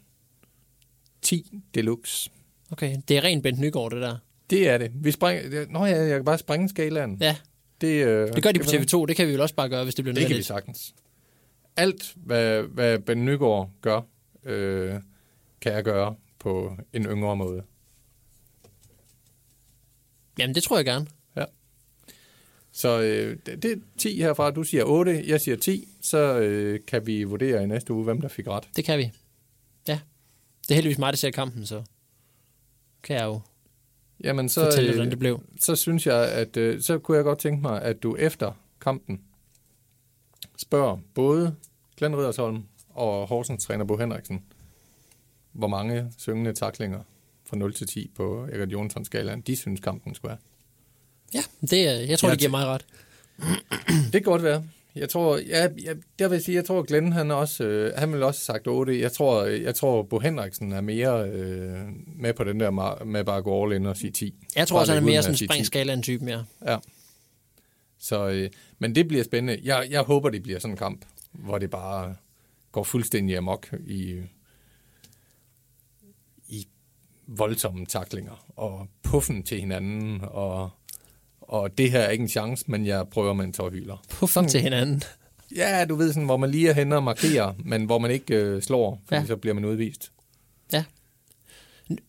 10 1.22 1.62
deluxe. 1.76 2.30
Okay, 2.72 2.98
det 3.08 3.18
er 3.18 3.24
rent 3.24 3.44
Bent 3.44 3.60
Nygaard, 3.60 3.92
det 3.92 4.02
der. 4.02 4.18
Det 4.50 4.70
er 4.70 4.78
det. 4.78 4.92
Vi 4.96 5.12
springer... 5.12 5.66
Nå 5.70 5.86
ja, 5.86 6.02
jeg 6.02 6.10
kan 6.18 6.26
bare 6.26 6.38
springe 6.38 6.70
skalaen. 6.70 7.18
Ja, 7.22 7.36
Det, 7.82 8.06
øh, 8.06 8.34
det 8.34 8.44
gør 8.44 8.52
de 8.52 8.60
på 8.60 8.66
kan 8.66 8.80
vi- 8.82 8.86
TV2. 8.86 9.06
Det 9.06 9.16
kan 9.16 9.28
vi 9.28 9.34
jo 9.34 9.42
også 9.42 9.56
bare 9.56 9.70
gøre, 9.70 9.84
hvis 9.84 9.96
det 9.96 10.04
bliver 10.06 10.14
Det 10.14 10.22
kan 10.22 10.30
vi 10.30 10.34
nødvendigt. 10.34 10.48
sagtens. 10.48 10.96
Alt, 11.78 12.14
hvad, 12.16 12.62
hvad 12.64 13.00
Ben 13.00 13.26
Nygaard 13.26 13.70
gør, 13.82 14.02
øh, 14.44 14.94
kan 15.62 15.74
jeg 15.74 15.84
gøre 15.84 16.16
på 16.40 16.78
en 16.94 17.04
yngre 17.06 17.36
måde. 17.36 17.64
Jamen, 20.40 20.56
det 20.56 20.64
tror 20.64 20.78
jeg 20.78 20.86
gerne. 20.86 21.08
Så 22.76 23.02
øh, 23.02 23.38
det, 23.46 23.66
er 23.66 23.76
10 23.98 24.22
herfra. 24.22 24.52
Du 24.52 24.64
siger 24.64 24.84
8, 24.84 25.24
jeg 25.28 25.42
siger 25.42 25.58
10. 25.58 25.88
Så 26.02 26.40
øh, 26.40 26.80
kan 26.88 27.08
vi 27.08 27.24
vurdere 27.24 27.64
i 27.64 27.66
næste 27.66 27.94
uge, 27.94 28.04
hvem 28.04 28.22
der 28.22 28.28
fik 28.28 28.48
ret. 28.48 28.64
Det 28.76 28.86
kan 28.86 29.00
vi. 29.00 29.12
Ja. 29.88 30.00
Det 30.62 30.72
er 30.72 30.76
heldigvis 30.76 30.98
mig, 30.98 31.14
der 31.14 31.18
ser 31.18 31.32
kampen, 31.32 31.66
så 31.66 31.84
kan 33.04 33.16
jeg 33.16 33.26
jo 33.26 33.42
Jamen, 34.24 34.50
så, 34.50 34.64
fortælle, 34.66 34.90
øh, 34.90 34.96
hvordan 34.96 35.12
det 35.12 35.20
blev. 35.20 35.42
så 35.60 35.76
synes 35.76 36.08
jeg, 36.08 36.32
at 36.32 36.58
øh, 36.58 36.82
så 36.82 37.00
kunne 37.00 37.18
jeg 37.18 37.24
godt 37.24 37.40
tænke 37.40 37.62
mig, 37.62 37.82
at 37.82 38.04
du 38.04 38.16
efter 38.16 38.52
kampen 38.82 39.22
spørger 40.58 40.98
både 41.14 41.56
Glenn 41.98 42.18
Riddersholm 42.18 42.64
og 42.90 43.28
Horsens 43.28 43.66
træner 43.66 43.86
Bo 43.86 43.98
Henriksen, 43.98 44.44
hvor 45.52 45.68
mange 45.68 46.12
syngende 46.18 46.54
taklinger 46.54 47.00
fra 47.46 47.58
0 47.58 47.74
til 47.74 47.88
10 47.88 48.12
på 48.16 48.48
Egert 48.52 48.72
Jonssons 48.72 49.06
skalaen, 49.06 49.42
de 49.42 49.56
synes 49.56 49.80
kampen 49.80 50.16
skulle 50.16 50.30
være. 50.30 50.38
Ja, 51.34 51.44
det, 51.62 51.88
er- 51.88 51.92
jeg 52.06 52.20
tror, 52.20 52.30
Jeg 52.30 52.34
det 52.34 52.40
giver 52.40 52.52
mig 52.52 52.66
ret. 52.66 52.86
Det 54.06 54.12
kan 54.12 54.22
godt 54.22 54.44
være. 54.44 54.64
Jeg 54.96 55.10
tror, 55.10 55.38
ja, 55.38 55.68
jeg, 55.84 55.96
jeg 56.20 56.32
vil 56.32 56.44
sige, 56.44 56.56
jeg 56.56 56.66
tror, 56.66 56.82
Glenn, 56.84 57.12
han, 57.12 57.32
også, 57.32 57.64
øh, 57.64 57.94
han 57.98 58.14
vil 58.14 58.24
også 58.24 58.40
have 58.40 58.56
sagt 58.58 58.68
8. 58.68 59.00
Jeg 59.00 59.12
tror, 59.12 59.44
jeg 59.44 59.76
tror 59.76 60.04
Bo 60.04 60.20
Henriksen 60.20 60.72
er 60.72 60.82
mere 60.82 61.30
øh, 61.30 61.80
med 62.20 62.34
på 62.34 62.44
den 62.44 62.60
der 62.60 63.04
med 63.06 63.24
bare 63.24 63.38
at 63.38 63.44
gå 63.44 63.64
all 63.66 63.74
in 63.76 63.86
og 63.86 63.98
sige 63.98 64.12
10. 64.12 64.36
Jeg 64.56 64.68
tror 64.68 64.76
Bare 64.76 64.82
også, 64.84 64.94
han 64.94 65.04
er 65.04 65.08
mere 65.08 65.24
sådan 65.24 65.38
sige 65.38 65.48
spring 65.48 65.62
10. 65.64 65.66
skala 65.66 65.94
en 65.94 66.02
type 66.02 66.26
mere. 66.26 66.46
Ja. 66.66 66.78
Så, 68.00 68.28
øh, 68.30 68.50
men 68.80 68.96
det 68.96 69.08
bliver 69.08 69.24
spændende. 69.24 69.62
Jeg, 69.64 69.88
jeg 69.90 70.02
håber, 70.02 70.30
det 70.30 70.44
bliver 70.44 70.60
sådan 70.60 70.74
en 70.74 70.78
kamp, 70.78 71.06
hvor 71.32 71.58
det 71.58 71.70
bare 71.70 72.16
går 72.72 72.84
fuldstændig 72.84 73.38
amok 73.38 73.68
i, 73.88 74.22
i 76.48 76.68
voldsomme 77.28 77.86
taklinger 77.86 78.46
og 78.56 78.88
puffen 79.04 79.44
til 79.44 79.60
hinanden. 79.60 80.22
Og, 80.24 80.70
og 81.48 81.78
det 81.78 81.92
her 81.92 82.00
er 82.00 82.10
ikke 82.10 82.22
en 82.22 82.30
chance, 82.30 82.66
men 82.68 82.86
jeg 82.86 83.08
prøver 83.08 83.34
med 83.34 83.46
en 83.46 83.54
tårhyler. 83.54 84.04
Puffen 84.10 84.48
til 84.48 84.62
hinanden. 84.62 85.04
Ja, 85.56 85.86
du 85.90 85.96
ved 85.96 86.08
sådan, 86.14 86.26
hvor 86.26 86.38
man 86.38 86.52
lige 86.52 86.70
er 86.70 86.74
henne 86.74 86.96
og 86.96 87.04
markerer, 87.04 87.54
men 87.66 87.86
hvor 87.86 88.00
man 88.00 88.12
ikke 88.12 88.36
øh, 88.36 88.62
slår, 88.62 89.02
fordi 89.06 89.16
Ja. 89.16 89.22
ja. 89.22 89.28
så 89.28 89.36
bliver 89.36 89.54
man 89.54 89.66
udvist. 89.66 90.12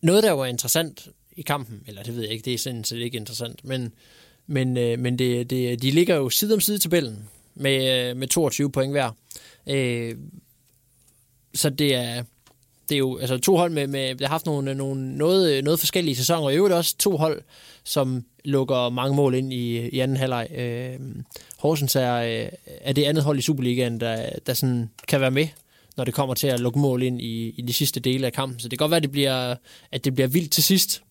Noget, 0.01 0.23
der 0.23 0.31
var 0.31 0.45
interessant 0.45 1.07
i 1.37 1.41
kampen, 1.41 1.81
eller 1.87 2.03
det 2.03 2.15
ved 2.15 2.21
jeg 2.23 2.31
ikke, 2.31 2.45
det 2.45 2.53
er 2.53 2.57
sådan 2.57 2.83
set 2.83 2.97
ikke 2.97 3.17
interessant, 3.17 3.65
men, 3.65 3.93
men, 4.47 4.77
øh, 4.77 4.99
men 4.99 5.19
det, 5.19 5.49
det, 5.49 5.81
de 5.81 5.91
ligger 5.91 6.15
jo 6.15 6.29
side 6.29 6.53
om 6.53 6.59
side 6.59 6.77
i 6.77 6.79
tabellen 6.79 7.29
med, 7.55 8.09
øh, 8.09 8.17
med 8.17 8.27
22 8.27 8.71
point 8.71 8.91
hver. 8.93 9.11
Øh, 9.67 10.15
så 11.53 11.69
det 11.69 11.95
er, 11.95 12.23
det 12.89 12.95
er 12.95 12.99
jo 12.99 13.17
altså 13.17 13.37
to 13.37 13.57
hold 13.57 13.71
med, 13.71 13.87
med 13.87 14.15
der 14.15 14.25
har 14.25 14.33
haft 14.33 14.45
nogle, 14.45 14.75
nogle 14.75 15.17
noget, 15.17 15.63
noget 15.63 15.79
forskellige 15.79 16.15
sæsoner, 16.15 16.43
og 16.43 16.53
i 16.53 16.55
øvrigt 16.55 16.75
også 16.75 16.97
to 16.97 17.17
hold, 17.17 17.41
som 17.83 18.23
lukker 18.45 18.89
mange 18.89 19.15
mål 19.15 19.35
ind 19.35 19.53
i, 19.53 19.89
i 19.89 19.99
anden 19.99 20.17
halvleg. 20.17 20.47
Øh, 20.55 20.99
Horsens 21.57 21.95
er, 21.95 22.15
øh, 22.15 22.49
er 22.81 22.93
det 22.93 23.03
andet 23.03 23.23
hold 23.23 23.39
i 23.39 23.41
Superligaen, 23.41 23.99
der, 23.99 24.29
der 24.47 24.53
sådan 24.53 24.89
kan 25.07 25.21
være 25.21 25.31
med, 25.31 25.47
når 25.97 26.03
det 26.03 26.13
kommer 26.13 26.35
til 26.35 26.47
at 26.47 26.59
lukke 26.59 26.79
mål 26.79 27.03
ind 27.03 27.21
i, 27.21 27.53
i 27.57 27.61
de 27.61 27.73
sidste 27.73 27.99
dele 27.99 28.25
af 28.25 28.33
kampen. 28.33 28.59
Så 28.59 28.67
det 28.67 28.79
kan 28.79 28.83
godt 28.83 28.91
være, 28.91 28.97
at 28.97 29.03
det 29.03 29.11
bliver, 29.11 29.55
at 29.91 30.05
det 30.05 30.15
bliver 30.15 30.27
vildt 30.27 30.51
til 30.51 30.63
sidst 30.63 31.01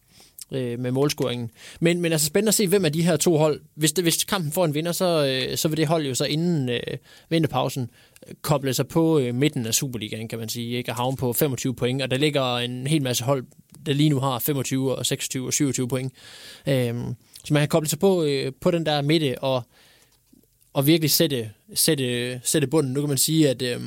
øh, 0.55 0.79
med 0.79 0.91
målscoringen. 0.91 1.51
Men, 1.81 2.01
men 2.01 2.13
altså 2.13 2.27
spændende 2.27 2.49
at 2.49 2.55
se, 2.55 2.69
hvem 2.69 2.85
af 2.85 2.93
de 2.93 3.03
her 3.03 3.17
to 3.17 3.37
hold, 3.37 3.61
hvis, 3.75 3.93
det, 3.93 4.05
hvis 4.05 4.25
kampen 4.25 4.53
får 4.53 4.65
en 4.65 4.75
vinder, 4.75 4.93
så, 4.93 5.27
øh, 5.27 5.57
så 5.57 5.69
vil 5.69 5.77
det 5.77 5.87
hold 5.87 6.07
jo 6.07 6.15
så 6.15 6.25
inden 6.25 6.69
øh, 6.69 6.81
vinterpausen 7.29 7.91
øh, 8.29 8.35
koble 8.43 8.75
sig 8.75 8.89
på 8.89 9.19
øh, 9.19 9.35
midten 9.35 9.67
af 9.67 9.75
Superligaen, 9.75 10.29
kan 10.29 10.39
man 10.39 10.49
sige, 10.49 10.77
ikke? 10.77 10.93
og 10.93 10.97
havne 10.97 11.17
på 11.17 11.33
25 11.33 11.75
point, 11.75 12.03
og 12.03 12.11
der 12.11 12.17
ligger 12.17 12.57
en 12.57 12.87
hel 12.87 13.03
masse 13.03 13.25
hold, 13.25 13.45
der 13.87 13.93
lige 13.93 14.11
nu 14.11 14.19
har 14.19 14.39
25 14.39 14.97
og 14.97 15.07
26 15.07 15.47
og 15.47 15.53
27 15.53 15.89
point. 15.89 16.13
Øh, 16.69 16.95
så 17.45 17.55
man 17.55 17.61
kan 17.61 17.69
koble 17.69 17.89
sig 17.89 17.99
på, 17.99 18.25
øh, 18.25 18.53
på 18.61 18.71
den 18.71 18.87
der 18.87 19.03
midte 19.03 19.39
og, 19.39 19.63
og 20.73 20.87
virkelig 20.87 21.11
sætte, 21.11 21.51
sætte, 21.75 22.41
sætte 22.45 22.69
bunden. 22.69 22.93
Nu 22.93 23.01
kan 23.01 23.09
man 23.09 23.19
sige, 23.19 23.49
at 23.49 23.63
øh, 23.63 23.81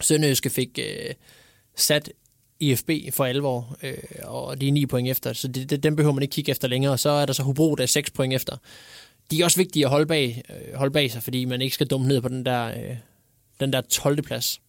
Sønderjyske 0.00 0.50
fik 0.50 0.78
øh, 0.78 1.14
sat 1.76 2.10
IFB 2.60 2.90
for 3.12 3.24
alvor, 3.24 3.76
øh, 3.82 3.94
og 4.24 4.60
de 4.60 4.68
er 4.68 4.72
9 4.72 4.86
point 4.86 5.08
efter, 5.08 5.32
så 5.32 5.48
det, 5.48 5.70
det, 5.70 5.82
dem 5.82 5.96
behøver 5.96 6.14
man 6.14 6.22
ikke 6.22 6.32
kigge 6.32 6.50
efter 6.50 6.68
længere. 6.68 6.98
Så 6.98 7.10
er 7.10 7.26
der 7.26 7.32
så 7.32 7.42
Hobro, 7.42 7.74
der 7.74 7.82
er 7.82 7.86
6 7.86 8.10
point 8.10 8.34
efter. 8.34 8.56
De 9.30 9.40
er 9.40 9.44
også 9.44 9.56
vigtige 9.56 9.84
at 9.84 9.90
holde 9.90 10.06
bag, 10.06 10.42
øh, 10.50 10.74
holde 10.74 10.92
bag 10.92 11.10
sig, 11.10 11.22
fordi 11.22 11.44
man 11.44 11.62
ikke 11.62 11.74
skal 11.74 11.86
dumme 11.86 12.08
ned 12.08 12.20
på 12.20 12.28
den 12.28 12.46
der, 12.46 12.66
øh, 12.66 12.96
den 13.60 13.72
der 13.72 13.80
12. 13.80 14.22
plads. 14.22 14.60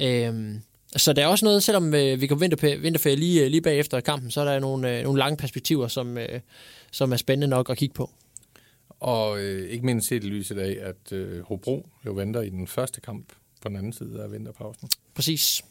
Øh, 0.00 0.54
Så 0.96 1.12
der 1.12 1.22
er 1.22 1.26
også 1.26 1.44
noget, 1.44 1.62
selvom 1.62 1.94
øh, 1.94 2.20
vi 2.20 2.26
går 2.26 2.36
vinterferie, 2.36 2.80
vinterferie 2.80 3.16
lige, 3.16 3.44
øh, 3.44 3.50
lige 3.50 3.60
bagefter 3.60 4.00
kampen, 4.00 4.30
så 4.30 4.40
er 4.40 4.44
der 4.44 4.58
nogle, 4.58 4.98
øh, 4.98 5.02
nogle 5.04 5.18
lange 5.18 5.36
perspektiver, 5.36 5.88
som, 5.88 6.18
øh, 6.18 6.40
som 6.92 7.12
er 7.12 7.16
spændende 7.16 7.46
nok 7.46 7.70
at 7.70 7.76
kigge 7.76 7.94
på. 7.94 8.10
Og 9.00 9.40
øh, 9.40 9.70
ikke 9.70 9.86
mindst 9.86 10.08
set 10.08 10.24
i 10.24 10.26
lyset 10.26 10.58
af, 10.58 10.78
at 10.82 11.12
øh, 11.12 11.42
Hobro 11.44 11.88
jo 12.06 12.12
venter 12.12 12.40
i 12.40 12.48
den 12.48 12.66
første 12.66 13.00
kamp 13.00 13.32
på 13.62 13.68
den 13.68 13.76
anden 13.76 13.92
side 13.92 14.22
af 14.22 14.32
vinterpausen. 14.32 14.88
Præcis. 15.14 15.62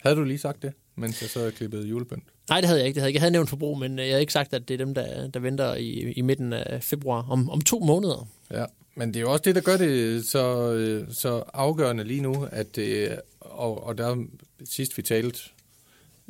Havde 0.00 0.16
du 0.16 0.24
lige 0.24 0.38
sagt 0.38 0.62
det, 0.62 0.72
mens 0.96 1.22
jeg 1.22 1.30
så 1.30 1.52
klippede 1.56 1.86
julepynt? 1.86 2.24
Nej, 2.48 2.60
det 2.60 2.68
havde 2.68 2.80
jeg 2.80 2.86
ikke. 2.88 2.94
Det 2.94 3.00
havde 3.02 3.06
jeg, 3.06 3.08
ikke. 3.10 3.16
jeg 3.16 3.22
havde 3.22 3.32
nævnt 3.32 3.48
forbrug, 3.48 3.78
men 3.78 3.98
øh, 3.98 4.04
jeg 4.06 4.12
havde 4.12 4.20
ikke 4.20 4.32
sagt, 4.32 4.54
at 4.54 4.68
det 4.68 4.74
er 4.74 4.78
dem, 4.78 4.94
der, 4.94 5.28
der 5.28 5.40
venter 5.40 5.74
i, 5.74 5.90
i 6.12 6.20
midten 6.20 6.52
af 6.52 6.82
februar 6.82 7.26
om, 7.30 7.50
om 7.50 7.60
to 7.60 7.78
måneder. 7.78 8.28
Ja, 8.50 8.64
men 8.94 9.08
det 9.08 9.16
er 9.16 9.20
jo 9.20 9.32
også 9.32 9.42
det, 9.44 9.54
der 9.54 9.60
gør 9.60 9.76
det 9.76 10.24
så, 10.26 10.72
øh, 10.72 11.06
så 11.12 11.42
afgørende 11.54 12.04
lige 12.04 12.20
nu, 12.20 12.46
at 12.52 12.76
det, 12.76 13.20
og, 13.40 13.84
og 13.86 13.98
der 13.98 14.24
sidst 14.64 14.96
vi 14.98 15.02
talte, 15.02 15.38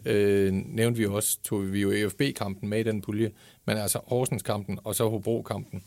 øh, 0.05 0.53
nævnte 0.53 0.99
vi 0.99 1.07
også, 1.07 1.39
tog 1.45 1.73
vi 1.73 1.81
jo 1.81 1.91
EFB-kampen 1.93 2.69
med 2.69 2.81
i 2.81 2.83
den 2.83 3.03
pulje, 3.03 3.31
men 3.67 3.77
altså 3.77 4.01
Horsens-kampen 4.07 4.79
og 4.85 4.95
så 4.95 5.09
Hobro-kampen. 5.09 5.83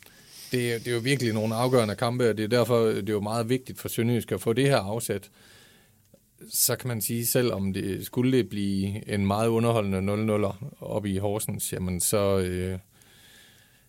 Det, 0.52 0.72
er- 0.74 0.78
det 0.78 0.88
er 0.88 0.92
jo 0.92 0.98
virkelig 0.98 1.32
nogle 1.32 1.54
afgørende 1.54 1.94
kampe, 1.94 2.30
og 2.30 2.36
det 2.36 2.44
er 2.44 2.48
derfor, 2.48 2.84
det 2.86 3.08
er 3.08 3.12
jo 3.12 3.20
meget 3.20 3.48
vigtigt 3.48 3.80
for 3.80 3.88
Sønderjysk 3.88 4.32
at 4.32 4.40
få 4.40 4.52
det 4.52 4.64
her 4.68 4.76
afsat. 4.78 5.30
Så 6.50 6.76
kan 6.76 6.88
man 6.88 7.00
sige, 7.00 7.26
selv 7.26 7.52
om 7.52 7.72
det 7.72 8.06
skulle 8.06 8.38
det 8.38 8.48
blive 8.48 9.08
en 9.08 9.26
meget 9.26 9.48
underholdende 9.48 10.34
0-0'er 10.36 10.84
oppe 10.84 11.10
i 11.10 11.18
Horsens, 11.18 11.72
jamen 11.72 12.00
så, 12.00 12.38
øh, 12.38 12.78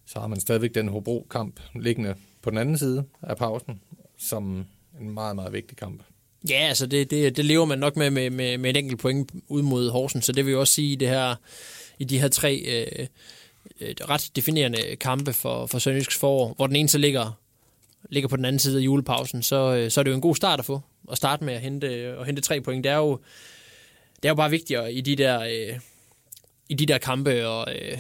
så 0.06 0.20
har 0.20 0.28
man 0.28 0.40
stadigvæk 0.40 0.76
den 0.76 0.88
Hobro-kamp 0.88 1.60
liggende 1.76 2.16
på 2.42 2.50
den 2.50 2.58
anden 2.58 2.78
side 2.78 3.06
af 3.22 3.38
pausen, 3.38 3.82
som 4.18 4.66
en 5.02 5.10
meget, 5.10 5.36
meget 5.36 5.54
vigtig 5.54 5.78
kamp. 5.78 6.04
Ja, 6.50 6.60
altså 6.60 6.86
det, 6.88 7.12
det, 7.12 7.38
det 7.38 7.46
lever 7.46 7.66
man 7.66 7.80
nok 7.80 7.96
med, 7.96 8.10
med, 8.10 8.30
med, 8.30 8.58
med 8.58 8.70
et 8.70 8.78
enkelt 8.78 9.00
point 9.00 9.32
ud 9.48 9.62
mod 9.62 9.90
Horsens, 9.90 10.26
så 10.26 10.32
det 10.32 10.46
vil 10.46 10.52
jo 10.52 10.60
også 10.60 10.74
sige 10.74 10.92
i, 10.92 10.96
det 10.96 11.08
her, 11.08 11.36
i 12.00 12.04
de 12.04 12.20
her 12.20 12.28
tre 12.28 12.56
øh, 12.68 13.08
øh 13.82 13.96
ret 14.10 14.32
definerende 14.36 14.96
kampe 14.96 15.34
for, 15.34 15.66
for 15.66 15.80
Sønderjysk 15.80 16.20
forår, 16.20 16.54
hvor 16.54 16.68
den 16.68 16.76
ene 16.76 16.90
så 16.90 16.98
ligger, 16.98 17.40
ligger 18.10 18.28
på 18.28 18.36
den 18.36 18.46
anden 18.46 18.60
side 18.60 18.78
af 18.78 18.82
julepausen, 18.82 19.44
så, 19.44 19.76
øh, 19.76 19.92
så 19.92 20.02
er 20.02 20.04
det 20.04 20.12
jo 20.12 20.16
en 20.16 20.22
god 20.22 20.36
start 20.36 20.60
at 20.60 20.66
få, 20.66 20.82
at 21.12 21.18
starte 21.18 21.44
med 21.44 21.54
at 21.54 21.62
hente, 21.62 21.88
øh, 21.88 22.20
at 22.20 22.26
hente 22.26 22.42
tre 22.42 22.62
point. 22.62 22.84
Det 22.84 22.92
er 22.92 22.98
jo, 22.98 23.20
det 24.16 24.26
er 24.26 24.30
jo 24.30 24.36
bare 24.36 24.50
vigtigere 24.50 24.94
i 24.94 25.02
de 25.02 25.16
der, 25.16 25.40
øh, 25.42 25.80
i 26.70 26.74
de 26.74 26.86
der 26.86 26.98
kampe, 26.98 27.48
og, 27.48 27.76
øh, 27.76 27.98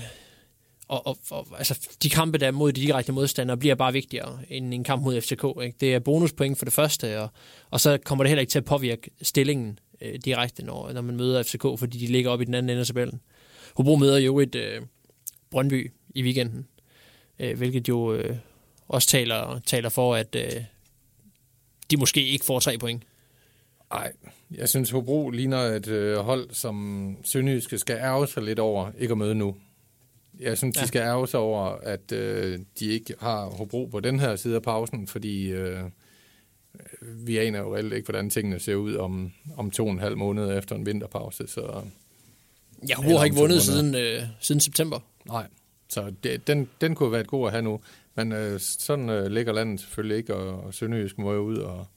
og, 0.88 1.08
og, 1.08 1.18
og 1.30 1.48
altså, 1.58 1.88
de 2.04 2.10
kampe, 2.10 2.38
der 2.38 2.48
er 2.48 2.52
mod 2.52 2.72
de 2.72 2.82
direkte 2.82 3.12
modstandere, 3.12 3.58
bliver 3.58 3.76
bare 3.76 3.94
vigtigere 3.94 4.40
end 4.50 4.74
en 4.74 4.84
kamp 4.84 5.04
mod 5.04 5.22
FCK. 5.22 5.44
Ikke? 5.64 5.78
Det 5.80 5.94
er 5.94 6.00
bonuspoint 6.00 6.58
for 6.58 6.66
det 6.66 6.74
første, 6.74 7.20
og, 7.20 7.30
og 7.70 7.80
så 7.80 7.98
kommer 7.98 8.24
det 8.24 8.30
heller 8.30 8.42
ikke 8.42 8.52
til 8.52 8.60
at 8.60 8.66
påvirke 8.66 9.12
stillingen 9.22 9.80
øh, 10.02 10.16
direkte, 10.26 10.66
når, 10.66 10.92
når 10.92 11.02
man 11.02 11.16
møder 11.16 11.44
FCK, 11.44 11.62
fordi 11.80 11.98
de 11.98 12.08
ligger 12.08 12.32
oppe 12.32 12.44
i 12.44 12.46
den 12.46 12.54
anden 12.54 12.70
ende 12.70 12.80
af 12.80 12.86
tabellen. 12.86 13.22
Hobro 13.76 13.96
møder 13.96 14.18
jo 14.18 14.40
et 14.40 14.56
øh, 14.56 14.82
Brøndby 15.52 15.92
i 16.16 16.24
weekenden, 16.24 16.68
øh, 17.40 17.58
hvilket 17.58 17.90
jo 17.90 18.14
øh, 18.14 18.36
også 18.88 19.08
taler, 19.08 19.60
taler 19.66 19.90
for, 19.90 20.16
at 20.16 20.36
øh, 20.36 20.52
de 21.92 21.98
måske 21.98 22.28
ikke 22.28 22.46
får 22.46 22.60
tre 22.60 22.78
point. 22.78 23.04
Nej, 23.94 24.14
jeg 24.52 24.70
synes 24.70 24.90
Hobro 24.90 25.30
ligner 25.30 25.58
et 25.58 25.88
øh, 25.88 26.18
hold, 26.18 26.50
som 26.52 27.18
Sønderjyske 27.24 27.78
skal 27.78 27.98
ærge 27.98 28.28
sig 28.28 28.44
lidt 28.44 28.60
over 28.60 28.92
ikke 29.00 29.12
at 29.12 29.18
møde 29.18 29.36
nu. 29.36 29.56
Jeg 30.40 30.58
synes, 30.58 30.78
ja. 30.78 30.82
De 30.82 30.88
skal 30.88 31.00
ærge 31.00 31.28
sig 31.28 31.40
over, 31.40 31.62
at 31.66 32.12
øh, 32.12 32.60
de 32.80 32.86
ikke 32.86 33.14
har 33.20 33.46
Hobro 33.46 33.86
på 33.86 34.00
den 34.00 34.20
her 34.20 34.36
side 34.36 34.56
af 34.56 34.62
pausen, 34.62 35.08
fordi 35.08 35.48
øh, 35.48 35.80
vi 37.02 37.38
aner 37.38 37.60
jo 37.60 37.76
reelt 37.76 37.94
ikke, 37.94 38.06
hvordan 38.06 38.30
tingene 38.30 38.60
ser 38.60 38.76
ud 38.76 38.96
om, 38.96 39.32
om 39.58 39.72
to 39.72 39.86
og 39.86 39.92
en 39.92 40.00
halv 40.00 40.18
måned 40.18 40.58
efter 40.58 40.76
en 40.76 40.86
vinterpause. 40.86 41.48
Så 41.48 41.82
Ja, 42.90 42.96
Hobro 42.96 43.18
har 43.18 43.26
ikke 43.26 43.38
vundet 43.38 43.62
siden, 43.62 43.96
øh, 43.96 44.22
siden 44.40 44.62
september. 44.62 45.00
nej, 45.26 45.48
så 45.90 46.14
det, 46.24 46.48
den, 46.48 46.70
den 46.82 46.96
kunne 46.96 47.08
have 47.08 47.14
været 47.14 47.28
god 47.28 47.48
at 47.48 47.52
have 47.52 47.62
nu. 47.62 47.80
Men 48.16 48.32
øh, 48.32 48.60
sådan 48.60 49.10
øh, 49.10 49.32
ligger 49.32 49.54
landet 49.54 49.80
selvfølgelig 49.80 50.18
ikke, 50.18 50.36
og, 50.36 50.64
og 50.64 50.74
Sønderjysk 50.74 51.18
må 51.18 51.34
jo 51.34 51.40
ud 51.42 51.58
og, 51.58 51.88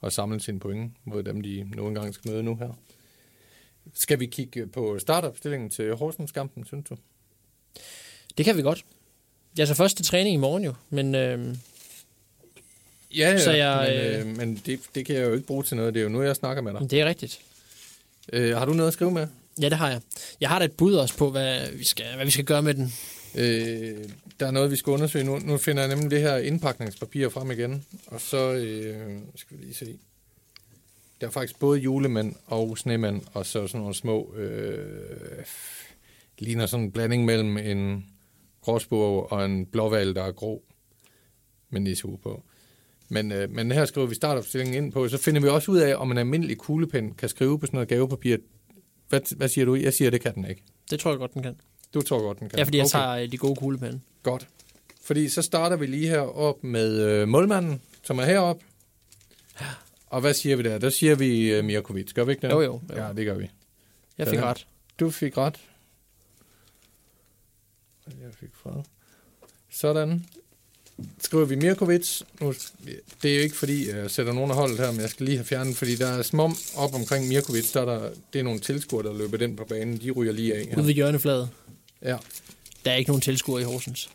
og 0.00 0.12
samle 0.12 0.40
sine 0.40 0.60
point 0.60 0.92
mod 1.04 1.22
dem, 1.22 1.40
de 1.40 1.70
nu 1.76 1.88
engang 1.88 2.14
skal 2.14 2.30
møde 2.30 2.42
nu 2.42 2.56
her. 2.56 2.78
Skal 3.94 4.20
vi 4.20 4.26
kigge 4.26 4.66
på 4.66 4.98
startopstillingen 4.98 5.70
til 5.70 5.94
Horsens-kampen, 5.94 6.64
synes 6.64 6.88
du? 6.88 6.96
Det 8.38 8.44
kan 8.44 8.56
vi 8.56 8.62
godt. 8.62 8.84
Jeg 9.56 9.62
er 9.62 9.66
så 9.66 9.74
først 9.74 9.96
til 9.96 10.06
træning 10.06 10.34
i 10.34 10.36
morgen 10.36 10.64
jo, 10.64 10.74
men 10.90 11.14
øh, 11.14 11.56
Ja, 13.16 13.30
ja 13.30 13.38
Så 13.38 13.52
jeg, 13.52 14.16
men, 14.20 14.28
øh, 14.28 14.36
men 14.36 14.62
det, 14.66 14.80
det 14.94 15.06
kan 15.06 15.16
jeg 15.16 15.24
jo 15.24 15.32
ikke 15.34 15.46
bruge 15.46 15.62
til 15.62 15.76
noget. 15.76 15.94
Det 15.94 16.00
er 16.00 16.04
jo 16.04 16.10
nu, 16.10 16.22
jeg 16.22 16.36
snakker 16.36 16.62
med 16.62 16.72
dig. 16.72 16.90
det 16.90 17.00
er 17.00 17.04
rigtigt. 17.04 17.40
Øh, 18.32 18.56
har 18.56 18.64
du 18.64 18.72
noget 18.72 18.88
at 18.88 18.94
skrive 18.94 19.10
med? 19.10 19.26
Ja, 19.60 19.68
det 19.68 19.78
har 19.78 19.90
jeg. 19.90 20.00
Jeg 20.40 20.48
har 20.48 20.58
da 20.58 20.64
et 20.64 20.72
bud 20.72 20.94
også 20.94 21.16
på, 21.16 21.30
hvad 21.30 21.72
vi 21.72 21.84
skal, 21.84 22.06
hvad 22.16 22.24
vi 22.24 22.30
skal 22.30 22.44
gøre 22.44 22.62
med 22.62 22.74
den. 22.74 22.92
Øh, 23.34 24.08
der 24.40 24.46
er 24.46 24.50
noget, 24.50 24.70
vi 24.70 24.76
skal 24.76 24.90
undersøge 24.90 25.24
nu. 25.24 25.38
Nu 25.38 25.56
finder 25.56 25.82
jeg 25.82 25.94
nemlig 25.94 26.10
det 26.10 26.20
her 26.20 26.36
indpakningspapir 26.36 27.28
frem 27.28 27.50
igen. 27.50 27.84
Og 28.06 28.20
så 28.20 28.52
øh, 28.52 29.18
skal 29.34 29.58
vi 29.58 29.64
lige 29.64 29.74
se. 29.74 29.98
Der 31.20 31.26
er 31.26 31.30
faktisk 31.30 31.58
både 31.58 31.80
julemænd 31.80 32.34
og 32.46 32.78
snemænd, 32.78 33.22
og 33.32 33.46
så 33.46 33.66
sådan 33.66 33.80
nogle 33.80 33.94
små... 33.94 34.34
Øh, 34.36 35.44
ligner 36.38 36.66
sådan 36.66 36.84
en 36.84 36.92
blanding 36.92 37.24
mellem 37.24 37.56
en 37.56 38.06
gråsbog 38.60 39.32
og 39.32 39.44
en 39.44 39.66
blåval, 39.66 40.14
der 40.14 40.22
er 40.22 40.32
grå 40.32 40.62
med 41.70 41.80
nissehue 41.80 42.18
på. 42.18 42.42
Men, 43.08 43.32
øh, 43.32 43.50
men 43.50 43.72
her 43.72 43.84
skriver 43.84 44.06
vi 44.06 44.14
startopstillingen 44.14 44.84
ind 44.84 44.92
på, 44.92 45.08
så 45.08 45.18
finder 45.18 45.40
vi 45.40 45.48
også 45.48 45.72
ud 45.72 45.78
af, 45.78 45.94
om 45.96 46.10
en 46.10 46.18
almindelig 46.18 46.58
kuglepen 46.58 47.14
kan 47.14 47.28
skrive 47.28 47.58
på 47.58 47.66
sådan 47.66 47.76
noget 47.76 47.88
gavepapir. 47.88 48.36
Hvad, 49.08 49.36
hvad 49.36 49.48
siger 49.48 49.64
du? 49.64 49.74
Jeg 49.74 49.94
siger, 49.94 50.10
det 50.10 50.20
kan 50.20 50.34
den 50.34 50.44
ikke. 50.44 50.62
Det 50.90 51.00
tror 51.00 51.10
jeg 51.10 51.18
godt, 51.18 51.34
den 51.34 51.42
kan. 51.42 51.56
Du 51.94 52.02
tror 52.02 52.20
godt, 52.20 52.40
den 52.40 52.48
kan. 52.48 52.58
Ja, 52.58 52.64
fordi 52.64 52.76
jeg 52.78 52.84
Okay. 52.86 52.98
tager 52.98 53.10
øh, 53.10 53.32
de 53.32 53.36
gode 53.38 53.56
kuglepinde. 53.56 54.00
Godt. 54.22 54.48
Fordi 55.04 55.28
så 55.28 55.42
starter 55.42 55.76
vi 55.76 55.86
lige 55.86 56.08
her 56.08 56.20
op 56.20 56.64
med 56.64 57.00
øh, 57.00 57.28
målmanden, 57.28 57.80
som 58.02 58.18
er 58.18 58.24
heroppe. 58.24 58.64
Og 60.06 60.20
hvad 60.20 60.34
siger 60.34 60.56
vi 60.56 60.62
der? 60.62 60.78
Der 60.78 60.90
siger 60.90 61.14
vi 61.14 61.50
øh, 61.52 61.64
Mirkovic. 61.64 62.12
Gør 62.14 62.24
vi 62.24 62.32
ikke 62.32 62.46
det? 62.46 62.52
Jo, 62.52 62.60
jo, 62.60 62.80
jo. 62.90 63.02
Ja, 63.02 63.12
det 63.16 63.26
gør 63.26 63.34
vi. 63.34 63.50
Jeg 64.18 64.28
fik 64.28 64.38
Ja. 64.38 64.44
ret. 64.44 64.66
Du 65.00 65.10
fik 65.10 65.36
ret. 65.38 65.56
Jeg 68.06 68.30
fik 68.40 68.48
fra. 68.62 68.82
Sådan. 69.70 70.24
Skriver 71.20 71.44
vi 71.44 71.54
Mirkovic. 71.56 72.22
Nu, 72.40 72.54
det 73.22 73.30
er 73.30 73.36
jo 73.36 73.42
ikke 73.42 73.56
fordi, 73.56 73.90
jeg 73.90 74.10
sætter 74.10 74.32
nogen 74.32 74.50
af 74.50 74.56
holdet 74.56 74.78
her, 74.78 74.90
men 74.92 75.00
jeg 75.00 75.10
skal 75.10 75.26
lige 75.26 75.36
have 75.36 75.44
fjernet, 75.44 75.76
fordi 75.76 75.96
der 75.96 76.06
er 76.06 76.22
smom 76.22 76.56
op 76.76 76.94
omkring 76.94 77.28
Mirkovic, 77.28 77.72
der 77.72 77.80
er 77.80 77.84
der, 77.84 78.10
det 78.32 78.38
er 78.38 78.42
nogle 78.42 78.60
tilskuere, 78.60 79.06
der 79.06 79.18
løber 79.18 79.36
den 79.36 79.56
på 79.56 79.64
banen. 79.64 79.96
De 80.00 80.10
ryger 80.10 80.32
lige 80.32 80.54
af. 80.56 80.62
Ude 80.66 80.74
Her. 80.74 80.82
ved 80.82 80.92
hjørnefladet. 80.94 81.48
Ja. 82.04 82.16
Der 82.84 82.90
er 82.90 82.94
ikke 82.96 83.10
nogen 83.10 83.20
tilskuere 83.20 83.60
i 83.60 83.64
Horsens. 83.64 84.10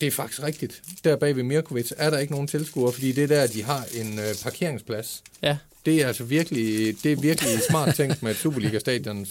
Det 0.00 0.06
er 0.06 0.10
faktisk 0.10 0.42
rigtigt. 0.42 0.82
Der 1.04 1.16
bag 1.16 1.36
ved 1.36 1.42
Mirkovic 1.42 1.92
er 1.96 2.10
der 2.10 2.18
ikke 2.18 2.32
nogen 2.32 2.46
tilskuere, 2.48 2.92
fordi 2.92 3.12
det 3.12 3.24
er 3.24 3.26
der, 3.26 3.46
de 3.46 3.62
har 3.62 3.84
en 3.94 4.18
øh, 4.18 4.34
parkeringsplads. 4.42 5.22
Ja, 5.42 5.58
Det 5.86 6.02
er 6.02 6.06
altså 6.06 6.24
virkelig, 6.24 6.96
det 7.02 7.12
er 7.12 7.16
virkelig 7.16 7.50
smart 7.70 7.94
tænkt 7.94 8.22
med 8.22 8.34
Superliga-stadion, 8.34 9.26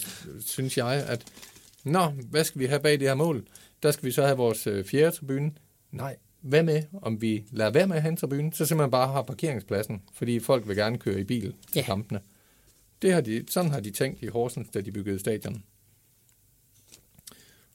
synes 0.46 0.76
jeg, 0.78 1.04
at 1.08 1.24
nå, 1.84 2.06
hvad 2.06 2.44
skal 2.44 2.58
vi 2.60 2.66
have 2.66 2.80
bag 2.80 2.92
det 2.92 3.08
her 3.08 3.14
mål? 3.14 3.46
Der 3.82 3.90
skal 3.90 4.04
vi 4.06 4.10
så 4.12 4.24
have 4.24 4.36
vores 4.36 4.66
øh, 4.66 4.84
fjerde 4.84 5.16
tribune. 5.16 5.52
Nej, 5.92 6.16
hvad 6.40 6.62
med, 6.62 6.82
om 7.02 7.22
vi 7.22 7.44
lader 7.52 7.70
være 7.70 7.86
med 7.86 7.96
at 7.96 8.02
have 8.02 8.10
en 8.10 8.16
tribune, 8.16 8.52
så 8.54 8.66
simpelthen 8.66 8.90
bare 8.90 9.12
har 9.12 9.22
parkeringspladsen, 9.22 10.02
fordi 10.14 10.40
folk 10.40 10.68
vil 10.68 10.76
gerne 10.76 10.98
køre 10.98 11.20
i 11.20 11.24
bil 11.24 11.42
til 11.42 11.54
Ja. 11.74 11.82
kampene. 11.82 12.20
Det 13.02 13.12
har 13.12 13.20
de, 13.20 13.44
sådan 13.50 13.70
har 13.70 13.80
de 13.80 13.90
tænkt 13.90 14.22
i 14.22 14.26
Horsens, 14.26 14.68
da 14.74 14.80
de 14.80 14.92
byggede 14.92 15.18
stadion. 15.18 15.62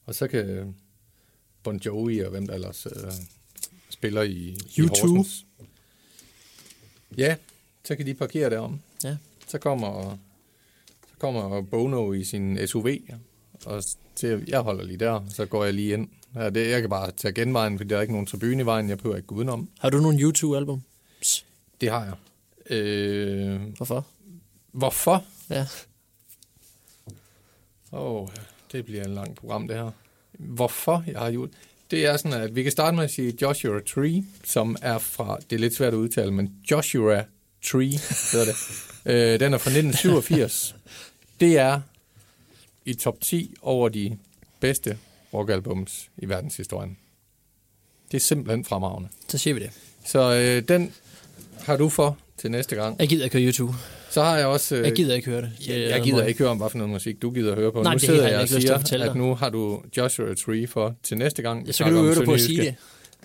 Og 0.06 0.14
så 0.14 0.28
kan 0.28 0.74
Bon 1.62 1.76
Jovi 1.76 2.20
og 2.20 2.30
hvem 2.30 2.46
der 2.46 2.54
ellers 2.54 2.86
øh, 2.86 3.12
spiller 3.88 4.22
i, 4.22 4.58
i 4.76 4.80
U2. 4.80 4.88
Horsens. 4.88 5.46
Ja, 7.16 7.36
så 7.84 7.96
kan 7.96 8.06
de 8.06 8.14
parkere 8.14 8.50
derom. 8.50 8.80
Ja. 9.04 9.16
Så 9.46 9.58
kommer, 9.58 10.18
så 11.10 11.14
kommer 11.18 11.62
Bono 11.62 12.12
i 12.12 12.24
sin 12.24 12.66
SUV, 12.66 12.88
og 13.64 13.84
siger, 14.14 14.40
jeg 14.48 14.60
holder 14.60 14.84
lige 14.84 14.98
der, 14.98 15.24
så 15.28 15.46
går 15.46 15.64
jeg 15.64 15.74
lige 15.74 15.92
ind. 15.92 16.08
Ja, 16.34 16.50
det, 16.50 16.70
jeg 16.70 16.80
kan 16.80 16.90
bare 16.90 17.10
tage 17.10 17.34
genvejen, 17.34 17.78
fordi 17.78 17.88
der 17.88 17.96
er 17.96 18.00
ikke 18.00 18.12
nogen 18.12 18.26
tribune 18.26 18.62
i 18.62 18.66
vejen, 18.66 18.88
jeg 18.88 18.98
behøver 18.98 19.16
ikke 19.16 19.26
gå 19.26 19.34
udenom. 19.34 19.68
har 19.78 19.90
du 19.90 19.98
nogle 20.00 20.20
YouTube-album? 20.20 20.82
Det 21.80 21.90
har 21.90 22.04
jeg. 22.04 22.14
Øh, 22.76 23.60
Hvorfor? 23.76 24.06
hvorfor? 24.72 25.24
Ja. 25.50 25.66
Åh, 27.92 28.22
oh, 28.22 28.28
det 28.74 28.84
bliver 28.84 29.04
en 29.04 29.14
lang 29.14 29.34
program, 29.34 29.68
det 29.68 29.76
her. 29.76 29.90
Hvorfor 30.38 31.04
jeg 31.06 31.18
har 31.18 31.30
gjort 31.30 31.50
det 31.90 32.06
er 32.06 32.16
sådan, 32.16 32.42
at 32.42 32.56
vi 32.56 32.62
kan 32.62 32.72
starte 32.72 32.96
med 32.96 33.04
at 33.04 33.10
sige 33.10 33.34
Joshua 33.42 33.80
Tree, 33.80 34.24
som 34.44 34.76
er 34.82 34.98
fra, 34.98 35.38
det 35.50 35.56
er 35.56 35.60
lidt 35.60 35.74
svært 35.74 35.92
at 35.92 35.96
udtale, 35.96 36.32
men 36.32 36.52
Joshua 36.70 37.24
Tree 37.64 37.98
hedder 38.32 38.46
det. 38.46 38.56
øh, 39.12 39.40
den 39.40 39.54
er 39.54 39.58
fra 39.58 39.70
1987. 39.70 40.76
Det 41.40 41.58
er 41.58 41.80
i 42.84 42.94
top 42.94 43.20
10 43.20 43.54
over 43.62 43.88
de 43.88 44.18
bedste 44.60 44.98
rockalbums 45.34 46.10
i 46.16 46.28
verdenshistorien. 46.28 46.98
Det 48.12 48.16
er 48.16 48.20
simpelthen 48.20 48.64
fremragende. 48.64 49.08
Så 49.28 49.38
siger 49.38 49.54
vi 49.54 49.60
det. 49.60 49.70
Så 50.06 50.34
øh, 50.34 50.68
den 50.68 50.94
har 51.60 51.76
du 51.76 51.88
for 51.88 52.18
til 52.36 52.50
næste 52.50 52.76
gang. 52.76 53.00
Jeg 53.00 53.08
gider 53.08 53.24
ikke 53.24 53.38
høre 53.38 53.46
YouTube. 53.46 53.74
Så 54.14 54.22
har 54.22 54.36
jeg 54.38 54.46
også... 54.46 54.76
øh, 54.76 54.84
Jeg 54.84 54.92
gider 54.92 55.14
ikke 55.14 55.30
høre 55.30 55.42
det. 55.42 55.52
Jeg, 55.68 55.90
jeg 55.90 56.02
gider 56.02 56.24
ikke 56.24 56.38
høre 56.38 56.48
om, 56.50 56.56
hvad 56.56 56.70
for 56.70 56.78
noget 56.78 56.92
musik 56.92 57.22
du 57.22 57.30
gider 57.30 57.54
høre 57.54 57.72
på. 57.72 57.82
Nej, 57.82 57.92
nu 57.92 57.94
det 57.94 58.00
sidder 58.06 58.22
jeg 58.22 58.32
jeg 58.32 58.40
og 58.40 58.48
siger, 58.48 59.10
at 59.10 59.16
nu 59.16 59.34
har 59.34 59.50
du 59.50 59.82
Joshua 59.96 60.34
Tree 60.34 60.66
for 60.66 60.94
til 61.02 61.16
næste 61.18 61.42
gang. 61.42 61.66
vi 61.66 61.72
Så 61.72 61.84
kan 61.84 61.92
du 61.92 62.04
øve 62.04 62.14
dig 62.14 62.24
på 62.24 62.32
at 62.32 62.40
sige 62.40 62.62
det. 62.62 62.74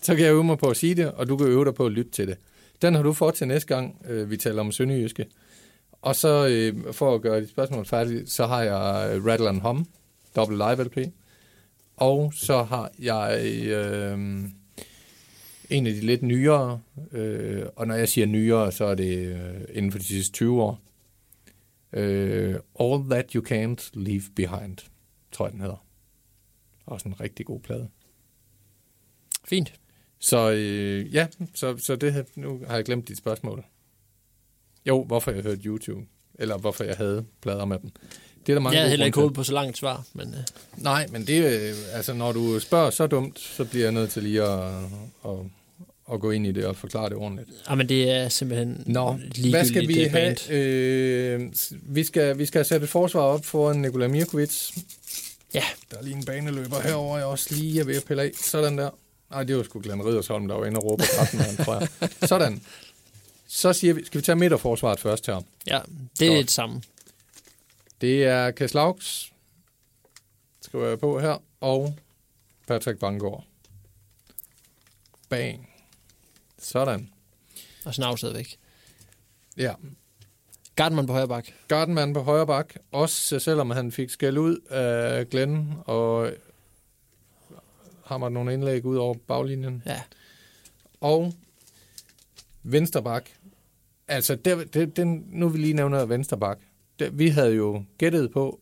Så 0.02 0.16
kan 0.16 0.26
jeg 0.26 0.32
øve 0.34 0.44
mig 0.44 0.58
på 0.58 0.68
at 0.70 0.78
sige 0.78 0.96
det, 0.96 1.12
og 1.12 1.30
du 1.30 1.38
kan 1.38 1.48
øve 1.48 1.66
dig 1.66 1.74
på 1.76 1.86
at 1.86 1.92
lytte 1.92 2.12
til 2.12 2.28
det. 2.28 2.38
Den 2.82 2.96
har 2.96 3.04
du 3.04 3.14
fået 3.14 3.34
til 3.36 3.48
næste 3.48 3.68
gang, 3.76 3.96
øh, 4.10 4.32
vi 4.32 4.38
taler 4.38 4.62
om 4.62 4.72
sønderjyske. 4.72 5.26
Og 6.02 6.16
så 6.16 6.48
øh, 6.48 6.94
for 6.94 7.16
at 7.16 7.22
gøre 7.22 7.42
dit 7.42 7.50
spørgsmål 7.50 7.86
færdigt, 7.86 8.32
så 8.32 8.46
har 8.46 8.62
jeg 8.62 9.10
øh, 9.16 9.26
Rattle 9.26 9.50
and 9.50 9.62
Hum, 9.62 9.88
dobbelt 10.36 10.58
live 10.58 10.84
LP. 10.84 10.98
Og 11.98 12.34
så 12.36 12.64
har 12.64 12.92
jeg 13.00 13.42
øh, 13.68 14.18
en 15.70 15.88
af 15.88 15.94
de 15.94 16.02
lidt 16.02 16.24
nyere, 16.24 16.82
øh, 17.12 17.66
og 17.76 17.88
når 17.88 17.96
jeg 17.96 18.10
siger 18.10 18.28
nyere, 18.28 18.72
så 18.72 18.86
er 18.86 18.96
det 18.96 19.18
øh, 19.18 19.62
inden 19.74 19.92
for 19.92 20.00
de 20.00 20.06
sidste 20.06 20.34
20 20.34 20.62
år. 20.62 20.82
Øh, 21.94 22.56
All 22.80 23.10
That 23.10 23.32
You 23.32 23.44
Can't 23.44 23.90
Leave 23.94 24.24
Behind, 24.36 24.78
tror 25.32 25.46
jeg 25.46 25.54
den 25.54 25.62
hedder. 25.62 25.86
Også 26.86 27.10
en 27.10 27.20
rigtig 27.20 27.46
god 27.46 27.60
plade. 27.60 27.90
Fint. 29.46 29.74
Så 30.20 30.52
øh, 30.52 31.14
ja, 31.14 31.28
så, 31.54 31.78
så 31.78 31.96
det 31.96 32.14
her, 32.14 32.24
nu 32.36 32.62
har 32.68 32.76
jeg 32.76 32.86
glemt 32.86 33.08
dit 33.08 33.18
spørgsmål. 33.18 33.66
Jo, 34.86 35.04
hvorfor 35.04 35.32
jeg 35.32 35.44
hørte 35.44 35.62
YouTube, 35.62 36.06
eller 36.40 36.58
hvorfor 36.58 36.84
jeg 36.84 36.96
havde 36.98 37.26
plader 37.42 37.66
med 37.66 37.80
dem. 37.80 37.92
Det 38.46 38.50
er 38.50 38.54
der 38.54 38.62
mange 38.62 38.74
Jeg 38.74 38.82
havde 38.82 38.90
heller 38.90 39.06
ikke 39.06 39.16
hovedet 39.16 39.36
på 39.36 39.44
så 39.44 39.54
langt 39.54 39.78
svar, 39.78 40.06
men 40.14 40.34
øh. 40.34 40.40
Nej, 40.78 41.08
men 41.12 41.28
det 41.28 41.46
øh, 41.46 41.76
altså 41.94 42.14
når 42.14 42.32
du 42.32 42.60
spørger 42.60 42.90
så 42.90 43.08
dumt, 43.08 43.40
så 43.40 43.66
bliver 43.66 43.86
jeg 43.86 43.92
nødt 43.92 44.10
til 44.12 44.24
lige 44.24 44.44
at, 44.44 44.84
at, 45.26 45.38
at 46.14 46.20
gå 46.20 46.32
ind 46.32 46.48
i 46.48 46.52
det 46.52 46.66
og 46.66 46.76
forklare 46.76 47.10
det 47.10 47.18
ordentligt. 47.18 47.50
ah, 47.68 47.78
men 47.78 47.90
det 47.90 48.10
er 48.12 48.30
simpelthen 48.30 48.84
Nå, 48.86 49.20
hvad 49.50 49.66
skal 49.66 49.88
vi 49.88 50.04
øh, 50.06 50.12
have? 50.12 50.36
band. 50.48 50.52
Øh, 50.52 51.96
vi, 51.96 52.04
skal, 52.04 52.38
vi 52.38 52.46
skal 52.46 52.66
sætte 52.66 52.84
et 52.84 52.90
forsvar 52.90 53.22
op 53.22 53.46
for 53.46 53.74
Nikola 53.74 54.08
Mirkovic. 54.08 54.72
Ja. 55.54 55.64
Der 55.92 55.98
er 55.98 56.02
lige 56.04 56.16
en 56.16 56.26
baneløber 56.26 56.80
herover, 56.82 57.18
jeg 57.18 57.26
også 57.26 57.56
lige 57.56 57.80
er 57.80 57.84
ved 57.84 57.96
at 57.98 58.04
pille 58.04 58.24
af. 58.24 58.32
Sådan 58.42 58.78
der. 58.78 58.90
Nej, 59.32 59.44
det 59.44 59.58
var 59.58 59.64
sgu 59.64 59.80
Glenn 59.80 60.06
Riddersholm, 60.06 60.48
der 60.48 60.56
var 60.56 60.66
inde 60.66 60.78
og 60.78 60.84
råbe 60.86 61.04
på 61.04 61.08
13 61.16 61.38
mand, 61.40 61.58
tror 61.66 61.80
jeg. 61.80 62.10
Sådan. 62.30 62.62
Så 63.48 63.74
siger 63.74 63.94
vi, 63.94 64.06
skal 64.06 64.22
vi 64.22 64.26
tage 64.26 64.36
midterforsvaret 64.36 65.00
først 65.00 65.26
her. 65.28 65.42
Ja, 65.68 65.80
det 66.20 66.28
er 66.28 66.32
Godt. 66.36 66.42
det 66.42 66.52
samme. 66.52 66.82
Det 68.02 68.24
er 68.26 68.52
Keslaugs, 68.52 69.32
skriver 70.62 70.88
jeg 70.88 71.00
på 71.00 71.20
her, 71.20 71.42
og 71.62 71.96
Patrick 72.68 73.00
Bangor. 73.00 73.46
Bang. 75.30 75.69
Sådan. 76.60 77.10
Og 77.86 77.94
snavset 77.94 78.34
væk. 78.34 78.58
Ja, 79.58 79.74
Gartman 80.80 81.08
på 81.08 81.14
højre 81.14 81.28
bak. 81.28 81.48
Gardenman 81.68 82.14
på 82.14 82.22
højre 82.22 82.48
bak, 82.48 82.74
også 82.92 83.40
selvom 83.40 83.70
han 83.70 83.92
fik 83.92 84.10
skæld 84.10 84.38
ud 84.38 84.58
af 84.70 85.30
Glenn, 85.30 85.74
og 85.86 86.32
hammer 88.06 88.30
nogle 88.30 88.54
indlæg 88.54 88.86
ud 88.86 88.98
over 88.98 89.14
baglinjen. 89.28 89.84
Ja. 89.86 90.02
Og 91.02 91.34
venstre 92.64 93.04
bak. 93.04 93.30
Altså, 94.08 94.36
det, 94.36 94.74
det, 94.74 94.98
den, 94.98 95.26
nu 95.30 95.50
vil 95.50 95.58
vi 95.58 95.66
lige 95.66 95.74
nævne 95.74 96.10
venstre 96.10 96.38
bak. 96.38 96.60
Det, 97.00 97.20
vi 97.20 97.30
havde 97.30 97.56
jo 97.56 97.84
gættet 97.98 98.32
på, 98.32 98.60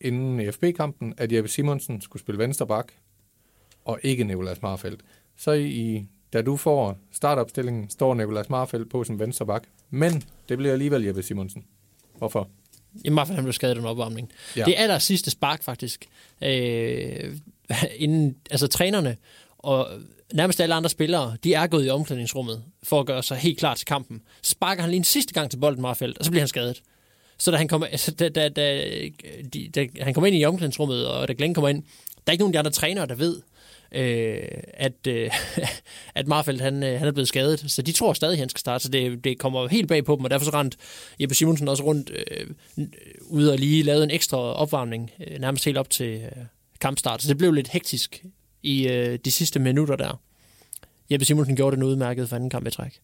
inden 0.00 0.52
FB-kampen, 0.52 1.14
at 1.16 1.32
Jeppe 1.32 1.48
Simonsen 1.48 2.00
skulle 2.00 2.22
spille 2.22 2.38
venstre 2.38 2.66
bak, 2.66 2.92
og 3.84 4.00
ikke 4.02 4.24
Nicolas 4.24 4.62
Marfeldt. 4.62 5.02
Så 5.36 5.52
i, 5.52 6.06
da 6.32 6.42
du 6.42 6.56
får 6.56 6.98
startopstillingen, 7.12 7.90
står 7.90 8.14
Nicolas 8.14 8.50
Marfeldt 8.50 8.90
på 8.90 9.04
som 9.04 9.20
venstre 9.20 9.46
bak. 9.46 9.62
Men 9.90 10.22
det 10.48 10.58
bliver 10.58 10.72
alligevel 10.72 11.04
Jeppe 11.04 11.22
Simonsen. 11.22 11.64
Hvorfor? 12.18 12.48
I 13.04 13.10
hvert 13.10 13.26
fald, 13.26 13.34
han 13.34 13.44
blev 13.44 13.52
skadet 13.52 13.78
under 13.78 13.90
opvarmning. 13.90 14.32
Ja. 14.56 14.64
Det 14.64 14.78
er 14.78 14.82
aller 14.82 14.98
sidste 14.98 15.30
spark, 15.30 15.62
faktisk. 15.62 16.06
Øh, 16.42 17.36
inden, 17.96 18.36
altså 18.50 18.66
trænerne 18.66 19.16
og 19.58 19.88
nærmest 20.34 20.60
alle 20.60 20.74
andre 20.74 20.90
spillere, 20.90 21.36
de 21.44 21.54
er 21.54 21.66
gået 21.66 21.86
i 21.86 21.90
omklædningsrummet 21.90 22.62
for 22.82 23.00
at 23.00 23.06
gøre 23.06 23.22
sig 23.22 23.36
helt 23.36 23.58
klar 23.58 23.74
til 23.74 23.86
kampen. 23.86 24.22
Så 24.42 24.50
sparker 24.50 24.82
han 24.82 24.90
lige 24.90 24.98
en 24.98 25.04
sidste 25.04 25.34
gang 25.34 25.50
til 25.50 25.58
bolden 25.58 25.82
Marfeldt, 25.82 26.18
og 26.18 26.24
så 26.24 26.30
bliver 26.30 26.42
han 26.42 26.48
skadet. 26.48 26.82
Så 27.38 27.50
da 27.50 27.56
han 27.56 27.68
kommer, 27.68 27.86
altså, 27.86 28.10
da, 28.10 28.28
da, 28.28 28.48
da, 28.48 28.82
de, 29.54 29.68
da 29.74 29.86
han 30.00 30.14
kommer 30.14 30.26
ind 30.26 30.36
i 30.36 30.44
omklædningsrummet, 30.44 31.06
og 31.06 31.28
da 31.28 31.32
Glenn 31.32 31.54
kommer 31.54 31.68
ind, 31.68 31.82
der 31.82 32.22
er 32.26 32.32
ikke 32.32 32.42
nogen 32.42 32.50
af 32.50 32.52
de 32.52 32.58
andre 32.58 32.70
trænere, 32.70 33.06
der 33.06 33.14
ved, 33.14 33.42
øh, 33.92 34.38
at, 34.74 35.06
øh, 35.08 35.30
at 36.14 36.26
Marfeldt 36.26 36.60
han, 36.60 36.82
øh, 36.82 36.98
han 36.98 37.08
er 37.08 37.12
blevet 37.12 37.28
skadet. 37.28 37.64
Så 37.70 37.82
de 37.82 37.92
tror 37.92 38.12
stadig, 38.12 38.32
at 38.32 38.38
han 38.38 38.48
skal 38.48 38.60
starte, 38.60 38.84
så 38.84 38.90
det, 38.90 39.24
det 39.24 39.38
kommer 39.38 39.68
helt 39.68 39.88
bag 39.88 40.04
på 40.04 40.16
dem, 40.16 40.24
og 40.24 40.30
derfor 40.30 40.44
så 40.44 40.50
rent 40.50 40.76
Jeppe 41.20 41.34
Simonsen 41.34 41.68
også 41.68 41.84
rundt 41.84 42.10
øh, 42.10 42.46
ud 43.20 43.46
og 43.46 43.58
lige 43.58 43.82
lavede 43.82 44.04
en 44.04 44.10
ekstra 44.10 44.38
opvarmning, 44.38 45.10
øh, 45.26 45.38
nærmest 45.38 45.64
helt 45.64 45.78
op 45.78 45.90
til 45.90 46.20
øh, 46.22 46.44
kampstart. 46.80 47.22
Så 47.22 47.28
det 47.28 47.38
blev 47.38 47.52
lidt 47.52 47.68
hektisk 47.68 48.24
i 48.62 48.88
øh, 48.88 49.18
de 49.24 49.30
sidste 49.30 49.58
minutter 49.58 49.96
der. 49.96 50.20
Jeppe 51.10 51.26
Simonsen 51.26 51.56
gjorde 51.56 51.76
den 51.76 51.84
udmærket 51.84 52.28
for 52.28 52.36
anden 52.36 52.50
kamp 52.50 52.66
i 52.66 52.70
træk. 52.70 53.00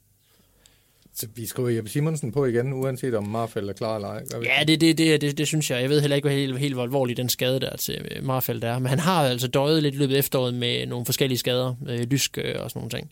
Så 1.14 1.26
vi 1.34 1.46
skriver 1.46 1.68
Jeppe 1.68 1.90
Simonsen 1.90 2.32
på 2.32 2.44
igen, 2.46 2.72
uanset 2.72 3.14
om 3.14 3.26
Marfeldt 3.28 3.68
er 3.68 3.72
klar 3.72 3.94
eller 3.96 4.08
ej. 4.08 4.22
Ja, 4.44 4.64
det, 4.64 4.80
det, 4.80 4.98
det, 4.98 5.20
det, 5.20 5.38
det 5.38 5.46
synes 5.46 5.70
jeg. 5.70 5.80
Jeg 5.82 5.90
ved 5.90 6.00
heller 6.00 6.16
ikke, 6.16 6.28
hvor 6.28 6.36
helt, 6.36 6.58
helt 6.58 6.74
hvor 6.74 6.82
alvorlig 6.82 7.16
den 7.16 7.28
skade 7.28 7.60
der 7.60 7.76
til 7.76 8.06
øh, 8.10 8.24
Marfeldt 8.24 8.64
er. 8.64 8.78
Men 8.78 8.86
han 8.86 8.98
har 8.98 9.22
altså 9.28 9.48
døjet 9.48 9.82
lidt 9.82 9.94
i 9.94 9.98
løbet 9.98 10.14
af 10.14 10.18
efteråret 10.18 10.54
med 10.54 10.86
nogle 10.86 11.06
forskellige 11.06 11.38
skader. 11.38 11.74
Øh, 11.88 12.00
lysk 12.00 12.38
øh, 12.38 12.54
og 12.58 12.70
sådan 12.70 12.80
nogle 12.80 12.90
ting. 12.90 13.10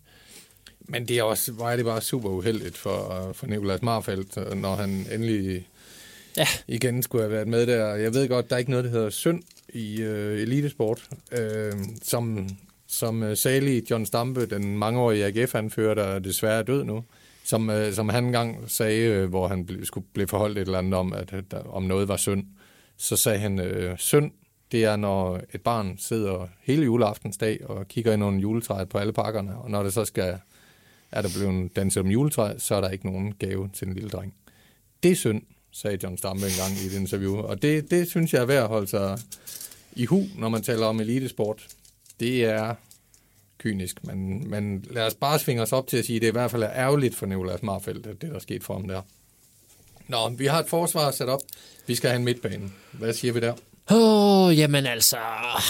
Men 0.80 1.08
det 1.08 1.18
er 1.18 1.22
også, 1.22 1.52
er 1.62 1.76
det 1.76 1.84
bare 1.84 2.00
super 2.00 2.28
uheldigt 2.28 2.76
for, 2.76 3.30
for 3.34 3.46
Nicolas 3.46 3.82
Marfeldt, 3.82 4.56
når 4.60 4.74
han 4.74 5.06
endelig 5.14 5.66
Ja. 6.36 6.46
igen 6.68 7.02
skulle 7.02 7.22
have 7.22 7.32
været 7.32 7.48
med 7.48 7.66
der. 7.66 7.94
Jeg 7.94 8.14
ved 8.14 8.28
godt, 8.28 8.50
der 8.50 8.56
er 8.56 8.58
ikke 8.58 8.70
noget, 8.70 8.84
der 8.84 8.90
hedder 8.90 9.10
synd 9.10 9.42
i 9.72 10.00
øh, 10.00 10.40
elitesport. 10.40 11.02
Øh, 11.32 11.72
som 12.02 12.48
som 12.88 13.22
øh, 13.22 13.36
salig 13.36 13.90
John 13.90 14.06
Stampe, 14.06 14.46
den 14.46 14.78
mangeårige 14.78 15.24
AGF-anfører, 15.26 15.94
der 15.94 16.18
desværre 16.18 16.58
er 16.58 16.62
død 16.62 16.84
nu, 16.84 17.04
som, 17.50 17.70
øh, 17.70 17.92
som 17.92 18.08
han 18.08 18.24
engang 18.24 18.70
sagde, 18.70 19.02
øh, 19.02 19.28
hvor 19.28 19.48
han 19.48 19.66
ble, 19.66 19.86
skulle 19.86 20.06
blive 20.12 20.28
forholdt 20.28 20.58
et 20.58 20.62
eller 20.62 20.78
andet 20.78 20.94
om, 20.94 21.12
at 21.12 21.32
at 21.32 21.50
der, 21.50 21.62
om 21.62 21.82
noget 21.82 22.08
var 22.08 22.16
synd, 22.16 22.44
så 22.96 23.16
sagde 23.16 23.38
han, 23.38 23.58
øh, 23.58 23.98
synd, 23.98 24.30
det 24.72 24.84
er, 24.84 24.96
når 24.96 25.40
et 25.54 25.60
barn 25.60 25.98
sidder 25.98 26.48
hele 26.62 26.84
juleaftensdag 26.84 27.70
og 27.70 27.88
kigger 27.88 28.12
ind 28.12 28.24
under 28.24 28.40
juletræet 28.40 28.88
på 28.88 28.98
alle 28.98 29.12
pakkerne, 29.12 29.56
og 29.58 29.70
når 29.70 29.82
det 29.82 29.92
så 29.92 30.04
skal, 30.04 30.38
er 31.12 31.22
der 31.22 31.28
blevet 31.36 31.76
danset 31.76 32.00
om 32.00 32.10
juletræet, 32.10 32.62
så 32.62 32.74
er 32.74 32.80
der 32.80 32.88
ikke 32.88 33.06
nogen 33.06 33.34
gave 33.38 33.70
til 33.72 33.86
den 33.86 33.94
lille 33.94 34.10
dreng. 34.10 34.34
Det 35.02 35.10
er 35.10 35.16
synd, 35.16 35.42
sagde 35.72 35.98
John 36.02 36.16
Stampe 36.16 36.46
engang 36.46 36.72
i 36.82 36.86
et 36.86 37.00
interview, 37.00 37.36
og 37.36 37.62
det, 37.62 37.90
det 37.90 38.08
synes 38.08 38.34
jeg 38.34 38.42
er 38.42 38.46
værd 38.46 38.62
at 38.62 38.68
holde 38.68 38.86
sig 38.86 39.18
i 39.92 40.04
hu, 40.04 40.22
når 40.38 40.48
man 40.48 40.62
taler 40.62 40.86
om 40.86 41.00
elitesport. 41.00 41.66
Det 42.20 42.44
er 42.44 42.74
kynisk, 43.60 44.04
men, 44.06 44.50
men 44.50 44.84
lad 44.90 45.06
os 45.06 45.14
bare 45.14 45.38
svinge 45.38 45.62
os 45.62 45.72
op 45.72 45.86
til 45.86 45.96
at 45.96 46.04
sige, 46.04 46.16
at 46.16 46.22
det 46.22 46.28
i 46.28 46.32
hvert 46.32 46.50
fald 46.50 46.62
er 46.62 46.70
ærgerligt 46.74 47.14
for 47.14 47.26
Nicolas 47.26 47.62
Marfeldt, 47.62 48.06
at 48.06 48.20
det 48.22 48.30
der 48.30 48.34
er 48.36 48.38
sket 48.40 48.64
for 48.64 48.74
ham 48.74 48.88
der. 48.88 49.02
Nå, 50.08 50.28
vi 50.28 50.46
har 50.46 50.58
et 50.60 50.68
forsvar 50.68 51.10
sat 51.10 51.28
op. 51.28 51.40
Vi 51.86 51.94
skal 51.94 52.10
have 52.10 52.18
en 52.18 52.24
midtbane. 52.24 52.70
Hvad 52.92 53.12
siger 53.12 53.32
vi 53.32 53.40
der? 53.40 53.52
Åh, 53.90 54.46
oh, 54.46 54.58
jamen 54.58 54.86
altså, 54.86 55.16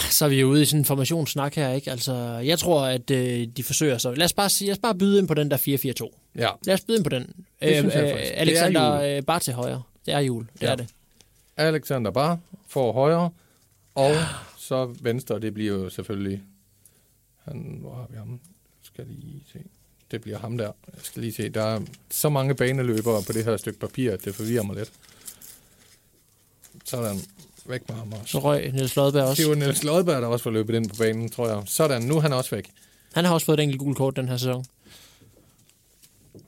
så 0.09 0.25
er 0.25 0.29
vi 0.29 0.39
jo 0.39 0.47
ude 0.47 0.61
i 0.61 0.65
sådan 0.65 0.79
en 0.81 0.85
formationssnak 0.85 1.55
her, 1.55 1.71
ikke? 1.73 1.91
Altså, 1.91 2.13
jeg 2.45 2.59
tror, 2.59 2.81
at 2.85 3.11
øh, 3.11 3.47
de 3.57 3.63
forsøger 3.63 3.97
så. 3.97 4.11
Lad 4.13 4.25
os 4.25 4.33
bare 4.33 4.49
sige, 4.49 4.65
lad 4.67 4.73
os 4.75 4.79
bare 4.79 4.95
byde 4.95 5.19
ind 5.19 5.27
på 5.27 5.33
den 5.33 5.51
der 5.51 5.57
4-4-2. 5.57 6.31
Ja, 6.35 6.49
Lad 6.65 6.73
os 6.73 6.81
byde 6.81 6.97
ind 6.97 7.03
på 7.03 7.09
den. 7.09 7.33
Det 7.61 7.77
synes 7.77 7.95
jeg 7.95 8.09
faktisk. 8.11 8.31
Det 8.31 8.37
er 8.37 8.41
Alexander 8.41 9.01
øh, 9.17 9.23
bare 9.23 9.39
til 9.39 9.53
højre. 9.53 9.81
Det 10.05 10.13
er 10.13 10.19
jul, 10.19 10.47
det 10.53 10.61
Ja. 10.61 10.71
er 10.71 10.75
det. 10.75 10.87
Alexander 11.57 12.11
Bar 12.11 12.39
får 12.67 12.91
højre, 12.93 13.29
og 13.95 14.15
så 14.57 14.95
venstre, 15.01 15.39
det 15.39 15.53
bliver 15.53 15.73
jo 15.73 15.89
selvfølgelig... 15.89 16.41
Han, 17.45 17.77
hvor 17.81 17.95
har 17.95 18.07
vi 18.09 18.17
ham? 18.17 18.39
Skal 18.83 19.05
lige 19.07 19.43
se. 19.53 19.59
Det 20.11 20.21
bliver 20.21 20.37
ham 20.39 20.57
der. 20.57 20.71
Jeg 20.87 21.01
skal 21.03 21.21
lige 21.21 21.33
se. 21.33 21.49
Der 21.49 21.63
er 21.63 21.79
så 22.09 22.29
mange 22.29 22.55
baneløbere 22.55 23.23
på 23.27 23.33
det 23.33 23.45
her 23.45 23.57
stykke 23.57 23.79
papir, 23.79 24.11
at 24.11 24.25
det 24.25 24.35
forvirrer 24.35 24.63
mig 24.63 24.75
lidt. 24.75 24.91
Sådan. 26.85 27.17
Væk 27.65 27.89
med 27.89 27.97
ham 27.97 28.13
også. 28.13 28.25
Så 28.31 28.39
røg 28.39 28.71
Niels 28.73 28.95
Lodberg 28.95 29.23
også. 29.23 29.41
Det 29.43 29.49
var 29.49 29.55
Niels 29.55 29.83
Lodberg, 29.83 30.21
der 30.21 30.27
også 30.27 30.43
var 30.43 30.51
løbet 30.51 30.75
ind 30.75 30.89
på 30.89 30.95
banen, 30.95 31.29
tror 31.29 31.47
jeg. 31.49 31.63
Sådan, 31.65 32.01
nu 32.01 32.15
er 32.17 32.21
han 32.21 32.33
også 32.33 32.55
væk. 32.55 32.69
Han 33.13 33.25
har 33.25 33.33
også 33.33 33.45
fået 33.45 33.59
et 33.59 33.63
enkelt 33.63 33.79
gul 33.79 33.95
kort 33.95 34.15
den 34.15 34.27
her 34.27 34.37
sæson. 34.37 34.65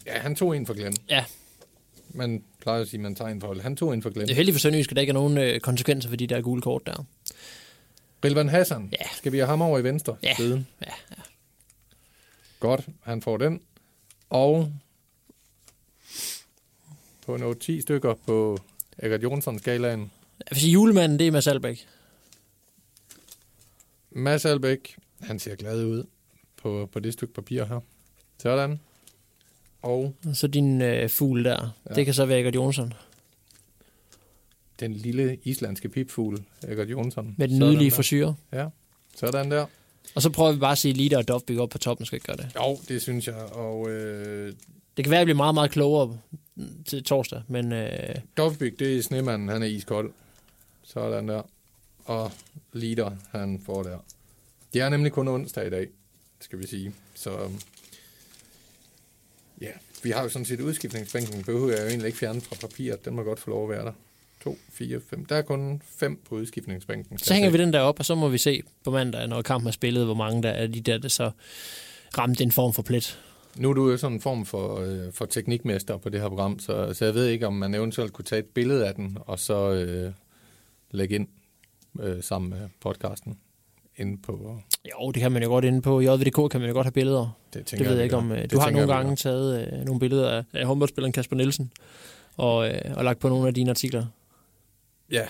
Ja, 0.05 0.19
han 0.19 0.35
tog 0.35 0.57
en 0.57 0.65
for 0.65 0.73
Glenn. 0.73 0.95
Ja, 1.09 1.25
Man 2.09 2.43
plejer 2.61 2.81
at 2.81 2.87
sige, 2.87 2.97
at 2.97 3.01
man 3.01 3.15
tager 3.15 3.29
en 3.31 3.39
for 3.39 3.47
hold. 3.47 3.61
Han 3.61 3.75
tog 3.75 3.93
en 3.93 4.01
for 4.01 4.09
Glenn. 4.09 4.27
det 4.27 4.33
er 4.33 4.35
heldigt 4.35 4.55
for 4.55 4.59
Sønderjysk, 4.59 4.91
at 4.91 4.95
der 4.95 5.01
ikke 5.01 5.11
er 5.11 5.13
nogen 5.13 5.37
øh, 5.37 5.59
konsekvenser 5.59 6.09
for 6.09 6.15
de 6.15 6.27
der 6.27 6.41
gule 6.41 6.61
kort 6.61 6.81
der. 6.85 7.05
Rilvan 8.23 8.49
Hassan. 8.49 8.89
Ja. 8.91 9.07
Skal 9.17 9.31
vi 9.31 9.37
have 9.37 9.47
ham 9.47 9.61
over 9.61 9.79
i 9.79 9.83
venstre 9.83 10.15
Ja. 10.23 10.35
side? 10.35 10.65
Ja, 10.81 10.93
ja. 11.11 11.21
Godt, 12.59 12.81
han 13.03 13.21
får 13.21 13.37
den. 13.37 13.61
Og 14.29 14.73
på 17.25 17.37
noget 17.37 17.59
10 17.59 17.81
stykker 17.81 18.13
på 18.25 18.57
Egert 18.99 19.23
Jonsson-skalaen. 19.23 19.99
Jeg 20.39 20.47
vil 20.49 20.59
sige, 20.59 20.71
julemanden, 20.71 21.19
det 21.19 21.27
er 21.27 21.31
Mads 21.31 21.47
Albeck. 21.47 21.87
Mads 24.11 24.45
Albeck, 24.45 24.97
han 25.21 25.39
ser 25.39 25.55
glad 25.55 25.85
ud 25.85 26.03
på, 26.61 26.89
på 26.91 26.99
det 26.99 27.13
stykke 27.13 27.33
papir 27.33 27.65
her. 27.65 27.79
Sådan. 28.39 28.79
Og 29.81 30.15
så 30.33 30.47
din 30.47 30.81
øh, 30.81 31.09
fugl 31.09 31.43
der. 31.45 31.69
Ja. 31.89 31.93
Det 31.95 32.05
kan 32.05 32.13
så 32.13 32.25
være 32.25 32.39
Egert 32.39 32.55
Jonsson. 32.55 32.93
Den 34.79 34.93
lille 34.93 35.37
islandske 35.43 35.89
pipfugl, 35.89 36.37
Egert 36.67 36.89
Jonsson. 36.89 37.35
Med 37.37 37.47
den 37.47 37.59
nydelige 37.59 37.91
frisyr. 37.91 38.33
Ja, 38.53 38.67
sådan 39.15 39.51
der. 39.51 39.65
Og 40.15 40.21
så 40.21 40.29
prøver 40.29 40.51
vi 40.51 40.59
bare 40.59 40.71
at 40.71 40.77
sige 40.77 40.93
Lita 40.93 41.17
og 41.17 41.27
Dovbyk 41.27 41.57
op 41.57 41.69
på 41.69 41.77
toppen, 41.77 42.05
skal 42.05 42.15
ikke 42.15 42.25
gøre 42.27 42.37
det. 42.37 42.49
Jo, 42.55 42.77
det 42.87 43.01
synes 43.01 43.27
jeg. 43.27 43.35
Og 43.35 43.89
øh, 43.89 44.53
Det 44.97 45.05
kan 45.05 45.11
være, 45.11 45.17
at 45.17 45.19
jeg 45.21 45.25
bliver 45.25 45.37
meget, 45.37 45.53
meget 45.53 45.71
klogere 45.71 46.17
til 46.85 47.03
torsdag, 47.03 47.41
men 47.47 47.71
øh, 47.73 48.15
Dovbyk, 48.37 48.79
det 48.79 48.97
er 48.97 49.01
snemanden, 49.03 49.49
han 49.49 49.61
er 49.63 49.67
iskold. 49.67 50.11
Sådan 50.83 51.27
der. 51.27 51.41
Og 52.05 52.31
Lider, 52.73 53.11
han 53.31 53.61
får 53.65 53.83
der. 53.83 53.97
Det 54.73 54.81
er 54.81 54.89
nemlig 54.89 55.11
kun 55.11 55.27
onsdag 55.27 55.67
i 55.67 55.69
dag, 55.69 55.87
skal 56.39 56.59
vi 56.59 56.67
sige. 56.67 56.93
Så 57.13 57.31
øhm, 57.43 57.59
ja, 59.61 59.71
vi 60.03 60.11
har 60.11 60.23
jo 60.23 60.29
sådan 60.29 60.45
set 60.45 60.59
udskiftningsbænken, 60.61 61.43
behøver 61.43 61.69
jeg 61.69 61.79
jo 61.81 61.87
egentlig 61.87 62.07
ikke 62.07 62.17
fjerne 62.17 62.41
fra 62.41 62.55
papiret. 62.61 63.05
Den 63.05 63.15
må 63.15 63.23
godt 63.23 63.39
få 63.39 63.49
lov 63.49 63.63
at 63.63 63.77
være 63.77 63.85
der. 63.85 63.93
2, 64.43 64.57
4, 64.71 64.99
5. 65.09 65.25
Der 65.25 65.35
er 65.35 65.41
kun 65.41 65.81
5 65.97 66.19
på 66.29 66.35
udskiftningsbænken. 66.35 67.17
så 67.17 67.33
hænger 67.33 67.49
vi 67.49 67.57
den 67.57 67.73
der 67.73 67.79
op, 67.79 67.99
og 67.99 68.05
så 68.05 68.15
må 68.15 68.27
vi 68.29 68.37
se 68.37 68.61
på 68.83 68.91
mandag, 68.91 69.27
når 69.27 69.41
kampen 69.41 69.67
er 69.67 69.71
spillet, 69.71 70.05
hvor 70.05 70.13
mange 70.13 70.43
der 70.43 70.49
er 70.49 70.67
de 70.67 70.81
der, 70.81 70.97
der 70.97 71.07
så 71.09 71.31
ramte 72.17 72.43
en 72.43 72.51
form 72.51 72.73
for 72.73 72.81
plet. 72.81 73.19
Nu 73.57 73.69
er 73.69 73.73
du 73.73 73.89
jo 73.91 73.97
sådan 73.97 74.15
en 74.17 74.21
form 74.21 74.45
for, 74.45 74.79
øh, 74.79 75.13
for 75.13 75.25
teknikmester 75.25 75.97
på 75.97 76.09
det 76.09 76.21
her 76.21 76.27
program, 76.29 76.59
så, 76.59 76.93
så 76.93 77.05
jeg 77.05 77.13
ved 77.13 77.27
ikke, 77.27 77.47
om 77.47 77.53
man 77.53 77.75
eventuelt 77.75 78.13
kunne 78.13 78.25
tage 78.25 78.39
et 78.39 78.45
billede 78.45 78.87
af 78.87 78.95
den, 78.95 79.17
og 79.21 79.39
så 79.39 79.71
øh, 79.71 80.11
lægge 80.91 81.15
ind 81.15 81.27
øh, 81.99 82.23
sammen 82.23 82.49
med 82.49 82.59
podcasten 82.81 83.37
inde 83.97 84.17
på... 84.21 84.57
Jo, 84.91 85.11
det 85.11 85.21
kan 85.21 85.31
man 85.31 85.43
jo 85.43 85.49
godt 85.49 85.65
inde 85.65 85.81
på. 85.81 86.01
JVDK 86.01 86.51
kan 86.51 86.59
man 86.61 86.69
jo 86.69 86.73
godt 86.73 86.85
have 86.85 86.91
billeder. 86.91 87.37
Det, 87.53 87.71
Det 87.71 87.79
ved 87.79 87.87
jeg 87.89 87.97
vi 87.97 88.03
ikke 88.03 88.15
om. 88.15 88.31
øh, 88.31 88.51
Du 88.51 88.59
har 88.59 88.69
nogle 88.69 88.79
jeg, 88.79 88.87
gange 88.87 89.15
taget 89.15 89.67
øh, 89.73 89.85
nogle 89.85 89.99
billeder 89.99 90.29
af, 90.29 90.43
af 90.53 90.65
håndboldspilleren 90.65 91.11
Kasper 91.11 91.35
Nielsen 91.35 91.71
og, 92.37 92.67
øh, 92.69 92.81
og 92.95 93.03
lagt 93.03 93.19
på 93.19 93.29
nogle 93.29 93.47
af 93.47 93.53
dine 93.53 93.69
artikler. 93.69 94.05
Ja, 95.13 95.27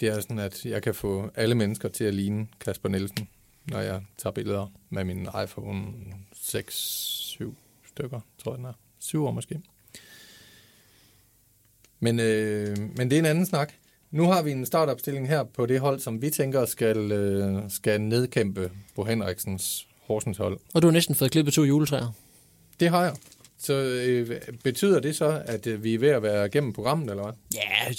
det 0.00 0.08
er 0.08 0.20
sådan, 0.20 0.38
at 0.38 0.64
jeg 0.64 0.82
kan 0.82 0.94
få 0.94 1.30
alle 1.34 1.54
mennesker 1.54 1.88
til 1.88 2.04
at 2.04 2.14
ligne 2.14 2.46
Kasper 2.60 2.88
Nielsen, 2.88 3.28
når 3.66 3.80
jeg 3.80 4.02
tager 4.18 4.34
billeder 4.34 4.72
med 4.90 5.04
min 5.04 5.28
iPhone 5.44 5.92
6-7 6.34 7.54
stykker, 7.88 8.20
tror 8.38 8.52
jeg 8.52 8.58
den 8.58 8.64
er. 8.64 8.72
7 8.98 9.24
år 9.24 9.30
måske. 9.30 9.60
Men, 12.00 12.20
øh, 12.20 12.76
men 12.96 13.10
det 13.10 13.12
er 13.12 13.18
en 13.18 13.26
anden 13.26 13.46
snak. 13.46 13.72
Nu 14.10 14.24
har 14.24 14.42
vi 14.42 14.50
en 14.50 14.66
startopstilling 14.66 15.28
her 15.28 15.42
på 15.42 15.66
det 15.66 15.80
hold, 15.80 16.00
som 16.00 16.22
vi 16.22 16.30
tænker 16.30 16.64
skal, 16.64 17.12
øh, 17.12 17.70
skal 17.70 18.00
nedkæmpe 18.00 18.70
Bo 18.94 19.04
Henriksens 19.04 19.86
Horsens 20.00 20.38
hold. 20.38 20.60
Og 20.74 20.82
du 20.82 20.86
har 20.86 20.92
næsten 20.92 21.14
fået 21.14 21.30
klippet 21.30 21.54
to 21.54 21.62
juletræer. 21.62 22.14
Det 22.80 22.88
har 22.88 23.02
jeg. 23.02 23.16
Så 23.58 23.72
øh, 23.72 24.40
betyder 24.64 25.00
det 25.00 25.16
så, 25.16 25.42
at 25.46 25.66
øh, 25.66 25.84
vi 25.84 25.94
er 25.94 25.98
ved 25.98 26.08
at 26.08 26.22
være 26.22 26.46
igennem 26.46 26.72
programmet, 26.72 27.10
eller 27.10 27.22
hvad? 27.22 27.32
Ja, 27.54 27.92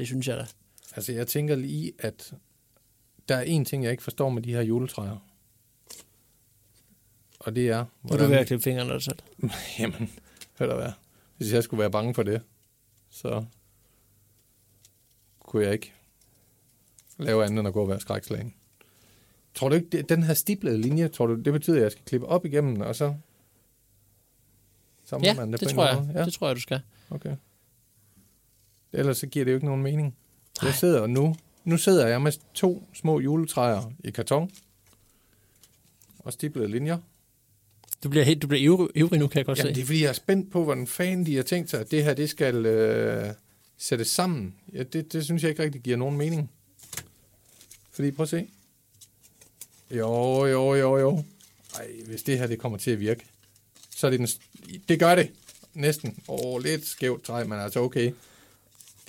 det 0.00 0.08
synes 0.08 0.28
jeg 0.28 0.36
da. 0.36 0.46
Altså, 0.96 1.12
jeg 1.12 1.26
tænker 1.26 1.56
lige, 1.56 1.92
at 1.98 2.34
der 3.28 3.36
er 3.36 3.42
en 3.42 3.64
ting, 3.64 3.82
jeg 3.84 3.90
ikke 3.90 4.02
forstår 4.02 4.30
med 4.30 4.42
de 4.42 4.52
her 4.52 4.60
juletræer. 4.62 5.26
Og 7.40 7.56
det 7.56 7.68
er, 7.68 7.84
Hvor 8.02 8.16
du 8.16 8.24
er 8.24 8.28
ved 8.28 8.36
at 8.36 8.46
klippe 8.46 8.62
fingrene 8.62 8.92
dig 8.92 9.02
selv. 9.02 9.18
Jamen, 9.78 10.10
hør 10.58 10.66
da 10.66 10.74
være. 10.74 10.92
Hvis 11.36 11.52
jeg 11.52 11.62
skulle 11.62 11.80
være 11.80 11.90
bange 11.90 12.14
for 12.14 12.22
det, 12.22 12.42
så 13.10 13.44
kunne 15.44 15.64
jeg 15.64 15.72
ikke 15.72 15.92
lave 17.18 17.44
andet 17.44 17.58
end 17.58 17.68
at 17.68 17.74
gå 17.74 17.82
og 17.82 17.88
være 17.88 18.00
skrækslagen. 18.00 18.54
Tror 19.54 19.68
du 19.68 19.74
ikke, 19.74 19.88
det, 19.88 20.08
den 20.08 20.22
her 20.22 20.34
stiplede 20.34 20.78
linje, 20.80 21.08
tror 21.08 21.26
du, 21.26 21.34
det 21.34 21.52
betyder, 21.52 21.76
at 21.76 21.82
jeg 21.82 21.92
skal 21.92 22.04
klippe 22.04 22.26
op 22.26 22.44
igennem, 22.46 22.80
og 22.80 22.96
så 22.96 23.14
samler 25.04 25.28
Ja, 25.28 25.34
man 25.34 25.52
det, 25.52 25.60
det, 25.60 25.68
på 25.68 25.74
tror 25.74 25.86
jeg. 25.86 26.06
måde? 26.06 26.24
Det 26.24 26.32
tror 26.32 26.46
jeg, 26.46 26.56
du 26.56 26.60
skal. 26.60 26.80
Okay. 27.10 27.36
Ellers 28.92 29.18
så 29.18 29.26
giver 29.26 29.44
det 29.44 29.52
jo 29.52 29.56
ikke 29.56 29.66
nogen 29.66 29.82
mening. 29.82 30.16
Jeg 30.62 30.74
sidder 30.74 31.06
nu, 31.06 31.36
nu 31.64 31.76
sidder 31.76 32.06
jeg 32.06 32.22
med 32.22 32.32
to 32.54 32.84
små 32.94 33.20
juletræer 33.20 33.92
i 34.04 34.10
karton 34.10 34.50
og 36.18 36.32
stiplede 36.32 36.68
linjer. 36.68 36.98
Du 38.04 38.08
bliver, 38.08 38.24
helt, 38.24 38.42
du 38.42 38.46
bliver 38.46 38.62
ivrig, 38.62 38.88
ivrig 38.94 39.20
nu, 39.20 39.26
kan 39.26 39.38
jeg 39.38 39.46
godt 39.46 39.58
Jamen, 39.58 39.68
det 39.68 39.76
se. 39.76 39.82
er 39.82 39.86
fordi, 39.86 40.02
jeg 40.02 40.08
er 40.08 40.12
spændt 40.12 40.52
på, 40.52 40.64
hvordan 40.64 40.86
fanden 40.86 41.26
de 41.26 41.36
har 41.36 41.42
tænkt 41.42 41.70
sig, 41.70 41.80
at 41.80 41.90
det 41.90 42.04
her, 42.04 42.14
det 42.14 42.30
skal 42.30 42.66
øh, 42.66 43.34
sættes 43.78 44.08
sammen. 44.08 44.54
Ja, 44.72 44.82
det, 44.82 45.12
det 45.12 45.24
synes 45.24 45.42
jeg 45.42 45.50
ikke 45.50 45.62
rigtig 45.62 45.80
giver 45.80 45.96
nogen 45.96 46.16
mening. 46.16 46.50
Fordi, 47.92 48.10
prøv 48.10 48.22
at 48.22 48.28
se. 48.28 48.48
Jo, 49.90 50.46
jo, 50.46 50.74
jo, 50.74 50.98
jo. 50.98 51.24
Ej, 51.74 51.88
hvis 52.06 52.22
det 52.22 52.38
her, 52.38 52.46
det 52.46 52.58
kommer 52.58 52.78
til 52.78 52.90
at 52.90 53.00
virke, 53.00 53.24
så 53.90 54.06
er 54.06 54.10
det 54.10 54.20
den... 54.20 54.28
Det 54.88 54.98
gør 54.98 55.14
det. 55.14 55.30
Næsten. 55.74 56.18
Åh, 56.28 56.62
lidt 56.62 56.86
skævt 56.86 57.24
træ, 57.24 57.44
men 57.44 57.58
altså 57.58 57.80
okay. 57.80 58.12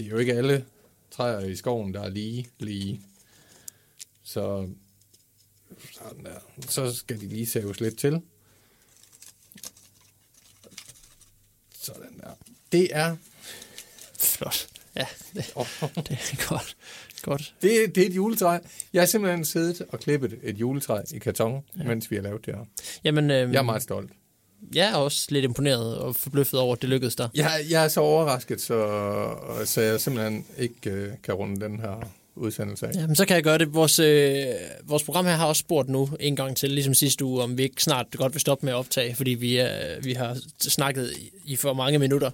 Det 0.02 0.08
er 0.08 0.12
jo 0.12 0.18
ikke 0.18 0.34
alle 0.34 0.66
træer 1.12 1.39
i 1.39 1.56
skoven, 1.56 1.93
der 1.93 2.02
er 2.02 2.10
lige, 2.10 2.47
lige. 2.60 3.02
Så, 4.24 4.70
sådan 5.91 6.26
der. 6.26 6.39
så 6.70 6.95
skal 6.95 7.22
de 7.22 7.28
lige 7.28 7.45
saves 7.45 7.80
lidt 7.80 7.97
til. 7.97 8.22
Sådan 11.82 12.20
der. 12.20 12.34
Det 12.72 12.95
er, 12.95 13.16
Flot. 14.20 14.68
Ja, 14.95 15.06
det, 15.34 15.52
oh, 15.56 15.66
det 15.95 16.12
er 16.12 16.49
godt. 16.49 16.78
godt. 17.22 17.56
det, 17.62 17.95
det 17.95 18.04
er 18.04 18.08
et 18.08 18.16
juletræ. 18.16 18.60
Jeg 18.93 19.02
har 19.02 19.08
simpelthen 19.08 19.45
siddet 19.45 19.82
og 19.89 19.99
klippet 19.99 20.39
et 20.43 20.58
juletræ 20.58 21.02
i 21.14 21.20
karton, 21.20 21.64
ja. 21.78 21.84
mens 21.84 22.12
vi 22.12 22.16
har 22.16 22.24
lavet 22.24 22.45
det 22.45 22.56
her. 22.56 22.66
Jamen, 23.04 23.32
øhm, 23.32 23.52
Jeg 23.54 23.60
er 23.60 23.64
meget 23.64 23.84
stolt. 23.84 24.12
Jeg 24.76 24.89
er 24.89 24.95
også 24.95 25.28
lidt 25.30 25.45
imponeret 25.45 25.97
og 25.97 26.16
forbløffet 26.16 26.59
over, 26.59 26.76
at 26.76 26.82
det 26.82 26.89
lykkedes 26.89 27.16
dig. 27.16 27.30
Jeg, 27.36 27.62
jeg 27.70 27.84
er 27.84 27.88
så 27.88 27.99
overrasket, 27.99 28.62
så, 28.62 28.88
så 29.66 29.82
jeg 29.82 30.01
simpelthen 30.01 30.45
ikke 30.57 30.89
øh, 30.89 31.12
kan 31.24 31.34
runde 31.34 31.62
den 31.62 31.80
her 31.80 32.12
udsendelse 32.36 32.88
af. 32.88 32.95
Ja, 32.95 33.07
men 33.07 33.16
så 33.16 33.26
kan 33.26 33.36
jeg 33.36 33.43
gøre 33.43 33.57
det. 33.57 33.74
Vores, 33.74 33.99
øh, 33.99 34.45
vores 34.84 35.03
program 35.03 35.26
her 35.26 35.36
har 35.36 35.45
også 35.45 35.59
spurgt 35.59 35.89
nu 35.89 36.09
en 36.20 36.36
gang 36.36 36.57
til, 36.57 36.72
ligesom 36.72 36.93
sidste 36.93 37.26
uge, 37.26 37.43
om 37.43 37.57
vi 37.57 37.64
ikke 37.64 37.84
snart 37.84 38.05
godt 38.18 38.34
vil 38.34 38.41
stoppe 38.41 38.66
med 38.66 38.74
at 38.74 38.78
optage, 38.78 39.16
fordi 39.16 39.32
vi, 39.32 39.57
er, 39.57 40.01
vi 40.01 40.14
har 40.14 40.38
snakket 40.59 41.14
i, 41.18 41.32
i 41.45 41.55
for 41.55 41.74
mange 41.74 41.99
minutter. 41.99 42.32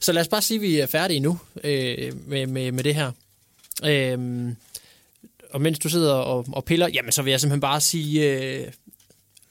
Så 0.00 0.12
lad 0.12 0.22
os 0.22 0.28
bare 0.28 0.42
sige, 0.42 0.58
at 0.58 0.62
vi 0.62 0.80
er 0.80 0.86
færdige 0.86 1.20
nu 1.20 1.38
øh, 1.64 2.12
med, 2.26 2.46
med, 2.46 2.72
med 2.72 2.84
det 2.84 2.94
her. 2.94 3.12
Øh, 3.84 4.48
og 5.50 5.60
mens 5.60 5.78
du 5.78 5.88
sidder 5.88 6.14
og, 6.14 6.46
og 6.52 6.64
piller, 6.64 6.88
jamen 6.88 7.12
så 7.12 7.22
vil 7.22 7.30
jeg 7.30 7.40
simpelthen 7.40 7.60
bare 7.60 7.80
sige 7.80 8.32
øh, 8.32 8.66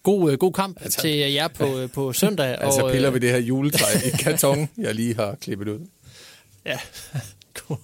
god, 0.06 0.32
øh, 0.32 0.38
god 0.38 0.54
kamp 0.54 0.78
altså, 0.82 1.02
til 1.02 1.34
jer 1.34 1.48
på, 1.48 1.80
øh, 1.80 1.90
på 1.90 2.14
søndag. 2.14 2.58
Altså 2.62 2.82
og, 2.82 2.92
piller 2.92 3.10
øh, 3.10 3.14
vi 3.14 3.20
det 3.20 3.30
her 3.32 3.38
juletræ 3.38 3.86
i 4.08 4.10
karton, 4.24 4.70
jeg 4.78 4.96
lige 4.96 5.16
har 5.16 5.36
klippet 5.42 5.68
ud. 5.68 5.88
Ja, 6.66 6.80
god. 7.68 7.78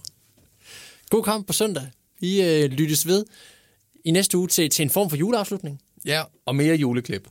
God 1.09 1.23
kamp 1.23 1.47
på 1.47 1.53
søndag. 1.53 1.83
Vi 2.19 2.41
øh, 2.41 2.69
lyttes 2.69 3.07
ved 3.07 3.25
i 4.05 4.11
næste 4.11 4.37
uge 4.37 4.47
til, 4.47 4.69
til 4.69 4.83
en 4.83 4.89
form 4.89 5.09
for 5.09 5.17
juleafslutning. 5.17 5.81
Ja, 6.05 6.23
og 6.45 6.55
mere 6.55 6.75
juleklip. 6.75 7.27